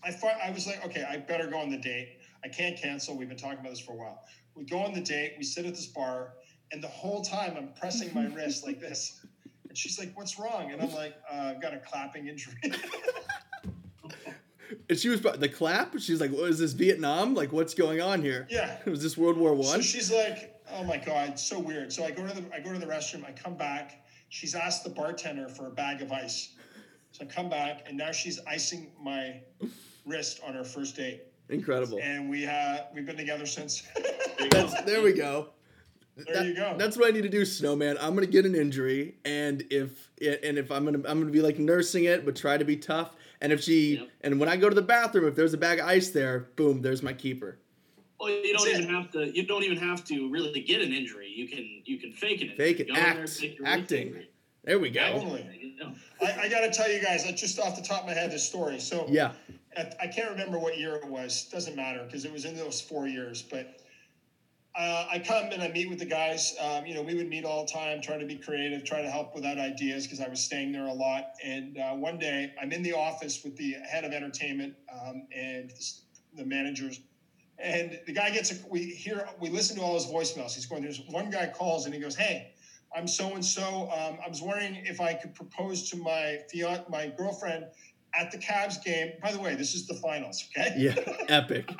I 0.04 0.12
fi- 0.12 0.40
I 0.44 0.52
was 0.52 0.66
like, 0.68 0.84
okay, 0.86 1.04
I 1.04 1.18
better 1.18 1.48
go 1.48 1.58
on 1.58 1.70
the 1.70 1.78
date. 1.78 2.18
I 2.44 2.48
can't 2.48 2.78
cancel. 2.78 3.18
We've 3.18 3.28
been 3.30 3.38
talking 3.38 3.60
about 3.60 3.70
this 3.72 3.80
for 3.80 3.94
a 3.94 3.96
while. 3.96 4.22
We 4.56 4.66
go 4.66 4.80
on 4.80 4.94
the 4.94 5.02
date. 5.02 5.34
We 5.38 5.44
sit 5.44 5.66
at 5.66 5.76
this 5.76 5.88
bar, 5.88 6.34
and 6.72 6.82
the 6.82 6.88
whole 6.88 7.22
time 7.22 7.56
I'm 7.58 7.70
pressing 7.80 8.14
my 8.14 8.26
wrist 8.36 8.66
like 8.66 8.80
this. 8.80 9.26
And 9.68 9.78
she's 9.78 10.00
like, 10.00 10.16
"What's 10.18 10.40
wrong?" 10.40 10.72
And 10.72 10.82
I'm 10.82 10.94
like, 10.94 11.16
uh, 11.32 11.54
"I've 11.56 11.62
got 11.62 11.74
a 11.74 11.80
clapping 11.80 12.28
injury." 12.28 12.54
And 14.90 14.98
she 14.98 15.10
was 15.10 15.22
the 15.22 15.50
clap. 15.50 15.98
She's 16.00 16.20
like, 16.22 16.32
"What 16.32 16.50
is 16.50 16.58
this 16.60 16.74
Vietnam? 16.74 17.34
Like, 17.36 17.52
what's 17.52 17.74
going 17.76 18.02
on 18.02 18.22
here? 18.22 18.48
yeah. 18.50 18.78
Was 18.86 19.02
this 19.04 19.16
World 19.18 19.38
War 19.38 19.54
One?" 19.54 19.66
So 19.66 19.72
One?" 19.74 19.82
she's 19.82 20.12
like, 20.12 20.55
"Oh 20.74 20.84
my 20.84 20.98
god, 20.98 21.30
it's 21.30 21.44
so 21.44 21.60
weird." 21.60 21.92
So 21.94 22.04
I 22.04 22.12
go 22.12 22.26
to 22.26 22.34
the 22.34 22.44
I 22.56 22.60
go 22.60 22.74
to 22.74 22.80
the 22.80 22.86
restroom. 22.86 23.26
I 23.28 23.32
come 23.32 23.56
back. 23.56 24.06
She's 24.30 24.56
asked 24.56 24.84
the 24.84 24.90
bartender 24.90 25.48
for 25.48 25.68
a 25.68 25.72
bag 25.72 26.02
of 26.02 26.12
ice. 26.12 26.54
So 27.12 27.24
I 27.24 27.28
come 27.28 27.50
back, 27.50 27.86
and 27.88 27.98
now 27.98 28.12
she's 28.12 28.40
icing 28.46 28.92
my 29.02 29.40
wrist 30.06 30.42
on 30.46 30.58
our 30.58 30.66
first 30.66 30.96
date, 30.98 31.24
Incredible. 31.50 32.00
and 32.02 32.30
we 32.30 32.46
uh, 32.46 32.80
we've 32.94 33.06
been 33.06 33.16
together 33.18 33.46
since. 33.46 33.84
That's, 34.52 34.82
there 34.84 35.02
we 35.02 35.14
go. 35.14 35.50
There 36.18 36.46
you 36.46 36.56
go. 36.56 36.76
That's 36.78 36.96
what 36.98 37.08
I 37.08 37.12
need 37.12 37.24
to 37.24 37.30
do, 37.30 37.44
Snowman. 37.46 37.98
I'm 38.00 38.16
gonna 38.16 38.26
get 38.28 38.46
an 38.46 38.56
injury, 38.56 39.16
and 39.26 39.64
if 39.70 40.12
and 40.22 40.58
if 40.58 40.72
I'm 40.72 40.86
gonna 40.86 41.02
I'm 41.08 41.20
gonna 41.20 41.32
be 41.32 41.42
like 41.42 41.60
nursing 41.60 42.06
it, 42.06 42.26
but 42.26 42.36
try 42.36 42.58
to 42.58 42.66
be 42.66 42.78
tough. 42.78 43.16
And 43.42 43.52
if 43.52 43.62
she 43.62 43.98
Yep. 43.98 44.10
and 44.22 44.40
when 44.40 44.48
I 44.50 44.56
go 44.58 44.70
to 44.70 44.76
the 44.76 44.82
bathroom, 44.82 45.28
if 45.28 45.36
there's 45.36 45.54
a 45.54 45.58
bag 45.58 45.80
of 45.80 45.88
ice 45.88 46.10
there, 46.10 46.48
boom, 46.56 46.82
there's 46.82 47.04
my 47.04 47.14
keeper. 47.14 47.60
Well, 48.20 48.30
you 48.30 48.54
don't 48.54 48.66
That's 48.66 48.80
even 48.80 48.94
have 48.94 49.12
to. 49.12 49.36
You 49.36 49.46
don't 49.46 49.64
even 49.64 49.78
have 49.78 50.06
to 50.06 50.30
really 50.30 50.62
get 50.62 50.82
an 50.82 50.94
injury. 50.94 51.28
You 51.36 51.48
can 51.48 51.82
you 51.84 51.98
can 51.98 52.14
fake 52.14 52.42
an 52.42 52.50
injury. 52.50 52.58
Fake 52.58 52.80
it, 52.80 52.88
Go 52.88 52.94
in 52.96 53.00
there, 53.02 53.22
act, 53.24 53.30
fake 53.30 53.58
your 53.58 53.68
acting. 53.68 54.08
injury. 54.08 54.30
There 54.64 54.80
we 54.80 54.90
go. 54.90 55.20
Totally. 55.20 55.78
I, 56.22 56.44
I 56.44 56.50
got 56.50 56.62
to 56.62 56.72
tell 56.72 56.90
you 56.90 57.02
guys, 57.02 57.26
I 57.26 57.32
just 57.34 57.60
off 57.60 57.76
the 57.76 57.84
top 57.84 58.02
of 58.02 58.08
my 58.08 58.14
head, 58.14 58.32
this 58.32 58.48
story. 58.48 58.80
So 58.80 59.06
Yeah, 59.08 59.34
I, 59.78 59.92
I 60.02 60.08
can't 60.08 60.32
remember 60.32 60.58
what 60.58 60.78
year 60.78 60.96
it 60.96 61.06
was. 61.06 61.48
Doesn't 61.52 61.76
matter 61.76 62.04
because 62.06 62.26
it 62.26 62.32
was 62.32 62.46
in 62.46 62.56
those 62.56 62.82
four 62.82 63.08
years. 63.08 63.44
But 63.44 63.82
uh, 64.78 65.08
I 65.12 65.20
come 65.20 65.52
and 65.52 65.62
I 65.62 65.68
meet 65.70 65.90
with 65.90 66.00
the 66.00 66.06
guys. 66.06 66.56
Um, 66.60 66.86
you 66.86 66.96
know, 66.96 67.02
we 67.02 67.16
would 67.16 67.30
meet 67.30 67.46
all 67.46 67.66
the 67.66 67.72
time, 67.72 68.02
trying 68.02 68.20
to 68.20 68.26
be 68.26 68.36
creative, 68.36 68.84
trying 68.84 69.04
to 69.04 69.12
help 69.12 69.36
without 69.36 69.58
ideas 69.58 70.06
because 70.06 70.20
I 70.20 70.28
was 70.28 70.42
staying 70.42 70.72
there 70.72 70.88
a 70.88 70.94
lot. 70.94 71.34
And 71.44 71.78
uh, 71.78 71.92
one 71.94 72.18
day, 72.18 72.54
I'm 72.62 72.72
in 72.72 72.82
the 72.82 72.94
office 72.94 73.44
with 73.44 73.56
the 73.58 73.74
head 73.90 74.04
of 74.04 74.14
entertainment 74.14 74.74
um, 74.92 75.28
and 75.36 75.72
the 76.36 76.46
managers. 76.46 77.02
And 77.58 78.00
the 78.06 78.14
guy 78.14 78.32
gets 78.32 78.52
a, 78.52 78.56
we 78.70 78.84
hear, 78.86 79.28
we 79.40 79.50
listen 79.50 79.78
to 79.78 79.82
all 79.82 79.94
his 79.96 80.06
voicemails. 80.06 80.54
He's 80.54 80.66
going, 80.66 80.82
there's 80.82 81.02
one 81.10 81.30
guy 81.30 81.48
calls 81.48 81.86
and 81.86 81.94
he 81.94 82.02
goes, 82.02 82.16
Hey, 82.16 82.52
I'm 82.96 83.08
so 83.08 83.34
and 83.34 83.44
so. 83.44 83.90
I 83.92 84.28
was 84.28 84.42
wondering 84.42 84.76
if 84.86 85.02
I 85.02 85.14
could 85.14 85.34
propose 85.34 85.90
to 85.90 85.98
my 85.98 86.40
fian- 86.50 86.86
my 86.90 87.12
girlfriend 87.18 87.66
at 88.14 88.32
the 88.32 88.38
Cavs 88.38 88.82
game. 88.84 89.12
By 89.22 89.32
the 89.32 89.40
way, 89.40 89.56
this 89.56 89.74
is 89.74 89.86
the 89.88 89.96
finals, 89.96 90.44
okay? 90.56 90.74
yeah, 90.78 90.96
epic. 91.28 91.74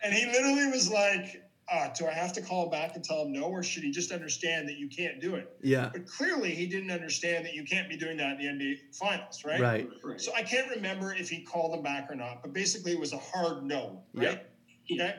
And 0.00 0.14
he 0.14 0.26
literally 0.26 0.68
was 0.68 0.88
like, 0.88 1.42
uh, 1.68 1.88
"Do 1.98 2.06
I 2.06 2.12
have 2.12 2.32
to 2.34 2.40
call 2.40 2.66
him 2.66 2.70
back 2.70 2.94
and 2.94 3.02
tell 3.02 3.24
him 3.24 3.32
no, 3.32 3.42
or 3.42 3.64
should 3.64 3.82
he 3.82 3.90
just 3.90 4.12
understand 4.12 4.68
that 4.68 4.78
you 4.78 4.88
can't 4.88 5.20
do 5.20 5.34
it?" 5.34 5.50
Yeah, 5.60 5.90
But 5.92 6.06
clearly, 6.06 6.54
he 6.54 6.66
didn't 6.66 6.92
understand 6.92 7.44
that 7.46 7.54
you 7.54 7.64
can't 7.64 7.88
be 7.88 7.96
doing 7.96 8.16
that 8.18 8.38
in 8.40 8.58
the 8.58 8.64
NBA 8.64 8.76
finals, 8.92 9.42
right? 9.44 9.60
right. 9.60 9.88
Right. 10.04 10.20
So 10.20 10.32
I 10.34 10.42
can't 10.42 10.70
remember 10.70 11.12
if 11.12 11.28
he 11.28 11.40
called 11.42 11.74
him 11.74 11.82
back 11.82 12.08
or 12.08 12.14
not, 12.14 12.42
but 12.42 12.52
basically, 12.52 12.92
it 12.92 13.00
was 13.00 13.12
a 13.12 13.18
hard 13.18 13.64
no, 13.64 14.04
right? 14.14 14.30
Yeah. 14.30 14.36
Okay. 14.90 15.16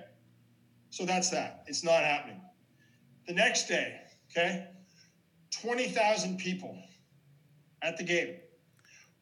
So 0.89 1.05
that's 1.05 1.29
that. 1.29 1.63
It's 1.67 1.83
not 1.83 2.03
happening. 2.03 2.41
The 3.27 3.33
next 3.33 3.67
day, 3.67 4.01
okay, 4.31 4.67
20,000 5.51 6.37
people 6.37 6.75
at 7.83 7.97
the 7.97 8.03
game. 8.03 8.35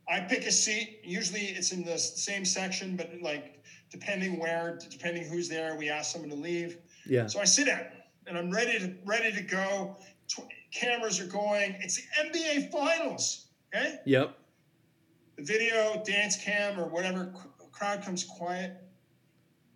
I 0.10 0.22
pick 0.22 0.46
a 0.46 0.52
seat. 0.52 1.02
Usually 1.04 1.42
it's 1.42 1.72
in 1.72 1.84
the 1.84 1.98
same 1.98 2.46
section, 2.46 2.96
but 2.96 3.12
like 3.22 3.62
depending 3.92 4.40
where, 4.40 4.80
depending 4.90 5.26
who's 5.26 5.50
there, 5.50 5.76
we 5.76 5.90
ask 5.90 6.12
someone 6.14 6.30
to 6.30 6.36
leave. 6.36 6.78
Yeah, 7.06 7.28
So 7.28 7.40
I 7.40 7.46
sit 7.46 7.68
down 7.68 7.86
and 8.26 8.38
I'm 8.38 8.50
ready 8.52 8.80
to 8.80 8.94
ready 9.06 9.34
to 9.34 9.42
go. 9.42 9.98
Tw- 10.30 10.48
cameras 10.74 11.20
are 11.20 11.26
going. 11.28 11.78
It's 11.82 11.98
the 11.98 12.04
NBA 12.24 12.72
Finals. 12.72 13.48
Okay. 13.76 14.00
yep. 14.06 14.38
The 15.38 15.44
video, 15.44 16.02
dance 16.06 16.38
cam, 16.38 16.80
or 16.80 16.88
whatever 16.88 17.34
cr- 17.36 17.64
crowd 17.72 18.02
comes 18.04 18.24
quiet. 18.24 18.78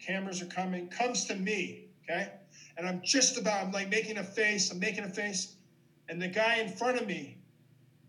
Cameras 0.05 0.41
are 0.41 0.45
coming. 0.47 0.87
Comes 0.87 1.25
to 1.25 1.35
me. 1.35 1.85
Okay. 2.03 2.29
And 2.77 2.87
I'm 2.87 3.01
just 3.03 3.37
about. 3.37 3.65
I'm 3.65 3.71
like 3.71 3.89
making 3.89 4.17
a 4.17 4.23
face. 4.23 4.71
I'm 4.71 4.79
making 4.79 5.03
a 5.03 5.09
face, 5.09 5.55
and 6.09 6.21
the 6.21 6.27
guy 6.27 6.57
in 6.57 6.69
front 6.69 6.99
of 6.99 7.07
me 7.07 7.37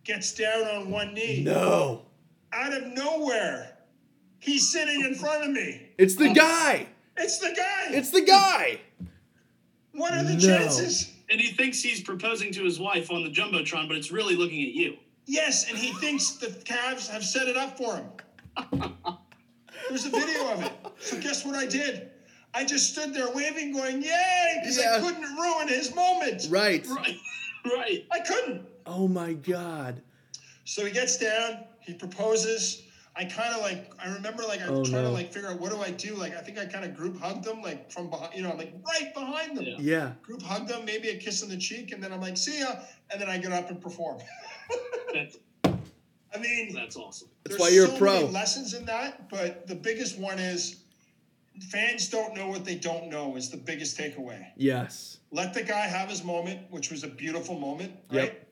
gets 0.04 0.32
down 0.34 0.62
on 0.68 0.90
one 0.90 1.14
knee. 1.14 1.42
No, 1.44 2.02
Out 2.52 2.72
of 2.72 2.86
nowhere, 2.88 3.76
he's 4.38 4.68
sitting 4.70 5.00
in 5.02 5.14
front 5.14 5.44
of 5.44 5.50
me. 5.50 5.90
it's 5.98 6.16
the 6.16 6.32
guy. 6.32 6.86
It's 7.16 7.38
the 7.38 7.52
guy. 7.56 7.86
It's 7.90 8.10
the 8.10 8.22
guy. 8.22 8.80
what 9.92 10.12
are 10.14 10.22
the 10.24 10.34
No. 10.34 10.38
chances? 10.40 11.10
And 11.30 11.40
he 11.40 11.52
thinks 11.52 11.80
he's 11.82 12.02
proposing 12.02 12.52
to 12.52 12.64
his 12.64 12.78
wife 12.80 13.10
on 13.10 13.22
the 13.22 13.30
jumbotron, 13.30 13.88
but 13.88 13.96
it's 13.96 14.10
really 14.10 14.34
looking 14.36 14.62
at 14.62 14.72
you. 14.74 14.96
Yes, 15.26 15.68
and 15.68 15.78
he 15.78 15.92
thinks 15.94 16.32
the 16.32 16.48
Cavs 16.48 17.08
have 17.08 17.24
set 17.24 17.48
it 17.48 17.56
up 17.56 17.76
for 17.78 17.96
him. 17.96 18.06
There's 19.88 20.06
a 20.06 20.10
video 20.10 20.52
of 20.52 20.62
it. 20.62 20.72
So 21.00 21.18
guess 21.20 21.44
what 21.44 21.54
I 21.54 21.66
did? 21.66 22.10
I 22.54 22.64
just 22.64 22.92
stood 22.92 23.14
there 23.14 23.30
waving, 23.30 23.72
going, 23.72 24.02
"Yay!" 24.02 24.58
Because 24.60 24.78
Yeah. 24.78 24.96
I 24.96 25.00
couldn't 25.00 25.36
ruin 25.36 25.68
his 25.68 25.94
moment. 25.94 26.46
Right. 26.50 26.86
Right. 26.96 27.16
Right. 27.64 28.06
I 28.10 28.18
couldn't. 28.20 28.66
Oh 28.86 29.06
my 29.06 29.34
God. 29.34 30.02
So 30.64 30.84
he 30.84 30.90
gets 30.90 31.16
down. 31.16 31.64
He 31.80 31.94
proposes. 31.94 32.82
I 33.14 33.24
kind 33.24 33.54
of 33.54 33.60
like. 33.60 33.92
I 34.04 34.12
remember 34.12 34.42
like 34.42 34.60
I'm 34.62 34.70
Oh, 34.70 34.84
trying 34.84 35.04
to 35.04 35.10
like 35.10 35.32
figure 35.32 35.48
out 35.50 35.60
what 35.60 35.70
do 35.70 35.78
I 35.80 35.90
do. 35.90 36.14
Like 36.16 36.36
I 36.36 36.40
think 36.40 36.58
I 36.58 36.66
kind 36.66 36.84
of 36.84 36.96
group 36.96 37.20
hugged 37.20 37.44
them 37.44 37.62
like 37.62 37.90
from 37.92 38.10
behind. 38.10 38.34
You 38.34 38.42
know, 38.42 38.50
I'm 38.50 38.58
like 38.58 38.74
right 38.86 39.14
behind 39.14 39.56
them. 39.56 39.64
Yeah. 39.64 39.76
Yeah. 39.78 40.12
Group 40.22 40.42
hugged 40.42 40.68
them, 40.68 40.84
maybe 40.84 41.08
a 41.10 41.16
kiss 41.18 41.42
on 41.42 41.50
the 41.50 41.56
cheek, 41.56 41.92
and 41.92 42.02
then 42.02 42.12
I'm 42.12 42.20
like, 42.20 42.36
"See 42.36 42.58
ya," 42.60 42.74
and 43.10 43.20
then 43.20 43.28
I 43.28 43.38
get 43.38 43.52
up 43.52 43.70
and 43.70 43.80
perform. 43.80 44.18
That's 45.14 45.36
I 46.34 46.38
mean, 46.38 46.74
that's 46.74 46.96
awesome. 46.96 47.28
That's 47.44 47.56
There's 47.56 47.60
why 47.70 47.74
you're 47.74 47.86
a 47.86 47.88
so 47.90 47.98
pro. 47.98 48.20
Many 48.20 48.32
lessons 48.32 48.74
in 48.74 48.84
that, 48.86 49.28
but 49.30 49.66
the 49.66 49.74
biggest 49.74 50.18
one 50.18 50.38
is 50.38 50.76
fans 51.70 52.08
don't 52.08 52.34
know 52.34 52.48
what 52.48 52.64
they 52.64 52.74
don't 52.76 53.08
know 53.10 53.36
is 53.36 53.50
the 53.50 53.56
biggest 53.58 53.98
takeaway. 53.98 54.46
Yes. 54.56 55.18
Let 55.30 55.52
the 55.54 55.62
guy 55.62 55.86
have 55.86 56.08
his 56.08 56.24
moment, 56.24 56.60
which 56.70 56.90
was 56.90 57.04
a 57.04 57.08
beautiful 57.08 57.58
moment, 57.58 57.92
Yep. 58.10 58.22
right? 58.22 58.42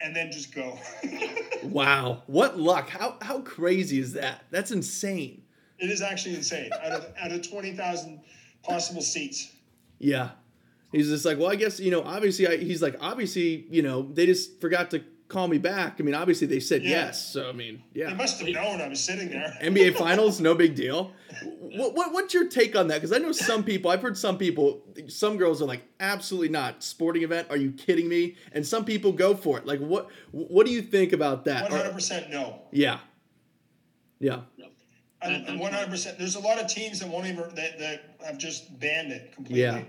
And 0.00 0.14
then 0.14 0.30
just 0.32 0.54
go. 0.54 0.78
Wow. 1.64 2.24
What 2.26 2.58
luck. 2.58 2.90
How 2.90 3.16
how 3.22 3.40
crazy 3.40 3.98
is 3.98 4.12
that? 4.12 4.44
That's 4.50 4.70
insane. 4.70 5.44
it 5.78 5.88
is 5.88 6.02
actually 6.02 6.34
insane. 6.34 6.68
Out 6.74 6.92
of 6.92 7.06
out 7.18 7.32
of 7.32 7.48
twenty 7.48 7.72
thousand 7.74 8.20
possible 8.62 9.00
seats. 9.00 9.50
Yeah. 9.98 10.32
He's 10.92 11.08
just 11.08 11.24
like, 11.24 11.38
well, 11.38 11.50
I 11.50 11.56
guess, 11.56 11.80
you 11.80 11.90
know, 11.90 12.02
obviously, 12.02 12.46
I, 12.46 12.58
he's 12.58 12.82
like, 12.82 12.96
obviously, 13.00 13.66
you 13.70 13.80
know, 13.82 14.02
they 14.12 14.26
just 14.26 14.60
forgot 14.60 14.90
to 14.90 15.02
call 15.28 15.48
me 15.48 15.58
back. 15.58 15.96
I 15.98 16.02
mean, 16.02 16.14
obviously, 16.14 16.46
they 16.46 16.60
said 16.60 16.82
Yeah. 16.82 17.06
yes. 17.06 17.26
So, 17.32 17.48
I 17.48 17.52
mean, 17.52 17.82
yeah. 17.94 18.08
They 18.10 18.14
must 18.14 18.40
have 18.40 18.48
known 18.48 18.80
I 18.80 18.88
was 18.88 19.02
sitting 19.02 19.30
there. 19.30 19.56
NBA 19.62 19.96
Finals, 19.96 20.40
no 20.40 20.54
big 20.54 20.74
deal. 20.74 21.12
What, 21.42 21.94
what, 21.94 22.12
what's 22.12 22.32
your 22.34 22.48
take 22.48 22.76
on 22.76 22.88
that? 22.88 22.96
Because 22.96 23.12
I 23.12 23.18
know 23.18 23.32
some 23.32 23.64
people, 23.64 23.90
I've 23.90 24.02
heard 24.02 24.16
some 24.16 24.38
people, 24.38 24.82
some 25.08 25.36
girls 25.36 25.60
are 25.60 25.64
like, 25.64 25.82
absolutely 25.98 26.50
not. 26.50 26.82
Sporting 26.84 27.22
event? 27.22 27.48
Are 27.50 27.56
you 27.56 27.72
kidding 27.72 28.08
me? 28.08 28.36
And 28.52 28.66
some 28.66 28.84
people 28.84 29.12
go 29.12 29.34
for 29.34 29.58
it. 29.58 29.66
Like, 29.66 29.80
what 29.80 30.08
what 30.30 30.66
do 30.66 30.72
you 30.72 30.82
think 30.82 31.12
about 31.12 31.44
that? 31.46 31.70
Hundred 31.70 31.92
percent 31.92 32.30
no. 32.30 32.62
yeah. 32.70 32.98
Yeah. 34.20 34.40
One 35.22 35.72
hundred 35.72 35.88
percent. 35.90 36.18
There's 36.18 36.36
a 36.36 36.40
lot 36.40 36.58
of 36.58 36.68
teams 36.68 37.00
that 37.00 37.08
won't 37.08 37.26
even 37.26 37.42
that, 37.54 37.78
that 37.78 38.16
have 38.24 38.38
just 38.38 38.78
banned 38.78 39.10
it 39.10 39.32
completely 39.34 39.62
Yeah. 39.62 39.82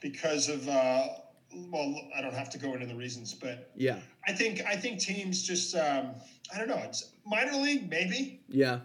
because 0.00 0.48
of 0.48 0.66
uh, 0.68 1.06
well, 1.54 1.94
I 2.16 2.20
don't 2.20 2.34
have 2.34 2.50
to 2.50 2.58
go 2.58 2.74
into 2.74 2.86
the 2.86 2.94
reasons, 2.94 3.34
but 3.34 3.70
Yeah. 3.76 3.98
I 4.26 4.32
think 4.32 4.62
I 4.66 4.76
think 4.76 4.98
teams 5.00 5.42
just 5.42 5.74
um, 5.74 6.10
I 6.54 6.58
don't 6.58 6.68
know. 6.68 6.78
It's 6.84 7.10
minor 7.26 7.56
league 7.56 7.88
maybe. 7.90 8.40
Yeah. 8.48 8.80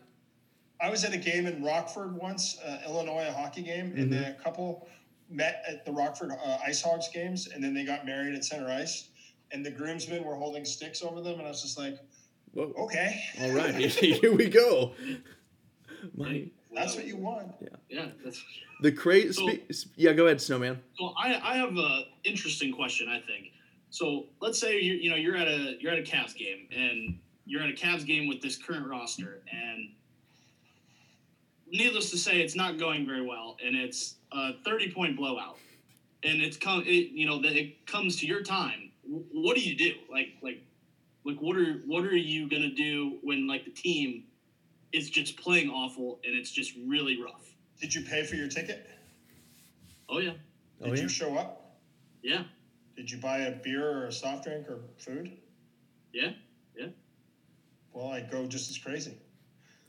I 0.82 0.90
was 0.90 1.04
at 1.06 1.14
a 1.14 1.18
game 1.18 1.46
in 1.46 1.64
Rockford 1.64 2.14
once, 2.16 2.58
uh, 2.66 2.80
Illinois, 2.86 3.26
a 3.28 3.32
hockey 3.32 3.62
game, 3.62 3.94
and 3.96 4.12
Mm-hmm. 4.12 4.24
the 4.38 4.44
couple 4.44 4.88
met 5.30 5.64
at 5.68 5.86
the 5.86 5.92
Rockford 5.92 6.32
uh, 6.32 6.58
Ice 6.66 6.82
Hogs 6.82 7.08
games, 7.14 7.48
and 7.48 7.64
then 7.64 7.74
they 7.74 7.86
got 7.86 8.06
married 8.06 8.36
at 8.36 8.44
center 8.44 8.70
ice, 8.70 9.10
and 9.52 9.66
the 9.66 9.72
groomsmen 9.72 10.24
were 10.26 10.36
holding 10.36 10.66
sticks 10.66 11.02
over 11.02 11.22
them, 11.22 11.40
and 11.40 11.44
I 11.48 11.50
was 11.50 11.62
just 11.62 11.78
like, 11.78 11.98
Whoa. 12.54 12.74
okay, 12.78 13.24
All 13.42 13.52
right. 13.52 13.74
Here 13.86 14.34
we 14.36 14.50
go. 14.50 14.94
My, 16.18 16.48
that's 16.76 16.96
what 16.96 17.06
you 17.06 17.18
want. 17.18 17.54
Yeah. 17.62 17.68
Yeah. 17.90 18.06
That's, 18.24 18.44
the 18.82 18.92
crazy. 18.92 19.34
So- 19.72 19.88
yeah, 19.96 20.14
go 20.14 20.26
ahead, 20.26 20.42
Snowman. 20.42 20.80
so 20.98 21.14
I 21.18 21.40
I 21.44 21.56
have 21.58 21.78
a 21.78 22.06
interesting 22.24 22.74
question. 22.74 23.08
I 23.10 23.20
think. 23.20 23.52
So 23.90 24.26
let's 24.42 24.60
say 24.60 24.80
you 24.82 24.94
you 24.94 25.10
know 25.10 25.16
you're 25.16 25.38
at 25.38 25.48
a 25.48 25.78
you're 25.80 25.92
at 25.92 26.00
a 26.00 26.04
Cavs 26.04 26.36
game 26.36 26.68
and 26.76 27.18
you're 27.46 27.62
at 27.62 27.70
a 27.70 27.74
Cavs 27.74 28.06
game 28.06 28.28
with 28.28 28.42
this 28.42 28.58
current 28.58 28.88
roster 28.88 29.42
and 29.52 29.90
needless 31.68 32.10
to 32.12 32.18
say 32.18 32.42
it's 32.42 32.56
not 32.56 32.78
going 32.78 33.06
very 33.06 33.26
well 33.26 33.58
and 33.66 33.76
it's 33.76 34.16
a 34.32 34.54
30 34.64 34.92
point 34.92 35.18
blowout 35.18 35.58
and 36.24 36.42
it's 36.42 36.58
come 36.58 36.82
it, 36.86 37.12
you 37.12 37.26
know 37.26 37.42
that 37.42 37.54
it 37.54 37.86
comes 37.86 38.16
to 38.18 38.28
your 38.28 38.42
time 38.42 38.92
what 39.06 39.56
do 39.56 39.62
you 39.62 39.76
do 39.76 39.94
like 40.12 40.30
like 40.42 40.62
Like, 41.26 41.38
what 41.40 41.56
are 41.58 41.82
what 41.86 42.04
are 42.06 42.16
you 42.16 42.50
gonna 42.50 42.72
do 42.72 43.18
when 43.22 43.48
like 43.48 43.66
the 43.66 43.72
team 43.72 44.24
is 44.94 45.10
just 45.10 45.38
playing 45.38 45.70
awful 45.70 46.20
and 46.26 46.36
it's 46.36 46.52
just 46.52 46.74
really 46.88 47.22
rough? 47.22 47.50
Did 47.82 47.94
you 47.94 48.02
pay 48.02 48.24
for 48.24 48.36
your 48.36 48.48
ticket? 48.48 48.88
Oh 50.10 50.20
yeah, 50.20 50.34
Oh, 50.82 50.86
Did 50.90 50.98
yeah. 50.98 51.04
you 51.04 51.10
show 51.10 51.36
up? 51.36 51.80
yeah, 52.22 52.44
Did 52.96 53.10
you 53.12 53.18
buy 53.18 53.40
a 53.40 53.52
beer 53.52 53.86
or 53.90 54.06
a 54.06 54.12
soft 54.12 54.46
drink 54.46 54.68
or 54.70 54.80
food? 54.98 55.32
yeah. 56.14 56.32
Yeah. 56.78 56.88
Well, 57.92 58.08
I'd 58.10 58.32
go 58.32 58.46
just 58.48 58.70
as 58.72 58.78
crazy. 58.80 59.16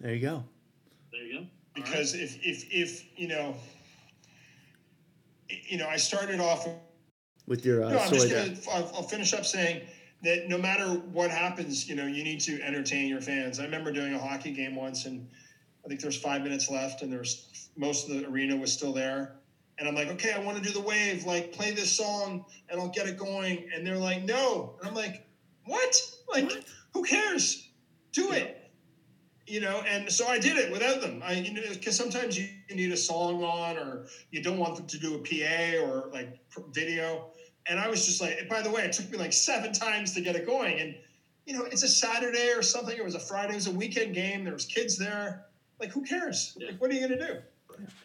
There 0.01 0.13
you 0.15 0.21
go. 0.21 0.45
There 1.13 1.23
you 1.23 1.33
go. 1.33 1.39
All 1.39 1.45
right. 1.45 1.85
because 1.85 2.15
if 2.15 2.39
if 2.45 2.67
if 2.73 3.19
you 3.19 3.29
know 3.29 3.55
you 5.49 5.77
know 5.79 5.89
i 5.89 5.97
started 5.97 6.41
off 6.41 6.67
With 7.47 7.65
your 7.65 7.85
uh, 7.85 7.91
no, 7.91 7.99
i'm 7.99 8.13
just 8.13 8.31
gonna 8.31 8.55
I'll, 8.73 8.93
I'll 8.97 9.03
finish 9.03 9.33
up 9.35 9.45
saying 9.45 9.83
that 10.25 10.49
no 10.49 10.59
matter 10.59 10.89
what 11.13 11.31
happens 11.31 11.89
you 11.89 11.95
know 11.95 12.07
you 12.07 12.23
need 12.25 12.41
to 12.41 12.61
entertain 12.63 13.09
your 13.09 13.21
fans. 13.21 13.59
I 13.59 13.63
remember 13.65 13.91
doing 13.93 14.13
a 14.15 14.19
hockey 14.19 14.51
game 14.51 14.75
once 14.75 15.05
and 15.05 15.25
i 15.85 15.89
think 15.89 16.01
there's 16.01 16.17
five 16.17 16.43
minutes 16.43 16.69
left 16.69 17.03
and 17.03 17.13
there's 17.13 17.69
most 17.77 18.09
of 18.09 18.17
the 18.17 18.27
arena 18.27 18.57
was 18.57 18.73
still 18.73 18.93
there. 18.93 19.33
And 19.79 19.89
i'm 19.89 19.95
like 19.95 20.09
okay 20.11 20.33
i 20.33 20.39
want 20.39 20.57
to 20.57 20.63
do 20.63 20.73
the 20.73 20.81
wave 20.81 21.25
like 21.25 21.53
play 21.53 21.73
this 21.73 21.91
song 21.97 22.41
and 22.69 22.81
i'll 22.81 22.89
get 22.89 23.07
it 23.07 23.17
going. 23.17 23.65
And 23.75 23.87
they're 23.87 23.99
like 23.99 24.23
no. 24.23 24.75
And 24.79 24.89
i'm 24.89 24.95
like 24.95 25.23
what? 25.65 26.01
Like 26.33 26.45
What? 26.45 26.65
who 26.95 27.03
cares? 27.03 27.69
Do 28.13 28.29
Yeah. 28.31 28.37
it. 28.37 28.57
You 29.47 29.61
know 29.61 29.83
and 29.87 30.11
so 30.11 30.27
i 30.27 30.39
did 30.39 30.57
it 30.57 30.71
without 30.71 31.01
them. 31.01 31.23
I 31.23 31.35
you 31.35 31.53
know 31.53 31.63
because 31.71 31.97
sometimes 31.97 32.39
you 32.39 32.47
need 32.71 32.93
a 32.93 32.97
song 32.97 33.43
on 33.43 33.77
or 33.77 34.05
you 34.31 34.41
don't 34.41 34.59
want 34.59 34.75
them 34.77 34.87
to 34.87 34.99
do 34.99 35.15
a 35.15 35.19
pa 35.19 35.83
or 35.85 36.09
like 36.13 36.29
video 36.73 37.27
and 37.69 37.79
i 37.81 37.89
was 37.89 38.05
just 38.07 38.21
like 38.21 38.49
by 38.49 38.61
the 38.63 38.71
way 38.71 38.83
it 38.85 38.93
took 38.93 39.11
me 39.11 39.19
like 39.19 39.33
seven 39.33 39.73
times 39.73 40.13
to 40.15 40.21
get 40.21 40.37
it 40.37 40.47
going 40.47 40.79
and 40.81 40.95
you 41.47 41.55
know 41.55 41.65
it's 41.65 41.83
a 41.83 41.89
saturday 41.89 42.51
or 42.53 42.63
something 42.63 42.97
it 42.97 43.05
was 43.05 43.15
a 43.15 43.19
friday 43.21 43.53
it 43.53 43.57
was 43.57 43.67
a 43.67 43.71
weekend 43.71 44.15
game 44.15 44.45
there 44.45 44.53
was 44.53 44.65
kids 44.67 44.97
there 44.99 45.47
like 45.81 45.91
who 45.93 46.03
cares 46.03 46.55
Yeah. 46.59 46.69
like 46.69 46.81
what 46.81 46.91
are 46.91 46.95
you 46.95 47.07
going 47.07 47.19
to 47.19 47.27
do 47.27 47.39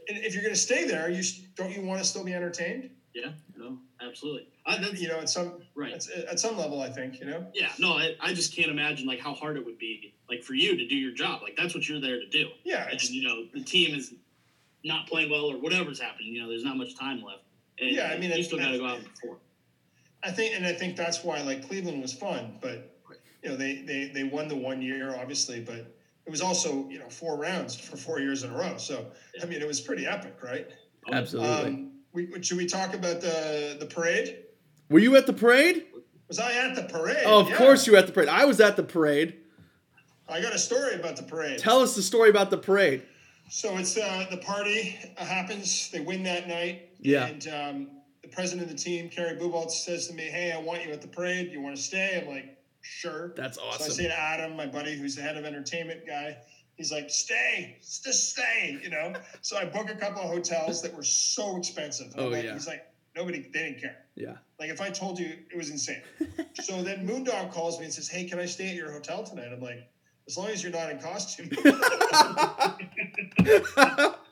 and 0.09 0.17
if 0.17 0.33
you're 0.33 0.43
going 0.43 0.55
to 0.55 0.59
stay 0.59 0.87
there 0.87 1.09
you 1.09 1.23
don't 1.55 1.71
you 1.75 1.81
want 1.81 1.99
to 1.99 2.05
still 2.05 2.23
be 2.23 2.33
entertained 2.33 2.89
Yeah, 3.13 3.31
no, 3.55 3.77
absolutely. 4.01 4.47
I, 4.65 4.77
you 4.93 5.07
know 5.07 5.19
at 5.19 5.29
some 5.29 5.61
right. 5.75 5.93
at, 5.93 6.07
at 6.25 6.39
some 6.39 6.57
level 6.57 6.81
i 6.81 6.89
think 6.89 7.19
you 7.19 7.25
know 7.27 7.45
Yeah, 7.53 7.69
no, 7.79 7.93
I, 7.93 8.15
I 8.21 8.33
just 8.33 8.55
can't 8.55 8.69
imagine 8.71 9.05
like 9.07 9.19
how 9.19 9.33
hard 9.33 9.57
it 9.57 9.65
would 9.65 9.77
be 9.77 10.13
like 10.29 10.43
for 10.43 10.53
you 10.53 10.75
to 10.77 10.87
do 10.87 10.95
your 10.95 11.11
job. 11.13 11.41
Like 11.41 11.55
that's 11.57 11.73
what 11.75 11.87
you're 11.89 11.99
there 12.01 12.19
to 12.19 12.27
do. 12.27 12.49
yeah 12.63 12.87
And 12.91 13.01
you 13.09 13.23
know 13.27 13.45
the 13.53 13.63
team 13.63 13.95
is 13.95 14.13
not 14.83 15.07
playing 15.07 15.29
well 15.31 15.45
or 15.51 15.57
whatever's 15.57 15.99
happening. 15.99 16.33
You 16.33 16.41
know, 16.43 16.49
there's 16.49 16.63
not 16.63 16.77
much 16.77 16.95
time 16.95 17.21
left. 17.21 17.43
And 17.79 17.89
Yeah, 17.91 18.11
I 18.13 18.17
mean, 18.19 18.31
you 18.31 18.43
still 18.43 18.59
got 18.59 18.71
to 18.71 18.77
go 18.77 18.85
out 18.85 18.97
and 18.99 19.07
perform. 19.07 19.37
I 20.23 20.31
think, 20.31 20.55
and 20.55 20.65
I 20.65 20.73
think 20.73 20.95
that's 20.95 21.23
why 21.23 21.41
like 21.41 21.67
Cleveland 21.67 22.01
was 22.01 22.13
fun, 22.13 22.57
but 22.61 22.95
you 23.43 23.49
know 23.49 23.55
they 23.55 23.81
they 23.81 24.11
they 24.13 24.23
won 24.23 24.47
the 24.47 24.55
one 24.55 24.81
year 24.81 25.15
obviously, 25.19 25.59
but 25.61 25.95
it 26.25 26.29
was 26.29 26.41
also 26.41 26.87
you 26.89 26.99
know 26.99 27.09
four 27.09 27.37
rounds 27.37 27.75
for 27.75 27.97
four 27.97 28.19
years 28.19 28.43
in 28.43 28.51
a 28.51 28.57
row. 28.57 28.77
So 28.77 29.05
I 29.41 29.45
mean 29.45 29.61
it 29.61 29.67
was 29.67 29.79
pretty 29.79 30.05
epic, 30.05 30.37
right? 30.43 30.67
Absolutely. 31.11 31.49
Um, 31.67 31.91
we, 32.11 32.41
should 32.41 32.57
we 32.57 32.65
talk 32.65 32.93
about 32.93 33.21
the 33.21 33.77
the 33.79 33.85
parade? 33.85 34.43
Were 34.89 34.99
you 34.99 35.15
at 35.15 35.25
the 35.25 35.33
parade? 35.33 35.85
Was 36.27 36.39
I 36.39 36.53
at 36.53 36.75
the 36.75 36.83
parade? 36.83 37.23
Oh, 37.25 37.39
of 37.41 37.49
Yeah. 37.49 37.57
course 37.57 37.87
you 37.87 37.93
were 37.93 37.99
at 37.99 38.07
the 38.07 38.13
parade. 38.13 38.29
I 38.29 38.45
was 38.45 38.59
at 38.59 38.75
the 38.75 38.83
parade. 38.83 39.35
I 40.27 40.41
got 40.41 40.53
a 40.53 40.59
story 40.59 40.93
about 40.95 41.15
the 41.15 41.23
parade. 41.23 41.57
Tell 41.57 41.79
us 41.79 41.95
the 41.95 42.03
story 42.03 42.29
about 42.29 42.51
the 42.51 42.57
parade. 42.57 43.03
So 43.49 43.77
it's 43.77 43.97
uh, 43.97 44.27
the 44.29 44.37
party 44.37 44.95
uh, 45.17 45.25
happens. 45.25 45.89
They 45.89 46.01
win 46.01 46.21
that 46.23 46.47
night. 46.47 46.89
Yeah. 46.99 47.25
And 47.25 47.47
um, 47.47 47.87
the 48.29 48.35
president 48.35 48.69
of 48.69 48.75
the 48.75 48.81
team, 48.81 49.09
Kerry 49.09 49.35
Bubolz, 49.37 49.71
says 49.71 50.07
to 50.07 50.13
me, 50.13 50.23
"Hey, 50.23 50.51
I 50.51 50.59
want 50.59 50.85
you 50.85 50.91
at 50.91 51.01
the 51.01 51.07
parade. 51.07 51.51
You 51.51 51.61
want 51.61 51.75
to 51.75 51.81
stay?" 51.81 52.21
I'm 52.21 52.27
like, 52.29 52.57
"Sure." 52.81 53.33
That's 53.35 53.57
awesome. 53.57 53.87
So 53.87 53.93
I 53.93 53.95
say 53.95 54.07
to 54.07 54.17
Adam, 54.19 54.55
my 54.55 54.65
buddy, 54.67 54.95
who's 54.95 55.15
the 55.15 55.21
head 55.21 55.37
of 55.37 55.45
entertainment 55.45 56.05
guy, 56.05 56.37
he's 56.75 56.91
like, 56.91 57.09
"Stay, 57.09 57.77
just 57.81 58.29
stay," 58.31 58.79
you 58.83 58.89
know. 58.89 59.13
so 59.41 59.57
I 59.57 59.65
book 59.65 59.89
a 59.89 59.95
couple 59.95 60.21
of 60.21 60.29
hotels 60.29 60.81
that 60.81 60.93
were 60.95 61.03
so 61.03 61.57
expensive. 61.57 62.07
And 62.13 62.21
Oh, 62.21 62.27
like- 62.29 62.43
yeah. 62.45 62.53
He's 62.53 62.67
like, 62.67 62.85
nobody, 63.15 63.39
they 63.41 63.59
didn't 63.63 63.81
care. 63.81 64.05
Yeah. 64.15 64.37
Like 64.59 64.69
if 64.69 64.81
I 64.81 64.89
told 64.89 65.17
you, 65.19 65.35
it 65.51 65.57
was 65.57 65.69
insane. 65.69 66.01
so 66.61 66.81
then 66.83 67.07
Moondog 67.07 67.51
calls 67.51 67.79
me 67.79 67.85
and 67.85 67.93
says, 67.93 68.07
"Hey, 68.07 68.25
can 68.25 68.39
I 68.39 68.45
stay 68.45 68.69
at 68.69 68.75
your 68.75 68.91
hotel 68.91 69.23
tonight?" 69.23 69.49
I'm 69.51 69.61
like, 69.61 69.89
"As 70.27 70.37
long 70.37 70.47
as 70.49 70.61
you're 70.61 70.71
not 70.71 70.89
in 70.91 70.99
costume." 70.99 71.49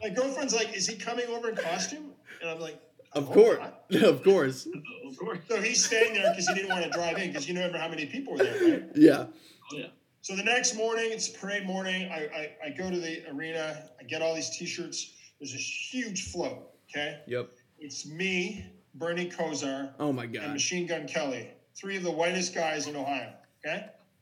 my 0.02 0.10
girlfriend's 0.14 0.54
like, 0.54 0.76
"Is 0.76 0.86
he 0.88 0.96
coming 0.98 1.26
over 1.28 1.50
in 1.50 1.56
costume?" 1.56 2.12
And 2.42 2.50
I'm 2.50 2.60
like, 2.60 2.76
"I 2.76 2.80
of 3.14 3.26
hope 3.26 3.34
course. 3.34 3.60
of 4.04 4.24
course. 4.24 4.68
Oh, 4.74 5.10
of 5.10 5.18
course. 5.18 5.40
So 5.48 5.62
he's 5.62 5.84
staying 5.86 6.14
there 6.14 6.30
because 6.32 6.48
he 6.48 6.54
didn't 6.56 6.70
want 6.70 6.84
to 6.84 6.90
drive 6.90 7.18
in 7.18 7.28
because 7.30 7.48
you 7.48 7.56
remember 7.56 7.78
how 7.78 7.88
many 7.88 8.06
people 8.06 8.34
were 8.34 8.44
there, 8.44 8.72
right? 8.80 8.84
Yeah. 8.96 9.26
Oh 9.72 9.78
yeah. 9.78 9.88
So 10.22 10.36
the 10.36 10.44
next 10.44 10.76
morning, 10.76 11.10
it's 11.12 11.30
parade 11.30 11.66
morning. 11.66 12.10
I, 12.12 12.26
I, 12.64 12.68
I 12.68 12.70
go 12.72 12.90
to 12.90 13.00
the 13.00 13.24
arena. 13.34 13.84
I 14.00 14.04
get 14.04 14.22
all 14.22 14.36
these 14.36 14.50
T-shirts. 14.58 15.14
There's 15.40 15.54
this 15.54 15.62
huge 15.94 16.32
float. 16.32 16.70
Okay, 16.90 17.20
Yep. 17.28 17.50
it's 17.80 18.06
me, 18.06 18.66
Bernie 18.96 19.30
Kosar, 19.30 19.92
Oh 20.00 20.12
my 20.14 20.24
and 20.24 20.34
god. 20.34 20.52
Machine 20.52 20.88
Gun 20.88 21.06
Kelly, 21.08 21.50
three 21.76 21.98
of 21.98 22.04
the 22.04 22.12
whitest 22.12 22.56
guys 22.56 22.88
in 22.88 22.96
Ohio. 22.96 23.34
Okay, 23.66 23.86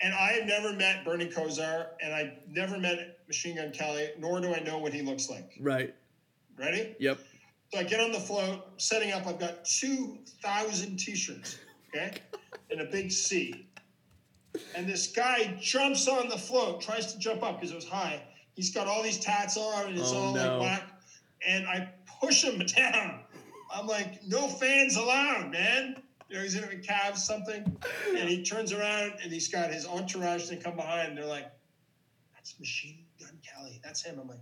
and 0.00 0.14
I 0.14 0.32
have 0.32 0.46
never 0.46 0.72
met 0.72 1.04
Bernie 1.04 1.26
Kosar, 1.28 1.88
and 2.00 2.14
I 2.14 2.38
never 2.48 2.78
met 2.78 3.18
Machine 3.26 3.56
Gun 3.56 3.72
Kelly, 3.72 4.08
nor 4.18 4.40
do 4.40 4.54
I 4.54 4.60
know 4.60 4.78
what 4.78 4.92
he 4.92 5.02
looks 5.02 5.28
like. 5.28 5.52
Right. 5.60 5.94
Ready? 6.56 6.94
Yep. 7.00 7.18
So 7.74 7.80
I 7.80 7.82
get 7.82 7.98
on 7.98 8.12
the 8.12 8.20
float, 8.20 8.64
setting 8.76 9.10
up. 9.10 9.26
I've 9.26 9.40
got 9.40 9.64
two 9.64 10.18
thousand 10.44 10.96
T-shirts. 10.96 11.58
Okay, 11.88 12.12
in 12.70 12.80
a 12.80 12.84
big 12.84 13.10
C. 13.10 13.66
And 14.76 14.88
this 14.88 15.08
guy 15.08 15.58
jumps 15.60 16.06
on 16.06 16.28
the 16.28 16.38
float, 16.38 16.80
tries 16.80 17.12
to 17.12 17.18
jump 17.18 17.42
up 17.42 17.56
because 17.56 17.72
it 17.72 17.74
was 17.74 17.88
high. 17.88 18.22
He's 18.54 18.72
got 18.72 18.86
all 18.86 19.02
these 19.02 19.18
tats 19.18 19.56
on, 19.56 19.88
and 19.88 19.98
it's 19.98 20.12
Oh, 20.12 20.16
all 20.18 20.34
no. 20.34 20.40
like 20.50 20.58
black. 20.60 20.82
And 21.44 21.66
I 21.66 21.90
push 22.20 22.44
him 22.44 22.64
down. 22.76 23.22
I'm 23.74 23.88
like, 23.88 24.22
no 24.24 24.46
fans 24.46 24.96
allowed, 24.96 25.50
man. 25.50 25.96
You 26.28 26.36
know, 26.36 26.42
he's 26.42 26.54
in 26.54 26.62
a 26.62 26.76
cab 26.76 27.16
something, 27.16 27.76
and 28.16 28.28
he 28.28 28.44
turns 28.44 28.72
around 28.72 29.14
and 29.20 29.32
he's 29.32 29.48
got 29.48 29.72
his 29.72 29.84
entourage 29.84 30.48
to 30.48 30.56
come 30.56 30.76
behind. 30.76 31.08
And 31.08 31.18
they're 31.18 31.26
like, 31.26 31.50
"That's 32.34 32.54
Machine 32.60 33.04
Gun 33.18 33.36
Kelly. 33.42 33.80
That's 33.82 34.02
him." 34.04 34.20
I'm 34.20 34.28
like, 34.28 34.38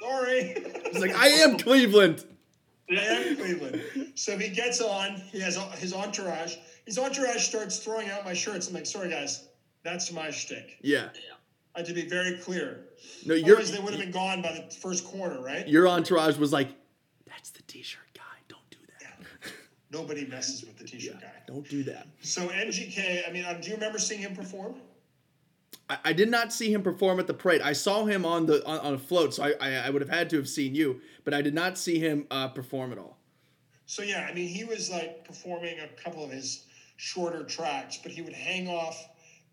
"Sorry." 0.00 0.56
He's 0.92 1.00
like, 1.00 1.14
I 1.16 1.28
am 1.28 1.58
Cleveland. 1.58 2.24
I 2.90 2.94
am 2.94 3.36
Cleveland. 3.36 3.82
So 4.14 4.36
he 4.36 4.48
gets 4.48 4.80
on. 4.80 5.16
He 5.32 5.40
has 5.40 5.56
his 5.78 5.92
entourage. 5.94 6.56
His 6.86 6.98
entourage 6.98 7.46
starts 7.46 7.78
throwing 7.78 8.10
out 8.10 8.24
my 8.24 8.34
shirts. 8.34 8.68
I'm 8.68 8.74
like, 8.74 8.86
sorry 8.86 9.10
guys, 9.10 9.48
that's 9.84 10.10
my 10.12 10.30
shtick. 10.30 10.78
Yeah. 10.82 11.08
I 11.74 11.80
had 11.80 11.86
to 11.86 11.94
be 11.94 12.08
very 12.08 12.36
clear. 12.38 12.80
No, 13.24 13.34
your 13.34 13.56
Otherwise, 13.56 13.70
they 13.72 13.78
would 13.78 13.92
have 13.92 14.00
been 14.02 14.10
gone 14.10 14.42
by 14.42 14.52
the 14.52 14.74
first 14.74 15.04
corner, 15.04 15.40
right? 15.40 15.68
your 15.68 15.86
entourage 15.86 16.36
was 16.36 16.52
like, 16.52 16.68
that's 17.26 17.50
the 17.50 17.62
t-shirt 17.62 18.02
guy. 18.12 18.22
Don't 18.48 18.68
do 18.70 18.78
that. 19.00 19.52
Nobody 19.92 20.26
messes 20.26 20.62
with 20.64 20.76
the 20.78 20.84
t-shirt 20.84 21.14
Yeah, 21.20 21.28
guy. 21.28 21.34
Don't 21.46 21.68
do 21.68 21.84
that. 21.84 22.08
So 22.22 22.48
MGK, 22.48 23.28
I 23.28 23.32
mean, 23.32 23.44
uh, 23.44 23.54
do 23.62 23.68
you 23.68 23.74
remember 23.74 23.98
seeing 23.98 24.20
him 24.20 24.34
perform? 24.34 24.74
I, 25.90 25.98
I 26.06 26.12
did 26.12 26.30
not 26.30 26.52
see 26.52 26.72
him 26.72 26.82
perform 26.82 27.18
at 27.18 27.26
the 27.26 27.34
parade. 27.34 27.60
I 27.60 27.72
saw 27.72 28.04
him 28.06 28.24
on 28.24 28.46
the 28.46 28.64
on, 28.64 28.78
on 28.78 28.94
a 28.94 28.98
float, 28.98 29.34
so 29.34 29.42
I, 29.42 29.52
I 29.60 29.70
I 29.86 29.90
would 29.90 30.00
have 30.00 30.08
had 30.08 30.30
to 30.30 30.36
have 30.36 30.48
seen 30.48 30.74
you, 30.74 31.00
but 31.24 31.34
I 31.34 31.42
did 31.42 31.52
not 31.54 31.76
see 31.76 31.98
him 31.98 32.26
uh, 32.30 32.48
perform 32.48 32.92
at 32.92 32.98
all. 32.98 33.18
So 33.86 34.02
yeah, 34.02 34.26
I 34.30 34.32
mean, 34.32 34.48
he 34.48 34.64
was 34.64 34.88
like 34.90 35.24
performing 35.24 35.80
a 35.80 35.88
couple 36.00 36.24
of 36.24 36.30
his 36.30 36.64
shorter 36.96 37.42
tracks, 37.44 37.98
but 38.02 38.12
he 38.12 38.22
would 38.22 38.32
hang 38.32 38.68
off 38.68 39.08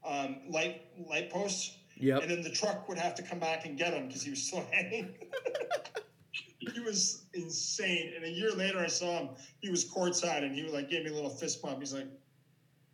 um, 0.05 0.37
light 0.47 0.83
light 1.09 1.31
posts, 1.31 1.75
Yep. 1.99 2.21
and 2.21 2.29
then 2.31 2.41
the 2.43 2.51
truck 2.51 2.87
would 2.87 2.99
have 2.99 3.15
to 3.15 3.23
come 3.23 3.39
back 3.39 3.65
and 3.65 3.75
get 3.77 3.93
him 3.93 4.07
because 4.07 4.21
he 4.21 4.29
was 4.29 4.43
still 4.43 4.63
hanging. 4.71 5.15
he 6.59 6.79
was 6.81 7.23
insane. 7.33 8.13
And 8.15 8.23
a 8.25 8.29
year 8.29 8.51
later, 8.51 8.77
I 8.79 8.87
saw 8.87 9.19
him. 9.19 9.29
He 9.59 9.69
was 9.69 9.83
courtside, 9.89 10.43
and 10.43 10.53
he 10.53 10.61
was 10.63 10.71
like 10.73 10.89
gave 10.89 11.03
me 11.03 11.09
a 11.09 11.13
little 11.15 11.31
fist 11.31 11.61
bump. 11.63 11.79
He's 11.79 11.93
like, 11.93 12.07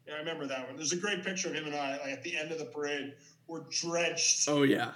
"Yeah, 0.07 0.13
I 0.15 0.19
remember 0.19 0.45
that 0.47 0.65
one." 0.67 0.77
There's 0.77 0.93
a 0.93 0.97
great 0.97 1.25
picture 1.25 1.49
of 1.49 1.55
him 1.55 1.65
and 1.65 1.75
I, 1.75 1.97
like 1.97 2.11
at 2.13 2.23
the 2.23 2.37
end 2.37 2.51
of 2.53 2.57
the 2.59 2.65
parade. 2.65 3.15
We're 3.47 3.61
drenched, 3.69 4.47
Oh 4.49 4.63
yeah. 4.63 4.91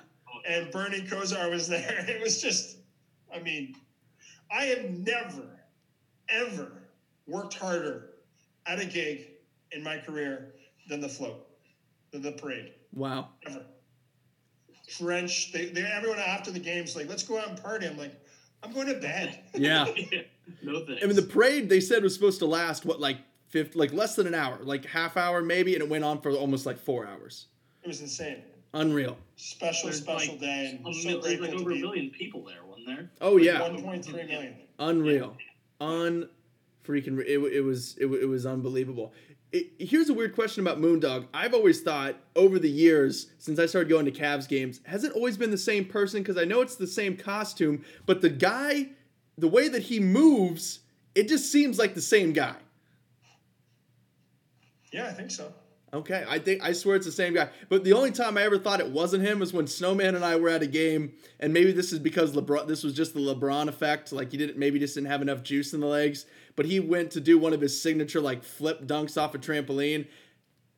and 0.48 0.72
Bernie 0.72 1.02
Kosar 1.02 1.50
was 1.52 1.68
there. 1.68 2.06
It 2.10 2.22
was 2.22 2.42
just, 2.42 2.78
I 3.34 3.40
mean, 3.40 3.76
I 4.52 4.64
have 4.66 4.86
never, 4.90 5.44
ever 6.30 6.72
worked 7.28 7.54
harder 7.56 8.10
at 8.66 8.80
a 8.80 8.86
gig 8.86 9.28
in 9.72 9.84
my 9.84 9.98
career 9.98 10.54
than 10.90 11.02
the 11.02 11.10
float, 11.10 11.46
than 12.12 12.22
the 12.22 12.32
parade 12.32 12.72
Wow. 12.94 13.30
ever. 13.46 13.64
Drenched. 14.98 15.52
They, 15.54 15.66
they, 15.66 15.82
everyone 15.84 16.20
after 16.20 16.50
the 16.52 16.60
game's 16.60 16.96
like, 16.96 17.10
let's 17.10 17.24
go 17.24 17.38
out 17.38 17.50
and 17.50 17.62
party. 17.62 17.86
I'm 17.88 17.98
like, 17.98 18.14
I'm 18.64 18.72
going 18.74 18.88
to 18.88 18.96
bed. 18.96 19.38
Yeah. 19.54 19.86
no 20.64 20.86
thanks. 20.86 21.04
I 21.04 21.08
mean, 21.08 21.16
the 21.18 21.24
parade 21.24 21.68
they 21.68 21.82
said 21.82 22.04
was 22.04 22.14
supposed 22.14 22.40
to 22.40 22.46
last 22.46 22.86
what 22.86 23.02
like 23.02 23.18
fifth, 23.50 23.76
like 23.76 23.92
less 23.92 24.16
than 24.16 24.28
an 24.28 24.34
hour, 24.34 24.60
like 24.64 24.86
half 24.86 25.18
hour 25.18 25.42
maybe, 25.42 25.74
and 25.74 25.84
it 25.84 25.90
went 25.90 26.06
on 26.06 26.22
for 26.22 26.32
almost 26.32 26.66
like 26.66 26.78
four 26.80 27.06
hours. 27.06 27.48
It 27.88 27.92
was 27.92 28.02
insane. 28.02 28.44
Unreal. 28.74 29.18
Special, 29.38 29.88
There's 29.88 30.02
special 30.02 30.34
like 30.34 30.42
day. 30.42 30.78
a 30.84 30.86
And 30.86 30.94
so 30.94 31.08
mil- 31.08 31.22
there's 31.22 31.38
grateful 31.38 31.48
like 31.48 31.56
to 31.56 31.62
over 31.62 31.72
a 31.72 31.74
be 31.76 31.82
million 31.82 32.10
people 32.10 32.44
there, 32.44 32.66
wasn't 32.68 32.86
there? 32.88 33.10
Oh 33.22 33.38
yeah. 33.38 33.62
1.3 33.62 34.12
million. 34.28 34.56
Unreal. 34.78 35.38
Un 35.80 36.28
freaking. 36.86 37.18
It, 37.22 37.40
it 37.40 37.62
was 37.62 37.96
it, 37.98 38.08
it 38.08 38.26
was 38.26 38.46
unbelievable. 38.46 39.14
it, 39.54 39.68
here's 39.80 40.10
a 40.10 40.14
weird 40.14 40.36
question 40.36 40.68
about 40.68 40.82
Moondog. 40.82 41.28
I've 41.34 41.54
always 41.54 41.82
thought 41.82 42.16
over 42.36 42.60
the 42.60 42.70
years 42.70 43.28
since 43.38 43.58
I 43.58 43.68
started 43.68 43.88
going 43.88 44.04
to 44.04 44.12
Cavs 44.12 44.50
games, 44.50 44.82
has 44.84 45.06
it 45.06 45.14
always 45.14 45.38
been 45.38 45.52
the 45.52 45.58
same 45.58 45.86
person? 45.86 46.22
Because 46.22 46.36
I 46.38 46.44
know 46.44 46.60
it's 46.60 46.76
the 46.76 46.88
same 46.88 47.16
costume, 47.16 47.86
but 48.06 48.20
the 48.20 48.30
guy, 48.30 48.90
the 49.38 49.48
way 49.48 49.70
that 49.70 49.84
he 49.84 50.02
moves, 50.02 50.80
it 51.16 51.30
just 51.30 51.54
seems 51.54 51.80
like 51.80 51.94
the 51.96 52.02
same 52.02 52.34
guy. 52.34 52.58
Yeah, 54.92 55.08
I 55.08 55.14
think 55.14 55.32
so. 55.32 55.54
Okay, 55.98 56.24
I 56.30 56.38
think 56.38 56.64
I 56.64 56.74
swear 56.74 56.96
it's 56.96 57.08
the 57.08 57.12
same 57.12 57.34
guy. 57.34 57.50
But 57.70 57.84
the 57.84 57.94
only 57.94 58.12
time 58.12 58.38
I 58.38 58.44
ever 58.44 58.60
thought 58.60 58.80
it 58.80 58.92
wasn't 58.92 59.26
him 59.26 59.40
was 59.40 59.52
when 59.52 59.66
Snowman 59.66 60.14
and 60.14 60.24
I 60.24 60.36
were 60.36 60.50
at 60.50 60.62
a 60.62 60.68
game, 60.68 61.14
and 61.40 61.52
maybe 61.52 61.72
this 61.72 61.92
is 61.92 61.98
because 61.98 62.34
LeBron. 62.34 62.68
This 62.68 62.84
was 62.84 62.94
just 62.94 63.16
the 63.16 63.20
LeBron 63.20 63.68
effect. 63.68 64.12
Like 64.12 64.32
he 64.32 64.38
didn't 64.38 64.60
maybe 64.60 64.78
just 64.78 64.94
didn't 64.94 65.10
have 65.10 65.24
enough 65.24 65.42
juice 65.42 65.74
in 65.74 65.80
the 65.80 65.88
legs. 65.88 66.28
But 66.56 66.68
he 66.68 66.80
went 66.80 67.12
to 67.12 67.20
do 67.20 67.40
one 67.40 67.52
of 67.52 67.62
his 67.62 67.82
signature 67.82 68.22
like 68.22 68.44
flip 68.44 68.86
dunks 68.86 69.20
off 69.20 69.34
a 69.34 69.40
trampoline, 69.40 70.06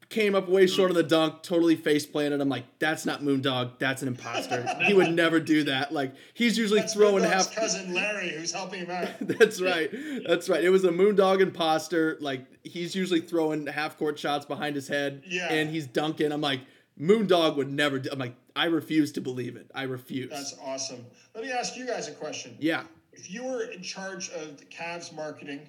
came 0.09 0.33
up 0.33 0.49
way 0.49 0.65
short 0.65 0.89
of 0.89 0.95
the 0.95 1.03
dunk, 1.03 1.43
totally 1.43 1.75
face 1.75 2.05
planted. 2.05 2.41
I'm 2.41 2.49
like, 2.49 2.65
that's 2.79 3.05
not 3.05 3.21
Moondog, 3.21 3.77
that's 3.79 4.01
an 4.01 4.07
imposter. 4.07 4.65
he 4.83 4.93
would 4.93 5.11
never 5.13 5.39
do 5.39 5.63
that. 5.65 5.93
Like 5.93 6.13
he's 6.33 6.57
usually 6.57 6.79
That's 6.79 6.93
throwing 6.95 7.23
Moondog's 7.23 7.47
half. 7.47 7.55
cousin 7.55 7.93
Larry, 7.93 8.29
who's 8.29 8.51
helping 8.51 8.81
him 8.85 8.91
out. 8.91 9.09
That's 9.21 9.61
right. 9.61 9.89
That's 10.27 10.49
right. 10.49 10.63
It 10.63 10.69
was 10.69 10.83
a 10.83 10.89
Moondog 10.89 11.41
imposter. 11.41 12.17
Like 12.21 12.45
he's 12.63 12.95
usually 12.95 13.21
throwing 13.21 13.67
half 13.67 13.97
court 13.99 14.17
shots 14.17 14.45
behind 14.45 14.75
his 14.75 14.87
head, 14.87 15.23
Yeah. 15.27 15.51
and 15.53 15.69
he's 15.69 15.85
dunking. 15.85 16.31
I'm 16.31 16.41
like, 16.41 16.61
Moondog 16.99 17.55
would 17.57 17.71
never. 17.71 17.99
Do, 17.99 18.09
I'm 18.11 18.19
like, 18.19 18.35
I 18.55 18.65
refuse 18.65 19.11
to 19.13 19.21
believe 19.21 19.55
it. 19.55 19.69
I 19.75 19.83
refuse. 19.83 20.29
That's 20.31 20.55
awesome. 20.63 21.05
Let 21.35 21.43
me 21.43 21.51
ask 21.51 21.77
you 21.77 21.85
guys 21.85 22.07
a 22.07 22.11
question. 22.13 22.57
yeah. 22.59 22.83
If 23.13 23.29
you 23.29 23.43
were 23.43 23.63
in 23.63 23.81
charge 23.81 24.29
of 24.29 24.57
the 24.57 24.65
Cavs 24.65 25.13
marketing, 25.13 25.59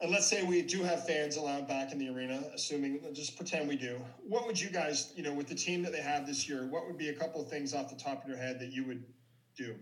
and 0.00 0.10
let's 0.10 0.26
say 0.26 0.42
we 0.42 0.60
do 0.62 0.82
have 0.82 1.06
fans 1.06 1.36
allowed 1.36 1.66
back 1.66 1.92
in 1.92 1.98
the 1.98 2.08
arena, 2.08 2.42
assuming 2.54 3.00
just 3.14 3.36
pretend 3.36 3.68
we 3.68 3.76
do, 3.76 3.98
what 4.28 4.46
would 4.46 4.60
you 4.60 4.68
guys, 4.68 5.12
you 5.16 5.22
know, 5.22 5.32
with 5.32 5.48
the 5.48 5.54
team 5.54 5.82
that 5.82 5.92
they 5.92 6.02
have 6.02 6.26
this 6.26 6.48
year, 6.48 6.66
what 6.66 6.86
would 6.86 6.98
be 6.98 7.08
a 7.08 7.14
couple 7.14 7.40
of 7.40 7.48
things 7.48 7.72
off 7.74 7.88
the 7.88 7.96
top 7.96 8.22
of 8.22 8.28
your 8.28 8.36
head 8.38 8.60
that 8.60 8.72
you 8.72 8.84
would 8.84 9.02
do? 9.56 9.74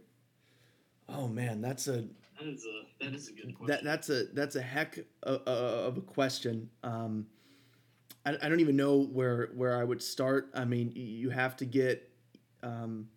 Oh 1.09 1.27
man, 1.27 1.61
that's 1.61 1.89
a 1.89 2.05
That 2.39 2.47
is 2.47 2.65
a 2.65 3.05
that 3.05 3.15
is 3.15 3.29
a 3.29 3.33
good 3.33 3.55
question. 3.57 3.67
that 3.67 3.85
that's 3.85 4.09
a 4.09 4.25
that's 4.33 4.57
a 4.57 4.62
heck 4.62 4.99
of, 5.25 5.41
of 5.47 5.97
a 5.99 6.01
question. 6.01 6.71
Um, 6.83 7.27
I, 8.25 8.37
I 8.41 8.49
don't 8.49 8.61
even 8.61 8.77
know 8.77 9.03
where 9.07 9.51
where 9.55 9.77
I 9.77 9.85
would 9.85 10.03
start. 10.03 10.51
I 10.55 10.65
mean, 10.65 10.93
you 10.95 11.29
have 11.31 11.57
to 11.57 11.67
get, 11.67 12.09
um, 12.62 13.09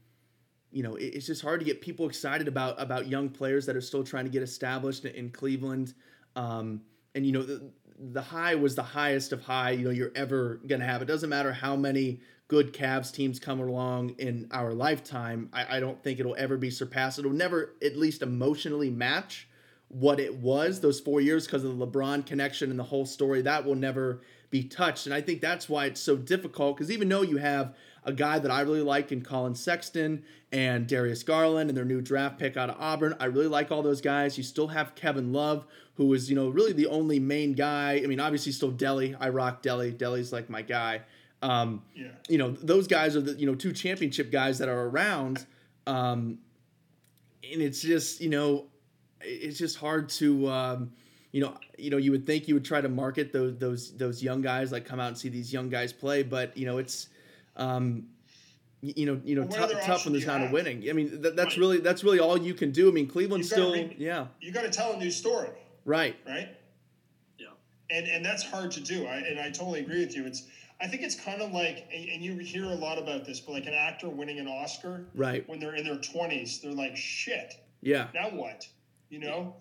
you 0.71 0.83
know, 0.83 0.95
it- 0.95 1.13
it's 1.15 1.25
just 1.27 1.41
hard 1.41 1.61
to 1.61 1.65
get 1.65 1.79
people 1.79 2.07
excited 2.09 2.47
about 2.49 2.81
about 2.81 3.07
young 3.07 3.29
players 3.29 3.65
that 3.67 3.75
are 3.75 3.81
still 3.81 4.03
trying 4.03 4.25
to 4.25 4.31
get 4.31 4.41
established 4.43 5.05
in, 5.05 5.13
in 5.15 5.29
Cleveland. 5.29 5.93
Um, 6.37 6.81
and 7.15 7.25
you 7.25 7.33
know, 7.33 7.43
the, 7.43 7.71
the 7.99 8.21
high 8.21 8.55
was 8.55 8.75
the 8.75 8.83
highest 8.83 9.33
of 9.33 9.41
high 9.41 9.71
you 9.71 9.85
know 9.85 9.89
you're 9.89 10.11
ever 10.15 10.61
gonna 10.67 10.85
have. 10.85 11.01
It 11.01 11.05
doesn't 11.05 11.29
matter 11.29 11.51
how 11.51 11.75
many 11.75 12.21
good 12.47 12.73
Cavs 12.73 13.11
teams 13.11 13.39
come 13.39 13.59
along 13.59 14.11
in 14.19 14.47
our 14.51 14.73
lifetime. 14.73 15.49
I, 15.51 15.77
I 15.77 15.79
don't 15.79 16.01
think 16.01 16.19
it'll 16.19 16.35
ever 16.37 16.57
be 16.57 16.69
surpassed. 16.69 17.19
It'll 17.19 17.31
never, 17.31 17.73
at 17.83 17.97
least 17.97 18.21
emotionally, 18.21 18.89
match 18.89 19.49
what 19.89 20.19
it 20.19 20.35
was 20.35 20.79
those 20.79 20.99
four 20.99 21.21
years 21.21 21.45
because 21.45 21.63
of 21.63 21.77
the 21.77 21.87
LeBron 21.87 22.25
connection 22.25 22.69
and 22.69 22.79
the 22.79 22.83
whole 22.83 23.05
story. 23.05 23.41
That 23.41 23.65
will 23.65 23.75
never 23.75 24.21
be 24.49 24.63
touched. 24.63 25.05
And 25.05 25.13
I 25.13 25.21
think 25.21 25.41
that's 25.41 25.67
why 25.67 25.85
it's 25.85 26.01
so 26.01 26.15
difficult 26.15 26.77
because 26.77 26.91
even 26.91 27.09
though 27.09 27.21
you 27.21 27.37
have 27.37 27.75
a 28.07 28.13
guy 28.13 28.39
that 28.39 28.49
I 28.49 28.61
really 28.61 28.81
like 28.81 29.11
in 29.11 29.21
Collin 29.21 29.53
Sexton 29.53 30.23
and 30.51 30.87
Darius 30.87 31.21
Garland 31.23 31.69
and 31.69 31.77
their 31.77 31.85
new 31.85 32.01
draft 32.01 32.39
pick 32.39 32.57
out 32.57 32.69
of 32.69 32.77
Auburn, 32.79 33.15
I 33.19 33.25
really 33.25 33.47
like 33.47 33.71
all 33.71 33.83
those 33.83 34.01
guys. 34.01 34.37
You 34.37 34.43
still 34.43 34.67
have 34.69 34.95
Kevin 34.95 35.31
Love, 35.33 35.65
who 35.95 36.11
is, 36.13 36.29
you 36.29 36.35
know, 36.35 36.47
really 36.49 36.73
the 36.73 36.87
only 36.87 37.19
main 37.19 37.53
guy. 37.53 38.01
I 38.03 38.07
mean, 38.07 38.19
obviously 38.19 38.51
still 38.53 38.71
Delly. 38.71 39.15
I 39.19 39.29
rock 39.29 39.61
Delly. 39.61 39.95
Delly's 39.95 40.31
like 40.33 40.49
my 40.49 40.61
guy. 40.63 41.01
Um, 41.43 41.83
Yeah. 41.93 42.07
you 42.27 42.39
know 42.39 42.49
those 42.51 42.87
guys 42.87 43.15
are 43.15 43.21
the 43.21 43.33
you 43.33 43.45
know 43.45 43.53
two 43.53 43.71
championship 43.71 44.31
guys 44.31 44.57
that 44.57 44.67
are 44.69 44.87
around 44.87 45.45
um 45.85 46.39
and 47.43 47.61
it's 47.61 47.79
just 47.79 48.21
you 48.21 48.29
know 48.31 48.65
it's 49.21 49.57
just 49.59 49.77
hard 49.77 50.09
to 50.09 50.49
um 50.49 50.91
you 51.31 51.41
know 51.41 51.53
you 51.77 51.91
know 51.91 51.97
you 51.97 52.09
would 52.11 52.25
think 52.25 52.47
you 52.47 52.55
would 52.55 52.65
try 52.65 52.81
to 52.81 52.89
market 52.89 53.31
those 53.31 53.55
those 53.59 53.95
those 53.97 54.23
young 54.23 54.41
guys 54.41 54.71
like 54.71 54.83
come 54.83 54.99
out 54.99 55.09
and 55.09 55.17
see 55.17 55.29
these 55.29 55.53
young 55.53 55.69
guys 55.69 55.93
play 55.93 56.23
but 56.23 56.57
you 56.57 56.65
know 56.65 56.79
it's 56.79 57.09
um 57.57 58.07
you 58.81 59.05
know 59.07 59.19
you 59.25 59.35
know 59.35 59.41
Well, 59.41 59.49
what 59.49 59.57
tough, 59.57 59.63
other 59.71 59.73
tough 59.73 59.87
when 59.87 59.95
option 59.95 60.11
there's 60.13 60.25
do 60.25 60.31
you 60.31 60.37
not 60.39 60.47
a 60.49 60.51
winning 60.53 60.89
i 60.89 60.93
mean 60.93 61.09
th- 61.21 61.35
that's 61.35 61.55
Right. 61.55 61.57
really 61.57 61.77
that's 61.79 62.03
really 62.03 62.19
all 62.19 62.37
you 62.37 62.53
can 62.53 62.71
do 62.71 62.87
i 62.89 62.91
mean 62.91 63.07
cleveland's 63.07 63.49
still 63.49 63.73
re- 63.73 63.95
yeah 63.97 64.27
You 64.39 64.51
got 64.51 64.61
to 64.63 64.69
tell 64.69 64.93
a 64.93 64.97
new 64.97 65.11
story, 65.11 65.49
right 65.85 66.15
right? 66.27 66.49
Yeah. 67.39 67.47
and 67.89 68.07
and 68.07 68.23
that's 68.25 68.43
hard 68.43 68.71
to 68.71 68.79
do. 68.79 69.05
I, 69.07 69.15
and 69.17 69.39
I 69.39 69.49
totally 69.49 69.79
agree 69.81 69.99
with 70.05 70.15
you. 70.15 70.25
It's 70.25 70.43
I 70.79 70.85
think 70.87 71.01
it's 71.01 71.15
kind 71.15 71.41
of 71.41 71.51
like, 71.53 71.89
and, 71.91 72.07
and 72.07 72.21
you 72.23 72.37
hear 72.37 72.65
a 72.65 72.75
lot 72.75 72.99
about 72.99 73.25
this, 73.25 73.39
but 73.39 73.53
like 73.53 73.65
an 73.65 73.73
actor 73.73 74.09
winning 74.09 74.37
an 74.37 74.47
Oscar 74.47 75.07
right 75.15 75.47
when 75.49 75.59
they're 75.59 75.73
in 75.75 75.83
their 75.83 75.97
twenties, 75.97 76.61
they're 76.61 76.71
like, 76.71 76.95
shit, 76.95 77.55
yeah 77.81 78.07
now 78.13 78.29
what? 78.29 78.67
You 79.09 79.19
know. 79.19 79.55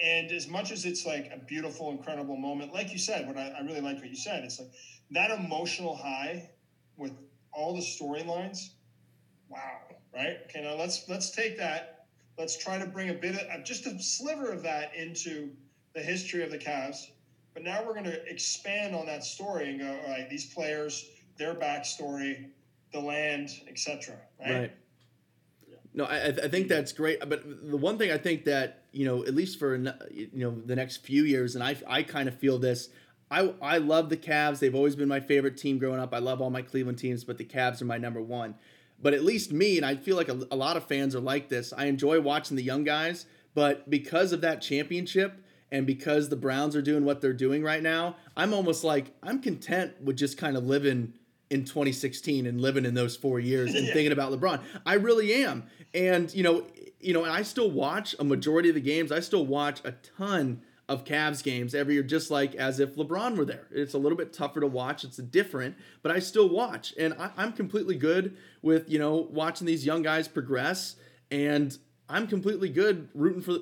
And 0.00 0.32
as 0.32 0.48
much 0.48 0.72
as 0.72 0.86
it's 0.86 1.04
like 1.04 1.30
a 1.32 1.38
beautiful, 1.38 1.90
incredible 1.90 2.36
moment, 2.36 2.72
like 2.72 2.90
you 2.90 2.98
said, 2.98 3.26
what 3.28 3.36
I, 3.36 3.48
I 3.50 3.60
really 3.60 3.82
liked 3.82 4.00
what 4.00 4.08
you 4.08 4.16
said, 4.16 4.42
it's 4.44 4.58
like 4.58 4.70
that 5.10 5.30
emotional 5.30 5.94
high 5.94 6.48
with 6.96 7.12
all 7.52 7.74
the 7.74 7.80
storylines. 7.80 8.70
Wow, 9.48 9.78
right? 10.14 10.38
Okay, 10.44 10.62
now 10.62 10.74
let's 10.74 11.08
let's 11.08 11.30
take 11.30 11.58
that. 11.58 12.06
Let's 12.38 12.56
try 12.56 12.78
to 12.78 12.86
bring 12.86 13.10
a 13.10 13.14
bit 13.14 13.36
of 13.36 13.64
just 13.64 13.86
a 13.86 13.98
sliver 14.02 14.50
of 14.50 14.62
that 14.62 14.94
into 14.94 15.50
the 15.94 16.00
history 16.00 16.42
of 16.42 16.50
the 16.50 16.58
Cavs. 16.58 17.08
But 17.54 17.62
now 17.64 17.82
we're 17.86 17.92
going 17.92 18.04
to 18.04 18.26
expand 18.28 18.94
on 18.94 19.04
that 19.06 19.24
story 19.24 19.68
and 19.68 19.78
go, 19.78 19.88
all 19.88 20.10
right, 20.10 20.28
these 20.30 20.46
players, 20.46 21.10
their 21.36 21.54
backstory, 21.54 22.46
the 22.92 23.00
land, 23.00 23.50
etc. 23.68 24.16
Right? 24.40 24.52
Right. 24.52 24.72
No, 25.94 26.04
I, 26.04 26.28
I 26.28 26.48
think 26.48 26.68
that's 26.68 26.92
great. 26.92 27.20
But 27.20 27.42
the 27.70 27.76
one 27.76 27.98
thing 27.98 28.10
I 28.10 28.16
think 28.16 28.44
that 28.44 28.84
you 28.92 29.04
know, 29.04 29.24
at 29.24 29.34
least 29.34 29.58
for 29.58 29.76
you 30.10 30.28
know 30.32 30.56
the 30.64 30.76
next 30.76 30.98
few 30.98 31.24
years, 31.24 31.54
and 31.54 31.62
I 31.62 31.76
I 31.86 32.02
kind 32.02 32.28
of 32.28 32.38
feel 32.38 32.58
this. 32.58 32.88
I 33.32 33.52
I 33.62 33.78
love 33.78 34.08
the 34.10 34.16
Cavs. 34.16 34.58
They've 34.58 34.74
always 34.74 34.94
been 34.94 35.08
my 35.08 35.20
favorite 35.20 35.56
team 35.56 35.78
growing 35.78 35.98
up. 36.00 36.12
I 36.14 36.18
love 36.18 36.40
all 36.40 36.50
my 36.50 36.62
Cleveland 36.62 36.98
teams, 36.98 37.24
but 37.24 37.38
the 37.38 37.44
Cavs 37.44 37.80
are 37.82 37.86
my 37.86 37.98
number 37.98 38.20
one. 38.20 38.54
But 39.00 39.14
at 39.14 39.24
least 39.24 39.50
me, 39.52 39.76
and 39.78 39.84
I 39.86 39.96
feel 39.96 40.16
like 40.16 40.28
a, 40.28 40.38
a 40.50 40.56
lot 40.56 40.76
of 40.76 40.84
fans 40.84 41.14
are 41.16 41.20
like 41.20 41.48
this. 41.48 41.72
I 41.76 41.86
enjoy 41.86 42.20
watching 42.20 42.56
the 42.56 42.62
young 42.62 42.84
guys, 42.84 43.26
but 43.54 43.90
because 43.90 44.32
of 44.32 44.40
that 44.42 44.60
championship 44.62 45.42
and 45.72 45.86
because 45.86 46.28
the 46.28 46.36
Browns 46.36 46.76
are 46.76 46.82
doing 46.82 47.04
what 47.04 47.20
they're 47.20 47.32
doing 47.32 47.62
right 47.64 47.82
now, 47.82 48.16
I'm 48.36 48.52
almost 48.54 48.84
like 48.84 49.06
I'm 49.22 49.40
content 49.40 49.94
with 50.02 50.16
just 50.16 50.38
kind 50.38 50.56
of 50.56 50.64
living 50.66 51.14
in 51.50 51.64
2016 51.64 52.46
and 52.46 52.60
living 52.60 52.84
in 52.84 52.94
those 52.94 53.16
four 53.16 53.40
years 53.40 53.74
and 53.74 53.86
Yeah. 53.86 53.92
thinking 53.92 54.12
about 54.12 54.32
LeBron. 54.32 54.60
I 54.86 54.94
really 54.94 55.32
am. 55.42 55.64
And 55.94 56.32
you 56.34 56.42
know, 56.42 56.64
you 57.00 57.12
know, 57.12 57.24
and 57.24 57.32
I 57.32 57.42
still 57.42 57.70
watch 57.70 58.14
a 58.20 58.24
majority 58.24 58.68
of 58.68 58.74
the 58.76 58.80
games. 58.80 59.10
I 59.10 59.20
still 59.20 59.44
watch 59.44 59.80
a 59.84 59.92
ton 60.16 60.62
of 60.88 61.04
Cavs 61.04 61.42
games 61.42 61.74
every 61.74 61.94
year, 61.94 62.02
just 62.02 62.30
like 62.30 62.54
as 62.54 62.80
if 62.80 62.96
LeBron 62.96 63.36
were 63.36 63.44
there. 63.44 63.66
It's 63.70 63.94
a 63.94 63.98
little 63.98 64.18
bit 64.18 64.32
tougher 64.32 64.60
to 64.60 64.66
watch. 64.66 65.04
It's 65.04 65.16
different, 65.16 65.76
but 66.02 66.12
I 66.12 66.18
still 66.18 66.48
watch, 66.48 66.92
and 66.98 67.14
I, 67.14 67.30
I'm 67.36 67.52
completely 67.52 67.96
good 67.96 68.36
with 68.62 68.90
you 68.90 68.98
know 68.98 69.28
watching 69.30 69.66
these 69.66 69.86
young 69.86 70.02
guys 70.02 70.28
progress 70.28 70.96
and. 71.30 71.76
I'm 72.08 72.26
completely 72.26 72.68
good 72.68 73.08
rooting 73.14 73.40
for 73.40 73.54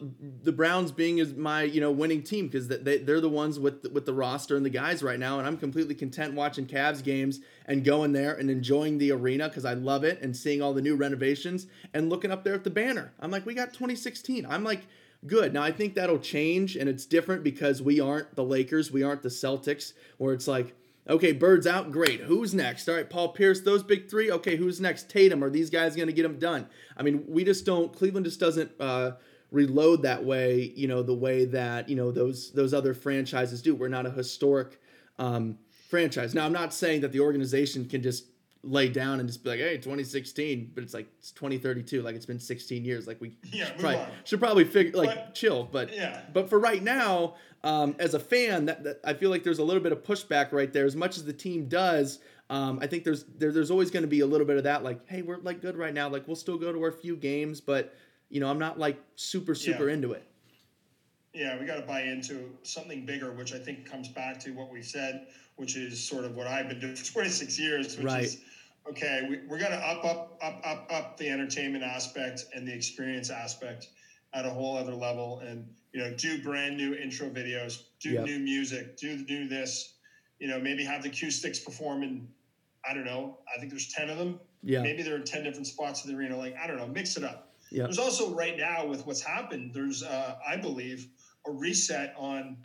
the 0.42 0.50
Browns 0.50 0.90
being 0.90 1.20
as 1.20 1.34
my 1.34 1.62
you 1.62 1.80
know 1.80 1.92
winning 1.92 2.24
team 2.24 2.48
because 2.48 2.66
they 2.66 2.98
they're 2.98 3.20
the 3.20 3.28
ones 3.28 3.60
with 3.60 3.86
with 3.92 4.06
the 4.06 4.14
roster 4.14 4.56
and 4.56 4.66
the 4.66 4.70
guys 4.70 5.04
right 5.04 5.20
now, 5.20 5.38
and 5.38 5.46
I'm 5.46 5.56
completely 5.56 5.94
content 5.94 6.34
watching 6.34 6.66
Cavs 6.66 7.04
games 7.04 7.38
and 7.66 7.84
going 7.84 8.10
there 8.10 8.34
and 8.34 8.50
enjoying 8.50 8.98
the 8.98 9.12
arena 9.12 9.48
because 9.48 9.64
I 9.64 9.74
love 9.74 10.02
it 10.02 10.20
and 10.20 10.36
seeing 10.36 10.62
all 10.62 10.72
the 10.72 10.82
new 10.82 10.96
renovations 10.96 11.68
and 11.94 12.08
looking 12.10 12.32
up 12.32 12.42
there 12.42 12.54
at 12.54 12.64
the 12.64 12.70
banner. 12.70 13.12
I'm 13.20 13.30
like, 13.30 13.46
we 13.46 13.54
got 13.54 13.68
2016. 13.68 14.44
I'm 14.46 14.64
like, 14.64 14.80
good. 15.26 15.52
Now 15.52 15.62
I 15.62 15.72
think 15.72 15.94
that'll 15.94 16.18
change 16.18 16.76
and 16.76 16.88
it's 16.88 17.06
different 17.06 17.42
because 17.42 17.82
we 17.82 18.00
aren't 18.00 18.34
the 18.34 18.44
Lakers, 18.44 18.90
we 18.90 19.02
aren't 19.02 19.22
the 19.22 19.28
Celtics, 19.28 19.92
where 20.18 20.32
it's 20.34 20.48
like. 20.48 20.74
Okay, 21.08 21.32
Bird's 21.32 21.66
out. 21.66 21.90
Great. 21.90 22.20
Who's 22.20 22.54
next? 22.54 22.88
All 22.88 22.94
right, 22.94 23.08
Paul 23.08 23.30
Pierce, 23.30 23.62
those 23.62 23.82
big 23.82 24.08
three. 24.08 24.30
Okay, 24.30 24.54
who's 24.54 24.80
next? 24.80 25.08
Tatum. 25.08 25.42
Are 25.42 25.50
these 25.50 25.68
guys 25.70 25.96
going 25.96 26.06
to 26.06 26.12
get 26.12 26.22
them 26.22 26.38
done? 26.38 26.68
I 26.96 27.02
mean, 27.02 27.24
we 27.26 27.42
just 27.42 27.64
don't. 27.64 27.92
Cleveland 27.92 28.26
just 28.26 28.38
doesn't 28.38 28.70
uh, 28.78 29.12
reload 29.50 30.02
that 30.02 30.24
way. 30.24 30.72
You 30.76 30.86
know, 30.86 31.02
the 31.02 31.14
way 31.14 31.46
that 31.46 31.88
you 31.88 31.96
know 31.96 32.12
those 32.12 32.52
those 32.52 32.72
other 32.74 32.94
franchises 32.94 33.62
do. 33.62 33.74
We're 33.74 33.88
not 33.88 34.06
a 34.06 34.10
historic 34.10 34.78
um, 35.18 35.58
franchise. 35.88 36.34
Now, 36.34 36.46
I'm 36.46 36.52
not 36.52 36.72
saying 36.72 37.00
that 37.00 37.12
the 37.12 37.20
organization 37.20 37.88
can 37.88 38.02
just 38.02 38.26
lay 38.62 38.88
down 38.88 39.20
and 39.20 39.28
just 39.28 39.42
be 39.42 39.50
like, 39.50 39.58
hey, 39.58 39.76
2016, 39.78 40.72
but 40.74 40.84
it's 40.84 40.92
like 40.94 41.08
it's 41.18 41.30
2032. 41.32 42.02
Like 42.02 42.14
it's 42.14 42.26
been 42.26 42.38
16 42.38 42.84
years. 42.84 43.06
Like 43.06 43.20
we 43.20 43.36
Yeah, 43.52 43.66
should, 43.66 43.78
probably, 43.78 44.06
should 44.24 44.40
probably 44.40 44.64
figure 44.64 44.92
like 44.98 45.14
But- 45.14 45.34
chill. 45.34 45.64
But 45.70 45.94
Yeah. 45.94 46.20
but 46.32 46.48
for 46.50 46.58
right 46.58 46.82
now, 46.82 47.34
um, 47.64 47.94
as 47.98 48.14
a 48.14 48.18
fan, 48.20 48.66
that, 48.66 48.84
that 48.84 49.00
I 49.04 49.14
feel 49.14 49.30
like 49.30 49.44
there's 49.44 49.58
a 49.58 49.64
little 49.64 49.82
bit 49.82 49.92
of 49.92 50.02
pushback 50.02 50.52
right 50.52 50.72
there. 50.72 50.84
As 50.86 50.96
much 50.96 51.16
as 51.16 51.24
the 51.24 51.32
team 51.32 51.68
does, 51.68 52.18
um, 52.50 52.78
I 52.82 52.86
think 52.86 53.04
there's 53.04 53.24
there, 53.38 53.52
there's 53.52 53.70
always 53.70 53.90
going 53.90 54.02
to 54.02 54.08
be 54.08 54.20
a 54.20 54.26
little 54.26 54.46
bit 54.46 54.56
of 54.56 54.64
that. 54.64 54.82
Like, 54.82 55.08
hey, 55.08 55.22
we're 55.22 55.38
like 55.38 55.61
good 55.62 55.76
right 55.76 55.94
now. 55.94 56.08
Like 56.08 56.26
we'll 56.26 56.36
still 56.36 56.58
go 56.58 56.72
to 56.72 56.82
our 56.82 56.92
few 56.92 57.16
games, 57.16 57.61
but 57.61 57.94
you 58.28 58.40
know, 58.40 58.48
I'm 58.50 58.58
not 58.58 58.78
like 58.78 58.98
super 59.16 59.54
super 59.54 59.88
Yeah. 59.88 59.94
into 59.94 60.12
it. 60.12 60.24
Yeah, 61.33 61.59
we 61.59 61.64
got 61.64 61.76
to 61.76 61.83
buy 61.83 62.03
into 62.03 62.51
something 62.64 63.07
bigger, 63.07 63.33
which 63.33 63.53
I 63.53 63.59
think 63.59 63.89
comes 63.89 64.09
back 64.09 64.41
to 64.41 64.51
what 64.51 64.70
we 64.70 64.83
said, 64.83 65.26
which 65.57 65.76
is 65.76 66.03
sort 66.03 66.24
of 66.24 66.35
what 66.35 66.47
I've 66.47 66.68
been 66.68 66.81
doing 66.81 66.97
for 66.97 67.05
26 67.12 67.59
years, 67.59 67.97
which 67.97 68.07
Right. 68.07 68.24
is 68.24 68.39
okay, 68.89 69.26
we, 69.28 69.39
we're 69.47 69.59
going 69.59 69.70
to 69.72 69.78
up, 69.78 70.05
up, 70.05 70.39
up, 70.43 70.61
up, 70.64 70.87
up 70.91 71.16
the 71.18 71.28
entertainment 71.28 71.85
aspect 71.85 72.47
and 72.55 72.66
the 72.66 72.72
experience 72.72 73.28
aspect 73.31 73.89
at 74.33 74.47
a 74.47 74.51
whole 74.51 74.76
other 74.76 74.95
level 74.95 75.41
and, 75.41 75.68
you 75.93 76.01
know, 76.01 76.12
do 76.16 76.43
brand 76.43 76.76
new 76.78 76.95
intro 76.95 77.28
videos, 77.28 77.83
do 78.01 78.11
Yep. 78.11 78.24
new 78.24 78.39
music, 78.39 78.97
do, 78.97 79.22
do 79.22 79.47
this, 79.47 79.97
you 80.39 80.49
know, 80.49 80.59
maybe 80.59 80.83
have 80.83 81.03
the 81.03 81.11
acoustics 81.11 81.59
perform 81.59 82.03
in, 82.03 82.26
I 82.89 82.95
don't 82.95 83.05
know, 83.05 83.39
I 83.55 83.59
think 83.61 83.70
there's 83.70 83.93
10 83.93 84.09
of 84.09 84.16
them. 84.16 84.41
Yeah. 84.62 84.83
Maybe 84.83 85.03
they're 85.03 85.16
in 85.16 85.24
10 85.24 85.45
different 85.45 85.66
spots 85.66 86.05
in 86.05 86.11
the 86.11 86.16
arena. 86.16 86.37
Like, 86.37 86.57
I 86.57 86.66
don't 86.66 86.78
know, 86.78 86.87
mix 86.87 87.16
it 87.18 87.22
up. 87.22 87.53
Yeah. 87.70 87.85
There's 87.85 87.99
also 87.99 88.35
right 88.35 88.57
now 88.57 88.87
with 88.87 89.07
what's 89.07 89.20
happened, 89.20 89.72
there's, 89.74 90.03
uh, 90.03 90.37
I 90.47 90.57
believe, 90.57 91.07
a 91.47 91.51
reset 91.51 92.14
on 92.16 92.57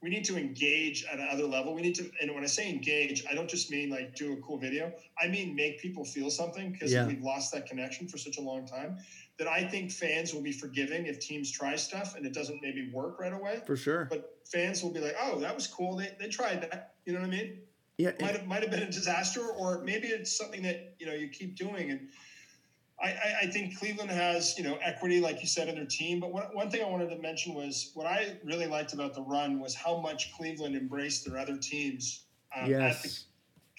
we 0.00 0.10
need 0.10 0.24
to 0.24 0.36
engage 0.36 1.04
at 1.12 1.18
another 1.18 1.42
level. 1.42 1.74
We 1.74 1.82
need 1.82 1.96
to, 1.96 2.08
and 2.22 2.32
when 2.32 2.44
I 2.44 2.46
say 2.46 2.70
engage, 2.70 3.24
I 3.28 3.34
don't 3.34 3.50
just 3.50 3.68
mean 3.68 3.90
like 3.90 4.14
do 4.14 4.32
a 4.32 4.36
cool 4.36 4.56
video. 4.56 4.92
I 5.20 5.26
mean 5.26 5.56
make 5.56 5.80
people 5.80 6.04
feel 6.04 6.30
something 6.30 6.70
because 6.70 6.92
Yeah. 6.92 7.04
we've 7.04 7.20
lost 7.20 7.52
that 7.52 7.66
connection 7.66 8.06
for 8.06 8.16
such 8.16 8.38
a 8.38 8.40
long 8.40 8.64
time. 8.64 8.98
That 9.38 9.48
I 9.48 9.66
think 9.66 9.90
fans 9.90 10.32
will 10.32 10.40
be 10.42 10.52
forgiving 10.52 11.06
if 11.06 11.18
teams 11.18 11.50
try 11.50 11.74
stuff 11.74 12.14
and 12.14 12.24
it 12.24 12.32
doesn't 12.32 12.62
maybe 12.62 12.90
work 12.92 13.18
right 13.18 13.32
away. 13.32 13.60
For 13.66 13.76
sure. 13.76 14.04
But 14.04 14.38
fans 14.44 14.84
will 14.84 14.90
be 14.92 15.00
like, 15.00 15.16
"Oh, 15.20 15.40
that 15.40 15.54
was 15.54 15.66
cool. 15.66 15.96
They, 15.96 16.14
they 16.20 16.28
tried 16.28 16.62
that." 16.70 16.94
You 17.04 17.14
know 17.14 17.20
what 17.20 17.26
I 17.28 17.30
mean? 17.30 17.62
Yeah. 17.96 18.12
Might 18.20 18.36
have 18.36 18.46
might 18.46 18.62
have 18.62 18.70
been 18.70 18.82
a 18.84 18.90
disaster, 18.90 19.44
or 19.44 19.82
maybe 19.82 20.06
it's 20.08 20.30
something 20.36 20.62
that 20.62 20.94
you 21.00 21.06
know 21.06 21.14
you 21.14 21.28
keep 21.28 21.56
doing. 21.56 21.90
And 21.90 22.08
I, 23.02 23.08
I, 23.08 23.34
I 23.42 23.46
think 23.46 23.78
Cleveland 23.78 24.10
has 24.10 24.56
you 24.58 24.64
know 24.64 24.78
equity, 24.82 25.20
like 25.20 25.40
you 25.40 25.46
said, 25.46 25.68
in 25.68 25.76
their 25.76 25.86
team. 25.86 26.20
But 26.20 26.32
one, 26.32 26.44
one 26.52 26.70
thing 26.70 26.84
I 26.84 26.88
wanted 26.88 27.10
to 27.10 27.18
mention 27.18 27.54
was 27.54 27.92
what 27.94 28.06
I 28.06 28.38
really 28.44 28.66
liked 28.66 28.92
about 28.92 29.14
the 29.14 29.22
run 29.22 29.60
was 29.60 29.74
how 29.74 29.98
much 29.98 30.32
Cleveland 30.36 30.76
embraced 30.76 31.24
their 31.26 31.38
other 31.38 31.56
teams 31.56 32.24
um, 32.56 32.64
at 32.64 33.02
the 33.02 33.08
yes. 33.08 33.24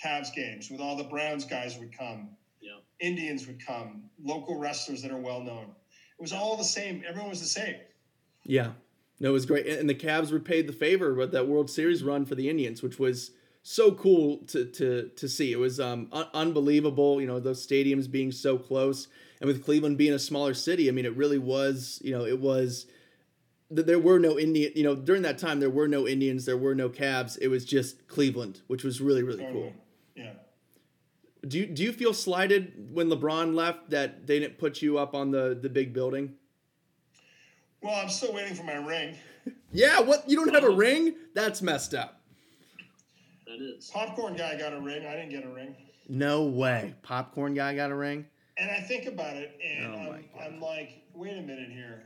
Cavs 0.04 0.34
games. 0.34 0.70
With 0.70 0.80
all 0.80 0.96
the 0.96 1.04
Browns 1.04 1.44
guys 1.46 1.78
would 1.78 1.98
come, 1.98 2.30
Yeah. 2.62 2.78
Indians 3.00 3.48
would 3.48 3.66
come, 3.66 4.04
local 4.24 4.58
wrestlers 4.58 5.02
that 5.02 5.12
are 5.12 5.20
well 5.20 5.42
known. 5.42 5.66
It 6.18 6.22
was 6.22 6.34
all 6.34 6.56
the 6.56 6.64
same. 6.64 7.04
Everyone 7.08 7.30
was 7.30 7.42
the 7.42 7.48
same. 7.48 7.76
Yeah. 8.44 8.72
No, 9.20 9.30
it 9.30 9.34
was 9.34 9.46
great. 9.46 9.68
And 9.68 9.80
and 9.80 9.90
the 9.90 9.96
Cavs 9.96 10.32
repaid 10.32 10.68
the 10.68 10.74
favor 10.74 11.14
with 11.14 11.32
that 11.34 11.48
World 11.48 11.70
Series 11.70 12.04
run 12.04 12.26
for 12.26 12.36
the 12.36 12.50
Indians, 12.50 12.82
which 12.82 13.00
was 13.00 13.32
so 13.70 13.92
cool 13.92 14.38
to 14.48 14.66
to 14.66 15.10
to 15.16 15.30
see. 15.30 15.52
It 15.52 15.60
was 15.60 15.80
um 15.80 16.08
un- 16.12 16.26
unbelievable, 16.34 17.22
you 17.22 17.28
know, 17.28 17.40
those 17.40 17.66
stadiums 17.66 18.10
being 18.10 18.32
so 18.32 18.58
close 18.58 19.08
and 19.40 19.48
with 19.48 19.64
Cleveland 19.64 19.96
being 19.96 20.14
a 20.14 20.18
smaller 20.18 20.56
city, 20.56 20.90
I 20.90 20.92
mean 20.92 21.06
it 21.06 21.16
really 21.16 21.38
was, 21.38 22.02
you 22.04 22.12
know, 22.12 22.26
it 22.26 22.40
was 22.40 22.88
th- 23.74 23.86
there 23.86 24.00
were 24.00 24.18
no 24.18 24.40
Indian, 24.40 24.72
you 24.76 24.82
know, 24.82 24.96
during 24.96 25.22
that 25.22 25.38
time 25.38 25.60
there 25.60 25.70
were 25.70 25.88
no 25.88 26.08
Indians, 26.08 26.46
there 26.46 26.58
were 26.58 26.74
no 26.74 26.90
Cavs. 26.90 27.38
It 27.40 27.50
was 27.50 27.64
just 27.64 28.08
Cleveland, 28.08 28.62
which 28.66 28.84
was 28.84 29.02
really 29.02 29.22
really 29.22 29.46
cool. 29.52 29.72
Yeah. 30.16 30.34
Do 31.48 31.60
you, 31.60 31.68
do 31.68 31.84
you 31.84 31.94
feel 31.94 32.14
slighted 32.16 32.90
when 32.92 33.08
LeBron 33.08 33.54
left 33.54 33.92
that 33.92 34.26
they 34.26 34.40
didn't 34.40 34.58
put 34.58 34.82
you 34.82 34.98
up 34.98 35.14
on 35.14 35.30
the 35.30 35.56
the 35.62 35.70
big 35.70 35.94
building? 35.94 36.34
Well, 37.84 37.94
I'm 37.94 38.10
still 38.10 38.34
waiting 38.34 38.56
for 38.56 38.64
my 38.64 38.78
ring. 38.78 39.16
Yeah, 39.72 40.02
what? 40.02 40.28
You 40.28 40.36
don't 40.36 40.54
have 40.54 40.64
a 40.64 40.70
ring? 40.70 41.14
That's 41.34 41.62
messed 41.62 41.94
up. 41.94 42.19
That 43.50 43.62
is. 43.64 43.90
Popcorn 43.90 44.36
guy 44.36 44.58
got 44.58 44.74
a 44.74 44.80
ring. 44.80 45.06
I 45.06 45.14
didn't 45.16 45.32
get 45.32 45.44
a 45.44 45.50
ring. 45.50 45.76
No 46.08 46.44
way. 46.44 46.94
Popcorn 47.02 47.54
guy 47.54 47.76
got 47.76 47.92
a 47.92 47.96
ring? 47.96 48.26
And 48.58 48.70
I 48.70 48.80
think 48.82 49.06
about 49.08 49.36
it, 49.38 49.58
and 49.66 49.96
Oh 49.96 50.12
I'm, 50.12 50.26
I'm 50.42 50.62
like, 50.62 51.02
wait 51.14 51.38
a 51.38 51.42
minute 51.42 51.70
here. 51.72 52.04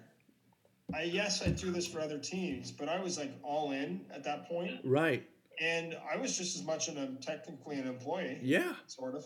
I 0.94 1.04
yes, 1.04 1.42
I 1.42 1.50
do 1.50 1.72
this 1.72 1.88
for 1.88 2.00
other 2.00 2.20
teams, 2.20 2.72
but 2.72 2.88
I 2.90 3.02
was 3.02 3.18
like 3.18 3.32
all 3.44 3.72
in 3.72 4.02
at 4.14 4.24
that 4.26 4.48
point, 4.48 4.80
Right. 4.84 5.28
and 5.60 5.98
I 6.12 6.18
was 6.18 6.38
just 6.38 6.56
as 6.56 6.64
much 6.64 6.90
an 6.90 7.18
technically 7.22 7.78
an 7.78 7.88
employee, 7.88 8.38
Yeah. 8.44 8.74
sort 8.88 9.16
of. 9.16 9.26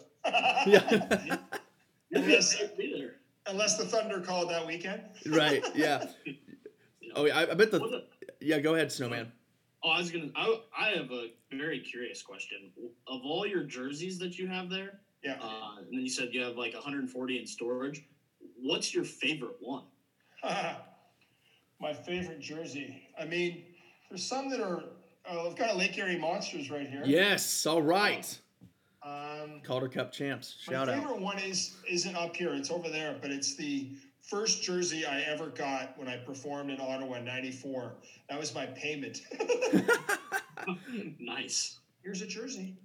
Yeah. 0.66 1.38
unless 2.14 2.62
Either. 2.80 3.16
unless 3.48 3.78
the 3.78 3.86
Thunder 3.86 4.22
called 4.22 4.50
that 4.52 4.66
weekend. 4.66 5.02
right. 5.28 5.64
Yeah. 5.76 6.06
Oh, 7.16 7.26
yeah. 7.26 7.40
I, 7.40 7.52
I 7.52 7.54
bet 7.56 7.72
the- 7.72 8.04
Yeah, 8.42 8.60
go 8.60 8.76
ahead, 8.76 8.92
Snowman. 8.92 9.32
Oh, 9.88 9.92
I 9.92 10.00
was 10.00 10.12
gonna. 10.12 10.30
I, 10.36 10.60
I 10.78 10.90
have 10.90 11.12
a 11.12 11.28
very 11.52 11.80
curious 11.80 12.22
question. 12.22 12.72
Of 13.08 13.22
all 13.24 13.48
your 13.48 13.64
jerseys 13.64 14.20
that 14.20 14.38
you 14.38 14.46
have 14.48 14.70
there, 14.70 15.00
Yeah. 15.24 15.38
uh, 15.42 15.78
and 15.80 15.88
then 15.88 16.02
you 16.02 16.10
said 16.10 16.34
you 16.34 16.42
have 16.42 16.58
like 16.58 16.74
140 16.74 17.40
in 17.40 17.48
storage. 17.48 18.04
What's 18.62 18.94
your 18.94 19.06
favorite 19.06 19.56
one? 19.62 19.84
My 21.80 21.94
favorite 21.94 22.42
jersey. 22.42 23.08
I 23.20 23.24
mean, 23.26 23.64
there's 24.10 24.26
some 24.26 24.50
that 24.50 24.60
are. 24.60 24.84
Oh, 25.30 25.50
I've 25.50 25.56
got 25.58 25.72
a 25.74 25.78
Lake 25.78 25.98
Erie 25.98 26.18
Monsters 26.18 26.70
right 26.70 26.88
here. 26.90 27.04
Yes. 27.06 27.66
All 27.66 27.82
right. 27.82 28.38
Um, 29.04 29.62
Calder 29.64 29.88
Cup 29.88 30.12
champs. 30.12 30.56
My 30.68 30.74
Shout 30.74 30.90
out. 30.90 31.00
favorite 31.02 31.22
one 31.22 31.40
is 31.40 31.78
isn't 31.90 32.16
up 32.16 32.36
here. 32.36 32.54
It's 32.54 32.72
over 32.72 32.90
there, 32.90 33.16
but 33.22 33.32
it's 33.32 33.56
the 33.56 33.92
first 34.30 34.64
jersey 34.64 35.06
I 35.06 35.22
ever 35.22 35.48
got 35.48 35.98
when 35.98 36.08
I 36.08 36.18
performed 36.18 36.70
in 36.70 36.80
Ottawa 36.80 37.16
in 37.16 37.26
'94. 37.26 37.96
That 38.30 38.40
was 38.40 38.54
my 38.54 38.66
payment. 38.68 39.22
nice. 41.20 41.80
Here's 42.04 42.22
a 42.22 42.28
jersey. 42.28 42.76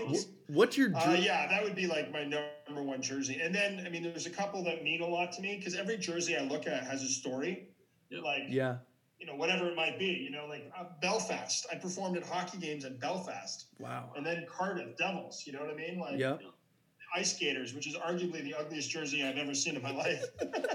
Awesome. 0.00 0.30
What's 0.46 0.76
your 0.76 0.94
Uh, 0.96 1.14
yeah, 1.14 1.48
that 1.48 1.62
would 1.64 1.74
be 1.74 1.86
like 1.88 2.12
my 2.12 2.22
number 2.24 2.82
one 2.82 3.02
jersey. 3.02 3.40
And 3.42 3.52
then, 3.54 3.82
I 3.84 3.90
mean, 3.90 4.02
there's 4.04 4.26
a 4.26 4.30
couple 4.30 4.62
that 4.64 4.84
mean 4.84 5.02
a 5.02 5.06
lot 5.06 5.32
to 5.32 5.42
me 5.42 5.56
because 5.56 5.74
every 5.74 5.96
jersey 5.96 6.36
I 6.36 6.42
look 6.42 6.66
at 6.68 6.84
has 6.84 7.02
a 7.02 7.08
story. 7.08 7.68
Yeah. 8.08 8.20
Like, 8.20 8.42
Yeah. 8.48 8.76
you 9.18 9.26
know, 9.26 9.34
whatever 9.34 9.66
it 9.68 9.74
might 9.74 9.98
be. 9.98 10.06
You 10.06 10.30
know, 10.30 10.46
like 10.48 10.70
uh, 10.78 10.84
Belfast. 11.00 11.66
I 11.72 11.76
performed 11.76 12.16
at 12.16 12.22
hockey 12.24 12.58
games 12.58 12.84
at 12.84 13.00
Belfast, 13.00 13.66
Wow. 13.80 14.12
and 14.16 14.24
then 14.24 14.46
Cardiff 14.48 14.96
Devils. 14.96 15.42
You 15.46 15.54
know 15.54 15.60
what 15.62 15.70
I 15.70 15.74
mean? 15.74 15.98
Like, 15.98 16.18
Yeah. 16.18 16.36
Ice 17.14 17.34
skaters, 17.34 17.74
which 17.74 17.86
is 17.86 17.96
arguably 17.96 18.42
the 18.42 18.54
ugliest 18.54 18.90
jersey 18.90 19.22
I've 19.22 19.36
ever 19.36 19.54
seen 19.54 19.76
in 19.76 19.82
my 19.82 19.92
life. 19.92 20.24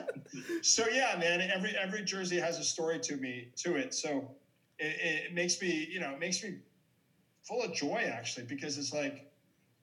so 0.62 0.86
yeah, 0.88 1.16
man, 1.20 1.42
every 1.54 1.76
every 1.76 2.04
jersey 2.04 2.40
has 2.40 2.60
a 2.60 2.64
story 2.64 3.00
to 3.00 3.16
me 3.18 3.50
to 3.58 3.76
it. 3.76 3.94
So 3.94 4.32
it, 4.80 5.26
it 5.30 5.34
makes 5.34 5.62
me, 5.62 5.88
you 5.92 6.00
know, 6.00 6.12
it 6.12 6.20
makes 6.20 6.44
me 6.44 6.58
full 7.44 7.64
of 7.64 7.74
joy 7.74 8.10
actually 8.12 8.46
because 8.46 8.78
it's 8.78 8.94
like 8.94 9.32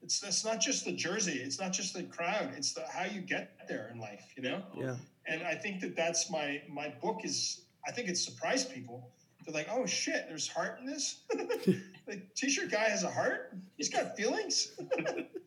it's 0.02 0.22
it's 0.22 0.44
not 0.44 0.60
just 0.60 0.84
the 0.84 0.92
jersey, 0.92 1.40
it's 1.42 1.58
not 1.58 1.72
just 1.72 1.94
the 1.94 2.02
crowd, 2.04 2.52
it's 2.56 2.72
the 2.72 2.84
how 2.92 3.04
you 3.04 3.20
get 3.20 3.66
there 3.68 3.90
in 3.92 3.98
life, 3.98 4.32
you 4.36 4.42
know. 4.42 4.62
Yeah. 4.76 4.96
And 5.26 5.42
I 5.42 5.54
think 5.54 5.80
that 5.80 5.96
that's 5.96 6.30
my 6.30 6.62
my 6.70 6.88
book 7.00 7.20
is. 7.24 7.62
I 7.86 7.92
think 7.92 8.08
it 8.08 8.16
surprised 8.16 8.72
people. 8.72 9.10
They're 9.44 9.54
like, 9.54 9.68
"Oh 9.70 9.84
shit, 9.84 10.26
there's 10.28 10.48
heart 10.48 10.78
in 10.80 10.86
this." 10.86 11.20
the 11.30 12.22
t-shirt 12.34 12.70
guy 12.70 12.84
has 12.84 13.02
a 13.02 13.10
heart. 13.10 13.54
He's 13.76 13.90
got 13.90 14.16
feelings. 14.16 14.72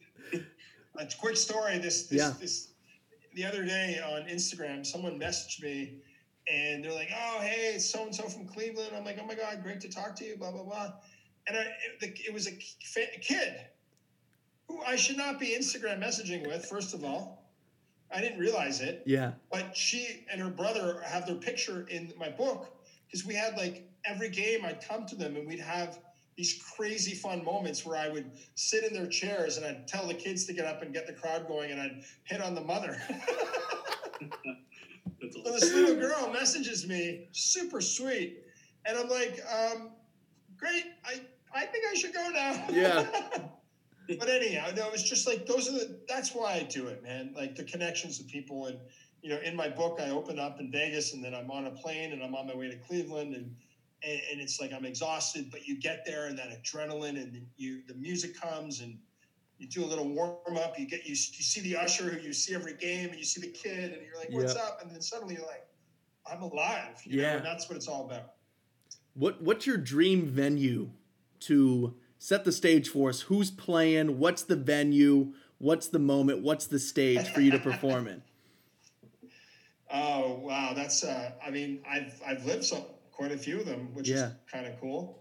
a 0.97 1.07
quick 1.19 1.37
story. 1.37 1.77
This 1.79 2.03
this, 2.07 2.19
Yeah. 2.19 2.33
this 2.39 2.69
the 3.35 3.45
other 3.45 3.63
day 3.65 3.99
on 4.03 4.23
Instagram, 4.27 4.85
someone 4.85 5.19
messaged 5.19 5.61
me, 5.61 5.99
and 6.51 6.83
they're 6.83 6.93
like, 6.93 7.09
"Oh 7.15 7.39
hey, 7.41 7.73
it's 7.75 7.85
so 7.89 8.03
and 8.03 8.15
so 8.15 8.23
from 8.29 8.47
Cleveland." 8.47 8.91
I'm 8.95 9.05
like, 9.05 9.17
"Oh 9.21 9.25
my 9.25 9.35
god, 9.35 9.61
great 9.63 9.81
to 9.81 9.89
talk 9.89 10.15
to 10.17 10.25
you." 10.25 10.37
Blah 10.37 10.51
blah 10.51 10.63
blah. 10.63 10.93
And 11.47 11.55
I, 11.57 11.61
it, 11.61 11.99
the- 12.01 12.21
it 12.27 12.33
was 12.33 12.47
a 12.47 12.51
kid 12.51 13.53
who 14.67 14.81
I 14.81 14.95
should 14.97 15.15
not 15.17 15.39
be 15.39 15.55
Instagram 15.57 15.99
messaging 16.03 16.45
with. 16.45 16.65
First 16.65 16.93
of 16.93 17.05
all, 17.05 17.49
I 18.11 18.19
didn't 18.21 18.39
realize 18.39 18.81
it 18.81 19.03
Yeah. 19.05 19.33
but 19.51 19.75
she 19.75 20.25
and 20.31 20.41
her 20.41 20.49
brother 20.49 21.01
have 21.05 21.25
their 21.25 21.35
picture 21.37 21.87
in 21.89 22.11
my 22.17 22.29
book 22.29 22.73
because 23.05 23.25
we 23.25 23.33
had 23.33 23.55
like 23.57 23.87
every 24.05 24.29
game 24.29 24.65
I'd 24.65 24.81
come 24.81 25.05
to 25.07 25.15
them 25.15 25.35
and 25.37 25.47
we'd 25.47 25.59
have 25.59 25.99
these 26.37 26.63
crazy 26.75 27.15
fun 27.15 27.43
moments 27.43 27.85
where 27.85 27.97
I 27.97 28.09
would 28.09 28.29
sit 28.55 28.83
in 28.83 28.93
their 28.93 29.07
chairs 29.07 29.57
and 29.57 29.65
I'd 29.65 29.87
tell 29.87 30.07
the 30.07 30.13
kids 30.13 30.45
to 30.45 30.53
get 30.53 30.65
up 30.65 30.83
and 30.83 30.93
get 30.93 31.07
the 31.07 31.13
crowd 31.13 31.47
going 31.47 31.71
and 31.71 31.81
I'd 31.81 32.03
hit 32.25 32.41
on 32.41 32.55
the 32.55 32.61
mother. 32.61 33.01
So 35.31 35.51
this 35.51 35.73
little 35.73 35.95
girl 35.95 36.31
messages 36.31 36.87
me, 36.87 37.27
super 37.31 37.81
sweet, 37.81 38.43
and 38.85 38.97
I'm 38.97 39.09
like, 39.09 39.41
um, 39.51 39.89
great, 40.57 40.85
I 41.05 41.21
I 41.53 41.65
think 41.65 41.85
I 41.89 41.95
should 41.95 42.13
go 42.13 42.29
now. 42.29 42.63
Yeah. 42.69 43.05
but 44.19 44.29
anyhow, 44.29 44.69
no, 44.75 44.89
it's 44.91 45.03
just 45.03 45.27
like 45.27 45.45
those 45.45 45.67
are 45.69 45.73
the. 45.73 45.99
That's 46.07 46.33
why 46.33 46.53
I 46.53 46.63
do 46.63 46.87
it, 46.87 47.03
man. 47.03 47.33
Like 47.35 47.55
the 47.55 47.63
connections 47.63 48.19
with 48.19 48.27
people, 48.27 48.67
and 48.67 48.77
you 49.21 49.29
know, 49.29 49.39
in 49.43 49.55
my 49.55 49.69
book, 49.69 49.99
I 50.01 50.09
open 50.09 50.39
up 50.39 50.59
in 50.59 50.71
Vegas, 50.71 51.13
and 51.13 51.23
then 51.23 51.33
I'm 51.33 51.49
on 51.51 51.67
a 51.67 51.71
plane, 51.71 52.13
and 52.13 52.23
I'm 52.23 52.35
on 52.35 52.47
my 52.47 52.55
way 52.55 52.69
to 52.69 52.77
Cleveland, 52.77 53.35
and 53.35 53.55
and, 54.03 54.21
and 54.31 54.41
it's 54.41 54.59
like 54.59 54.73
I'm 54.73 54.85
exhausted, 54.85 55.49
but 55.51 55.67
you 55.67 55.79
get 55.79 56.05
there, 56.05 56.27
and 56.27 56.37
that 56.37 56.49
adrenaline, 56.49 57.21
and 57.21 57.45
you 57.57 57.81
the 57.87 57.95
music 57.95 58.39
comes, 58.39 58.81
and 58.81 58.97
you 59.57 59.67
do 59.67 59.83
a 59.83 59.87
little 59.87 60.07
warm 60.07 60.57
up. 60.57 60.77
You 60.79 60.87
get 60.87 61.05
you, 61.05 61.11
you 61.11 61.15
see 61.15 61.61
the 61.61 61.77
usher 61.77 62.03
who 62.05 62.19
you 62.19 62.33
see 62.33 62.53
every 62.53 62.75
game, 62.75 63.09
and 63.09 63.17
you 63.17 63.25
see 63.25 63.41
the 63.41 63.51
kid, 63.51 63.93
and 63.93 64.01
you're 64.05 64.17
like, 64.17 64.29
"What's 64.31 64.55
Yeah. 64.55 64.61
up?" 64.61 64.79
And 64.81 64.91
then 64.91 65.01
suddenly 65.01 65.35
you're 65.35 65.45
like, 65.45 65.67
"I'm 66.29 66.41
alive." 66.41 67.01
You 67.05 67.17
Yeah. 67.17 67.31
know, 67.31 67.37
and 67.37 67.45
that's 67.45 67.69
what 67.69 67.75
it's 67.75 67.87
all 67.87 68.05
about. 68.05 68.33
What 69.13 69.41
What's 69.41 69.65
your 69.65 69.77
dream 69.77 70.25
venue 70.27 70.91
to 71.41 71.95
set 72.19 72.45
the 72.45 72.51
stage 72.51 72.89
for 72.89 73.09
us? 73.09 73.21
Who's 73.21 73.51
playing? 73.51 74.19
What's 74.19 74.43
the 74.43 74.55
venue? 74.55 75.33
What's 75.57 75.87
the 75.87 75.99
moment? 75.99 76.43
What's 76.43 76.67
the 76.67 76.79
stage 76.79 77.27
for 77.29 77.41
you 77.41 77.51
to 77.51 77.59
perform 77.59 78.07
in? 78.07 78.21
Oh 79.89 80.39
wow, 80.41 80.73
that's 80.75 81.05
uh, 81.05 81.31
I 81.41 81.49
mean 81.49 81.79
I've 81.89 82.21
I've 82.25 82.45
lived 82.45 82.65
some 82.65 82.83
quite 83.17 83.31
a 83.31 83.37
few 83.37 83.59
of 83.59 83.65
them, 83.65 83.89
which 83.93 84.07
Yeah. 84.07 84.27
is 84.27 84.33
kind 84.51 84.65
of 84.67 84.79
cool. 84.79 85.17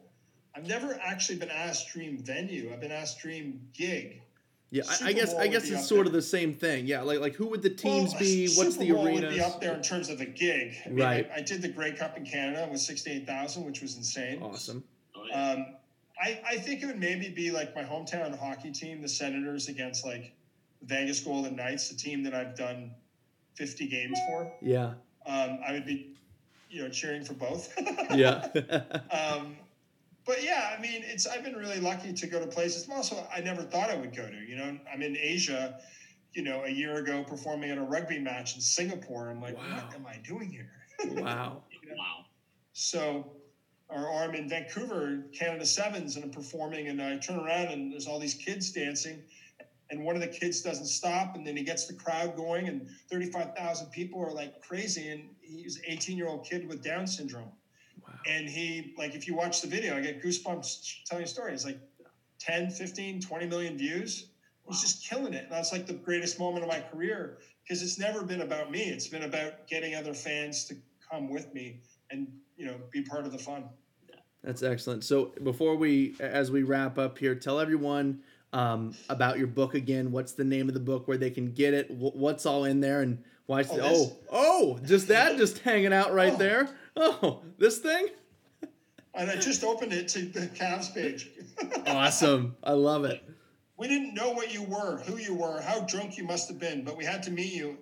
I've 0.55 0.67
never 0.67 0.99
actually 1.03 1.39
been 1.39 1.51
asked 1.51 1.89
stream 1.89 2.19
venue. 2.19 2.71
I've 2.73 2.81
been 2.81 2.93
asked 2.93 3.19
stream 3.19 3.61
gig. 3.75 4.23
Yeah, 4.71 4.83
I, 5.01 5.09
I 5.09 5.13
guess 5.13 5.35
I 5.35 5.47
guess 5.47 5.71
it's 5.71 5.87
sort 5.87 6.01
there. 6.01 6.07
of 6.07 6.13
the 6.13 6.23
same 6.23 6.53
thing. 6.55 6.87
Yeah, 6.87 7.03
like 7.03 7.21
like 7.21 7.35
who 7.35 7.47
would 7.47 7.63
the 7.63 7.71
teams 7.71 8.11
Well, 8.13 8.21
be? 8.21 8.49
What's 8.57 8.73
Super 8.75 8.85
the 8.85 8.93
Bowl 8.93 9.07
arena? 9.07 9.27
Would 9.29 9.35
be 9.35 9.41
up 9.41 9.61
there 9.61 9.75
in 9.75 9.83
terms 9.83 10.09
of 10.09 10.19
the 10.19 10.27
gig. 10.27 10.75
I 10.85 10.89
mean, 10.89 10.99
Right. 11.05 11.31
I, 11.33 11.37
I 11.37 11.41
did 11.41 11.63
the 11.63 11.69
Grey 11.69 11.93
Cup 11.93 12.17
in 12.17 12.25
Canada 12.27 12.69
with 12.71 12.81
sixty-eight 12.81 13.27
thousand, 13.27 13.65
which 13.65 13.81
was 13.81 13.97
insane. 13.97 14.43
Awesome. 14.43 14.83
Oh. 15.15 15.21
Um, 15.33 15.67
I, 16.21 16.41
I 16.47 16.57
think 16.57 16.83
it 16.83 16.87
would 16.87 16.99
maybe 16.99 17.29
be 17.29 17.51
like 17.51 17.75
my 17.77 17.85
hometown 17.85 18.37
hockey 18.39 18.73
team, 18.73 19.03
the 19.03 19.09
Senators, 19.09 19.69
against 19.69 20.05
like 20.05 20.33
Vegas 20.83 21.21
Golden 21.21 21.55
Knights, 21.55 21.89
the 21.89 21.97
team 21.97 22.23
that 22.25 22.35
I've 22.35 22.57
done 22.57 22.91
50 23.55 23.87
games 23.87 24.19
for. 24.27 24.51
Yeah. 24.63 24.95
Um, 25.27 25.59
I 25.67 25.73
would 25.73 25.85
be, 25.85 26.16
you 26.69 26.83
know, 26.83 26.89
cheering 26.89 27.25
for 27.25 27.35
both. 27.35 27.73
Yeah. 28.15 28.47
um, 29.11 29.57
but 30.25 30.43
yeah, 30.43 30.75
I 30.77 30.81
mean, 30.81 31.03
it's 31.05 31.27
I've 31.27 31.45
been 31.45 31.55
really 31.55 31.81
lucky 31.81 32.13
to 32.13 32.27
go 32.27 32.41
to 32.41 32.47
places. 32.47 32.89
Also, 32.91 33.27
I 33.35 33.41
never 33.41 33.63
thought 33.63 33.91
I 33.91 33.97
would 33.97 34.15
go 34.17 34.29
to. 34.29 34.37
You 34.37 34.57
know, 34.57 34.79
I'm 34.93 35.03
in 35.03 35.17
Asia. 35.17 35.79
You 36.35 36.43
know, 36.43 36.65
a 36.65 36.69
year 36.69 36.97
ago, 36.97 37.25
performing 37.27 37.71
at 37.71 37.79
a 37.79 37.83
rugby 37.83 38.19
match 38.19 38.57
in 38.57 38.61
Singapore. 38.61 39.31
I'm 39.31 39.41
like, 39.41 39.57
Wow. 39.57 39.65
what 39.87 39.95
am 39.95 40.07
I 40.07 40.19
doing 40.19 40.51
here? 40.51 40.71
wow. 41.23 41.63
wow. 41.97 42.25
So, 42.75 43.33
or, 43.89 44.07
or 44.07 44.23
I'm 44.23 44.35
in 44.35 44.47
Vancouver, 44.49 45.25
Canada 45.33 45.65
Sevens, 45.65 46.17
and 46.17 46.25
I'm 46.27 46.31
performing, 46.31 46.89
and 46.89 47.01
I 47.01 47.17
turn 47.17 47.39
around 47.39 47.69
and 47.69 47.91
there's 47.91 48.07
all 48.07 48.19
these 48.19 48.35
kids 48.35 48.71
dancing, 48.71 49.23
and 49.91 50.05
one 50.05 50.17
of 50.17 50.21
the 50.23 50.29
kids 50.29 50.63
doesn't 50.63 50.87
stop, 50.87 51.37
and 51.37 51.47
then 51.47 51.57
he 51.57 51.63
gets 51.63 51.87
the 51.87 51.95
crowd 51.95 52.37
going, 52.37 52.69
and 52.69 52.89
35,000 53.11 53.91
people 53.91 54.21
are 54.25 54.33
like 54.33 54.61
crazy, 54.61 55.09
and 55.11 55.29
he's 55.41 55.77
an 55.77 55.83
18 55.87 56.17
year 56.17 56.29
old 56.29 56.45
kid 56.45 56.69
with 56.69 56.83
Down 56.83 57.07
syndrome, 57.07 57.53
Wow. 58.07 58.15
and 58.27 58.49
he 58.49 58.95
like 58.99 59.15
if 59.15 59.27
you 59.27 59.35
watch 59.35 59.61
the 59.63 59.69
video, 59.69 59.97
I 59.97 60.01
get 60.01 60.23
goosebumps 60.23 61.05
telling 61.05 61.25
a 61.25 61.27
story. 61.27 61.53
It's 61.53 61.65
like 61.65 61.81
10, 62.39 62.71
15, 62.71 63.21
20 63.21 63.47
million 63.47 63.79
views. 63.79 64.29
He's 64.69 64.81
just 64.81 65.09
killing 65.09 65.33
it. 65.33 65.45
And 65.45 65.53
that's 65.53 65.73
like 65.73 65.87
the 65.87 65.95
greatest 65.95 66.39
moment 66.41 66.65
of 66.65 66.69
my 66.69 66.81
career 66.81 67.39
because 67.63 67.83
it's 67.83 67.99
never 67.99 68.23
been 68.25 68.41
about 68.43 68.71
me. 68.71 68.81
It's 68.81 69.07
been 69.07 69.23
about 69.23 69.67
getting 69.69 69.95
other 69.95 70.13
fans 70.13 70.65
to 70.65 70.77
come 71.09 71.31
with 71.31 71.55
me 71.55 71.81
and 72.11 72.27
you 72.57 72.67
know 72.67 72.77
be 72.91 73.03
part 73.03 73.27
of 73.27 73.33
the 73.33 73.39
fun. 73.39 73.65
That's 74.43 74.63
excellent. 74.63 75.03
So 75.03 75.33
before 75.43 75.77
we, 75.77 76.15
as 76.21 76.51
we 76.53 76.63
wrap 76.63 76.99
up 76.99 77.19
here, 77.19 77.35
tell 77.35 77.59
everyone 77.59 78.21
um, 78.57 78.95
about 79.11 79.37
your 79.39 79.47
book 79.47 79.75
again. 79.75 80.11
What's 80.11 80.33
the 80.33 80.45
name 80.45 80.69
of 80.69 80.75
the 80.75 80.81
book? 80.81 81.07
Where 81.07 81.19
they 81.19 81.31
can 81.31 81.53
get 81.53 81.75
it? 81.75 81.89
wh- 81.91 82.17
What's 82.17 82.47
all 82.47 82.65
in 82.65 82.81
there? 82.81 83.03
And 83.03 83.23
why? 83.47 83.63
Oh, 83.71 83.79
Oh, 83.83 84.17
oh, 84.33 84.79
just 84.85 85.09
that, 85.09 85.37
just 85.37 85.59
hanging 85.59 85.93
out 85.93 86.15
right 86.15 86.33
Oh. 86.33 86.37
there. 86.37 86.69
Oh, 86.97 87.43
this 87.59 87.79
thing. 87.79 88.09
And 89.15 89.31
I 89.31 89.37
just 89.37 89.63
opened 89.65 89.93
it 89.93 90.09
to 90.09 90.21
the 90.27 90.47
Cavs 90.49 90.93
page. 90.95 91.31
Awesome. 91.87 92.57
I 92.63 92.73
love 92.73 93.05
it. 93.05 93.23
we 93.79 93.89
didn't 93.89 94.15
know 94.15 94.31
what 94.31 94.53
you 94.53 94.63
were, 94.63 94.99
who 95.07 95.17
you 95.19 95.35
were, 95.35 95.61
how 95.61 95.81
drunk 95.81 96.17
you 96.19 96.25
must 96.25 96.49
have 96.49 96.59
been, 96.59 96.85
but 96.85 96.97
we 96.97 97.05
had 97.05 97.23
to 97.25 97.31
meet 97.31 97.53
you 97.53 97.77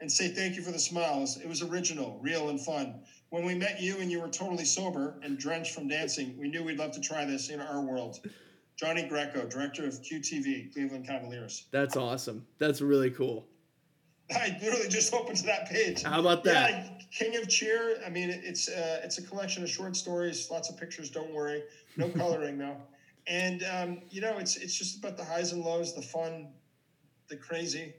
and 0.00 0.10
say 0.10 0.28
thank 0.28 0.56
you 0.56 0.62
for 0.62 0.70
the 0.72 0.78
smiles. 0.78 1.36
It 1.38 1.48
was 1.48 1.62
original, 1.62 2.18
real, 2.22 2.48
and 2.50 2.60
fun. 2.60 3.00
When 3.30 3.44
we 3.44 3.54
met 3.54 3.80
you 3.80 3.98
and 3.98 4.10
you 4.10 4.20
were 4.20 4.28
totally 4.28 4.64
sober 4.64 5.14
and 5.22 5.38
drenched 5.38 5.72
from 5.74 5.86
dancing, 5.88 6.36
we 6.38 6.48
knew 6.48 6.62
we'd 6.64 6.78
love 6.78 6.92
to 6.92 7.00
try 7.00 7.24
this 7.24 7.48
in 7.50 7.60
our 7.60 7.80
world. 7.80 8.18
Johnny 8.82 9.04
Greco, 9.04 9.46
director 9.46 9.86
of 9.86 10.02
QTV, 10.02 10.72
Cleveland 10.72 11.06
Cavaliers. 11.06 11.66
That's 11.70 11.96
awesome. 11.96 12.44
That's 12.58 12.80
really 12.80 13.12
cool. 13.12 13.46
I 14.34 14.58
literally 14.60 14.88
just 14.88 15.14
opened 15.14 15.36
to 15.36 15.46
that 15.46 15.68
page. 15.68 16.02
How 16.02 16.18
about 16.18 16.42
that? 16.44 16.70
Yeah, 16.70 16.88
King 17.12 17.40
of 17.40 17.48
Cheer. 17.48 18.02
I 18.04 18.08
mean, 18.08 18.30
it's 18.30 18.68
uh, 18.68 19.00
it's 19.04 19.18
a 19.18 19.22
collection 19.22 19.62
of 19.62 19.70
short 19.70 19.94
stories, 19.94 20.50
lots 20.50 20.68
of 20.68 20.76
pictures. 20.76 21.10
Don't 21.10 21.32
worry, 21.32 21.62
no 21.96 22.08
coloring 22.18 22.58
though. 22.58 22.76
And 23.28 23.62
um, 23.72 24.02
you 24.10 24.20
know, 24.20 24.38
it's 24.38 24.56
it's 24.56 24.74
just 24.76 24.98
about 24.98 25.16
the 25.16 25.24
highs 25.24 25.52
and 25.52 25.62
lows, 25.62 25.94
the 25.94 26.02
fun, 26.02 26.48
the 27.28 27.36
crazy, 27.36 27.94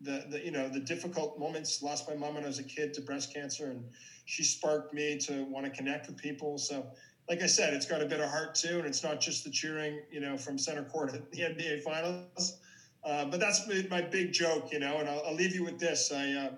the 0.00 0.24
the 0.30 0.42
you 0.42 0.52
know 0.52 0.70
the 0.70 0.80
difficult 0.80 1.38
moments. 1.38 1.82
Lost 1.82 2.08
my 2.08 2.14
mom 2.14 2.36
when 2.36 2.44
I 2.44 2.46
was 2.46 2.60
a 2.60 2.64
kid 2.64 2.94
to 2.94 3.02
breast 3.02 3.34
cancer, 3.34 3.66
and 3.66 3.84
she 4.24 4.42
sparked 4.42 4.94
me 4.94 5.18
to 5.18 5.44
want 5.50 5.66
to 5.66 5.70
connect 5.70 6.06
with 6.06 6.16
people. 6.16 6.56
So. 6.56 6.86
Like 7.28 7.42
I 7.42 7.46
said, 7.46 7.72
it's 7.72 7.86
got 7.86 8.02
a 8.02 8.06
bit 8.06 8.20
of 8.20 8.28
heart 8.28 8.54
too, 8.54 8.78
and 8.78 8.86
it's 8.86 9.02
not 9.02 9.20
just 9.20 9.44
the 9.44 9.50
cheering, 9.50 10.02
you 10.10 10.20
know, 10.20 10.36
from 10.36 10.58
center 10.58 10.84
court 10.84 11.14
at 11.14 11.30
the 11.30 11.40
NBA 11.40 11.82
Finals. 11.82 12.58
Uh, 13.02 13.24
but 13.26 13.40
that's 13.40 13.68
my, 13.90 14.00
big 14.00 14.32
joke, 14.32 14.72
you 14.72 14.78
know, 14.78 14.98
and 14.98 15.08
I'll, 15.08 15.22
I'll 15.26 15.34
leave 15.34 15.54
you 15.54 15.64
with 15.64 15.78
this. 15.78 16.10
I 16.12 16.32
uh, 16.32 16.50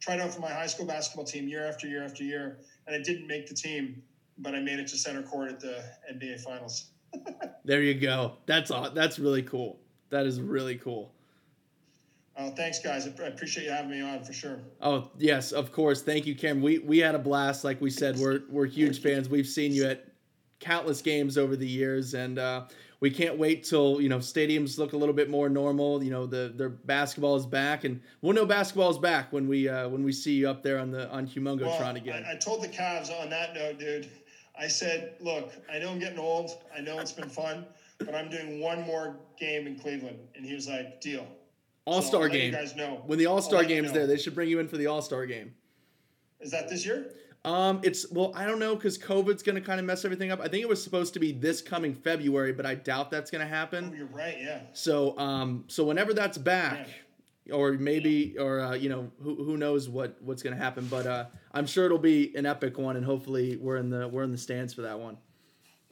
tried 0.00 0.20
out 0.20 0.32
for 0.32 0.40
my 0.40 0.50
high 0.50 0.66
school 0.66 0.86
basketball 0.86 1.24
team 1.24 1.48
year 1.48 1.66
after 1.66 1.86
year 1.86 2.04
after 2.04 2.24
year, 2.24 2.58
and 2.86 2.94
I 2.94 3.02
didn't 3.02 3.26
make 3.26 3.46
the 3.46 3.54
team, 3.54 4.02
but 4.38 4.54
I 4.54 4.60
made 4.60 4.78
it 4.78 4.88
to 4.88 4.96
center 4.96 5.22
court 5.22 5.50
at 5.50 5.60
the 5.60 5.82
NBA 6.12 6.40
Finals. 6.40 6.90
There 7.64 7.82
you 7.82 7.94
go. 7.94 8.34
That's 8.46 8.70
That's 8.94 9.18
really 9.18 9.42
cool. 9.42 9.80
That 10.10 10.24
is 10.24 10.40
really 10.40 10.76
cool. 10.76 11.12
Uh, 12.36 12.50
thanks, 12.50 12.78
guys. 12.78 13.06
I 13.06 13.22
I 13.22 13.26
appreciate 13.28 13.64
you 13.64 13.70
having 13.70 13.90
me 13.90 14.02
on 14.02 14.22
for 14.22 14.32
sure. 14.32 14.58
Oh 14.80 15.10
yes, 15.16 15.52
of 15.52 15.72
course. 15.72 16.02
Thank 16.02 16.26
you, 16.26 16.34
Cam. 16.34 16.60
We 16.60 16.78
we 16.78 16.98
had 16.98 17.14
a 17.14 17.18
blast. 17.18 17.64
Like 17.64 17.80
we 17.80 17.90
said, 17.90 18.18
we're 18.18 18.42
we're 18.50 18.66
huge 18.66 19.00
fans. 19.00 19.28
We've 19.28 19.46
seen 19.46 19.72
you 19.72 19.86
at 19.86 20.06
countless 20.60 21.00
games 21.00 21.38
over 21.38 21.56
the 21.56 21.66
years, 21.66 22.14
and 22.14 22.38
uh, 22.38 22.64
we 23.00 23.10
can't 23.10 23.38
wait 23.38 23.64
till 23.64 24.00
you 24.02 24.10
know 24.10 24.18
stadiums 24.18 24.76
look 24.76 24.92
a 24.92 24.96
little 24.96 25.14
bit 25.14 25.30
more 25.30 25.48
normal. 25.48 26.02
You 26.02 26.10
know 26.10 26.26
the 26.26 26.52
their 26.54 26.68
basketball 26.68 27.36
is 27.36 27.46
back, 27.46 27.84
and 27.84 28.02
we'll 28.20 28.34
know 28.34 28.44
basketball 28.44 28.90
is 28.90 28.98
back 28.98 29.32
when 29.32 29.48
we 29.48 29.68
uh, 29.68 29.88
when 29.88 30.04
we 30.04 30.12
see 30.12 30.34
you 30.34 30.50
up 30.50 30.62
there 30.62 30.78
on 30.78 30.90
the 30.90 31.08
on 31.10 31.26
Humongotron 31.26 31.80
Well, 31.80 31.96
again. 31.96 32.24
I, 32.26 32.32
I 32.32 32.36
told 32.36 32.62
the 32.62 32.68
Cavs 32.68 33.10
on 33.18 33.30
that 33.30 33.54
note, 33.54 33.78
dude. 33.78 34.10
I 34.58 34.68
said, 34.68 35.16
look, 35.20 35.52
I 35.70 35.78
know 35.78 35.90
I'm 35.90 35.98
getting 35.98 36.18
old. 36.18 36.50
I 36.74 36.80
know 36.80 36.98
it's 36.98 37.12
been 37.12 37.28
fun, 37.28 37.66
but 37.98 38.14
I'm 38.14 38.30
doing 38.30 38.60
one 38.60 38.82
more 38.82 39.16
game 39.38 39.66
in 39.66 39.78
Cleveland. 39.78 40.18
And 40.34 40.46
he 40.46 40.54
was 40.54 40.66
like, 40.66 41.00
deal. 41.00 41.26
All 41.86 42.02
So 42.02 42.08
Star 42.08 42.22
I'll 42.24 42.28
game. 42.28 42.52
Guys 42.52 42.76
know. 42.76 43.02
When 43.06 43.18
the 43.18 43.26
All 43.26 43.40
Star 43.40 43.60
let 43.60 43.70
you 43.70 43.76
game's 43.76 43.92
there, 43.92 44.06
they 44.06 44.18
should 44.18 44.34
bring 44.34 44.50
you 44.50 44.58
in 44.58 44.68
for 44.68 44.76
the 44.76 44.88
All 44.88 45.00
Star 45.00 45.24
game. 45.24 45.54
Is 46.40 46.50
that 46.50 46.68
this 46.68 46.84
year? 46.84 47.12
Um, 47.44 47.80
it's 47.84 48.10
well, 48.10 48.32
I 48.34 48.44
don't 48.44 48.58
know 48.58 48.74
because 48.74 48.98
COVID's 48.98 49.42
gonna 49.42 49.60
kind 49.60 49.78
of 49.78 49.86
mess 49.86 50.04
everything 50.04 50.32
up. 50.32 50.40
I 50.40 50.48
think 50.48 50.62
it 50.62 50.68
was 50.68 50.82
supposed 50.82 51.14
to 51.14 51.20
be 51.20 51.30
this 51.30 51.62
coming 51.62 51.94
February, 51.94 52.52
but 52.52 52.66
I 52.66 52.74
doubt 52.74 53.10
that's 53.10 53.30
gonna 53.30 53.46
happen. 53.46 53.90
Oh, 53.92 53.96
you're 53.96 54.06
right. 54.06 54.36
Yeah. 54.38 54.62
So, 54.72 55.16
um, 55.16 55.64
so 55.68 55.84
whenever 55.84 56.12
that's 56.12 56.38
back, 56.38 56.88
or 57.52 57.72
maybe, 57.74 58.36
or 58.36 58.60
uh, 58.60 58.74
you 58.74 58.88
know, 58.88 59.12
who, 59.22 59.36
who 59.36 59.56
knows 59.56 59.88
what 59.88 60.20
what's 60.20 60.42
gonna 60.42 60.56
happen? 60.56 60.88
But 60.88 61.06
uh, 61.06 61.26
I'm 61.52 61.66
sure 61.66 61.86
it'll 61.86 61.98
be 61.98 62.34
an 62.36 62.46
epic 62.46 62.78
one, 62.78 62.96
and 62.96 63.06
hopefully 63.06 63.56
we're 63.58 63.76
in 63.76 63.90
the 63.90 64.08
we're 64.08 64.24
in 64.24 64.32
the 64.32 64.38
stands 64.38 64.74
for 64.74 64.82
that 64.82 64.98
one. 64.98 65.16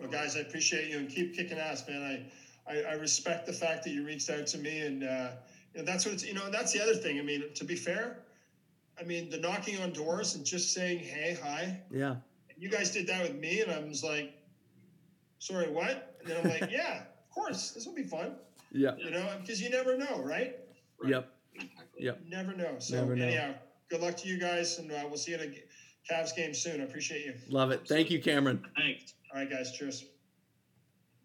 Well, 0.01 0.11
guys, 0.11 0.37
I 0.37 0.41
appreciate 0.41 0.91
you 0.91 0.99
and 0.99 1.09
keep 1.09 1.37
kicking 1.37 1.59
ass, 1.59 1.87
man. 1.89 2.27
I, 2.67 2.73
I, 2.73 2.83
I 2.83 2.93
respect 2.95 3.47
the 3.47 3.53
fact 3.53 3.85
that 3.85 3.91
you 3.91 4.05
reached 4.05 4.29
out 4.29 4.49
to 4.49 4.59
me, 4.59 4.81
and 4.81 5.05
uh, 5.05 5.29
you 5.75 5.81
know, 5.81 5.87
that's 5.87 6.05
what 6.05 6.15
it's. 6.15 6.25
You 6.25 6.35
know, 6.35 6.51
that's 6.51 6.73
the 6.73 6.81
other 6.83 6.95
thing. 6.95 7.19
I 7.19 7.23
mean, 7.23 7.45
to 7.55 7.65
be 7.65 7.75
fair, 7.75 8.19
I 9.01 9.05
mean, 9.05 9.31
the 9.31 9.39
knocking 9.39 9.81
on 9.83 9.93
doors 9.93 10.35
and 10.35 10.45
just 10.45 10.73
saying, 10.73 10.99
"Hey, 11.01 11.37
hi." 11.43 11.81
Yeah, 11.91 12.17
You 12.57 12.69
guys 12.71 12.91
did 12.91 13.07
that 13.09 13.23
with 13.23 13.37
me, 13.37 13.61
and 13.61 13.71
I 13.73 13.81
was 13.81 14.05
like, 14.05 14.33
"Sorry, 15.39 15.69
what?" 15.69 16.17
And 16.21 16.29
then 16.31 16.37
I'm 16.45 16.49
like, 16.61 16.71
"Yeah, 16.73 17.01
of 17.03 17.31
course, 17.35 17.73
this 17.73 17.87
will 17.87 17.95
be 17.95 18.05
fun." 18.05 18.37
yeah, 18.73 18.97
You 18.97 19.11
know, 19.11 19.27
because 19.41 19.61
you 19.63 19.71
never 19.71 19.97
know, 19.97 20.21
right? 20.23 20.57
Right. 21.01 21.11
yep. 21.11 21.31
Exactly. 21.55 22.05
Yep. 22.05 22.21
You 22.25 22.31
never 22.31 22.53
know. 22.57 22.75
So 22.79 22.97
Never 22.97 23.15
know. 23.15 23.25
anyhow, 23.25 23.55
good 23.89 24.01
luck 24.01 24.17
to 24.19 24.29
you 24.29 24.39
guys, 24.39 24.79
and 24.79 24.91
uh, 24.91 25.05
we'll 25.07 25.17
see 25.17 25.31
you 25.33 25.39
at 25.39 25.45
a 25.45 25.63
Cavs 26.13 26.35
game 26.35 26.53
soon. 26.53 26.81
I 26.81 26.85
appreciate 26.85 27.25
you. 27.25 27.35
Love 27.49 27.71
it. 27.71 27.87
Thank 27.87 28.11
you, 28.11 28.21
Cameron. 28.21 28.65
Thanks. 28.77 29.15
All 29.33 29.41
right, 29.41 29.49
guys. 29.51 29.73
Cheers. 29.73 30.07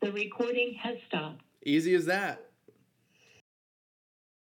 The 0.02 0.12
recording 0.12 0.76
has 0.82 0.98
stopped. 1.08 1.42
Easy 1.66 1.96
as 1.96 2.06
that. 2.06 2.49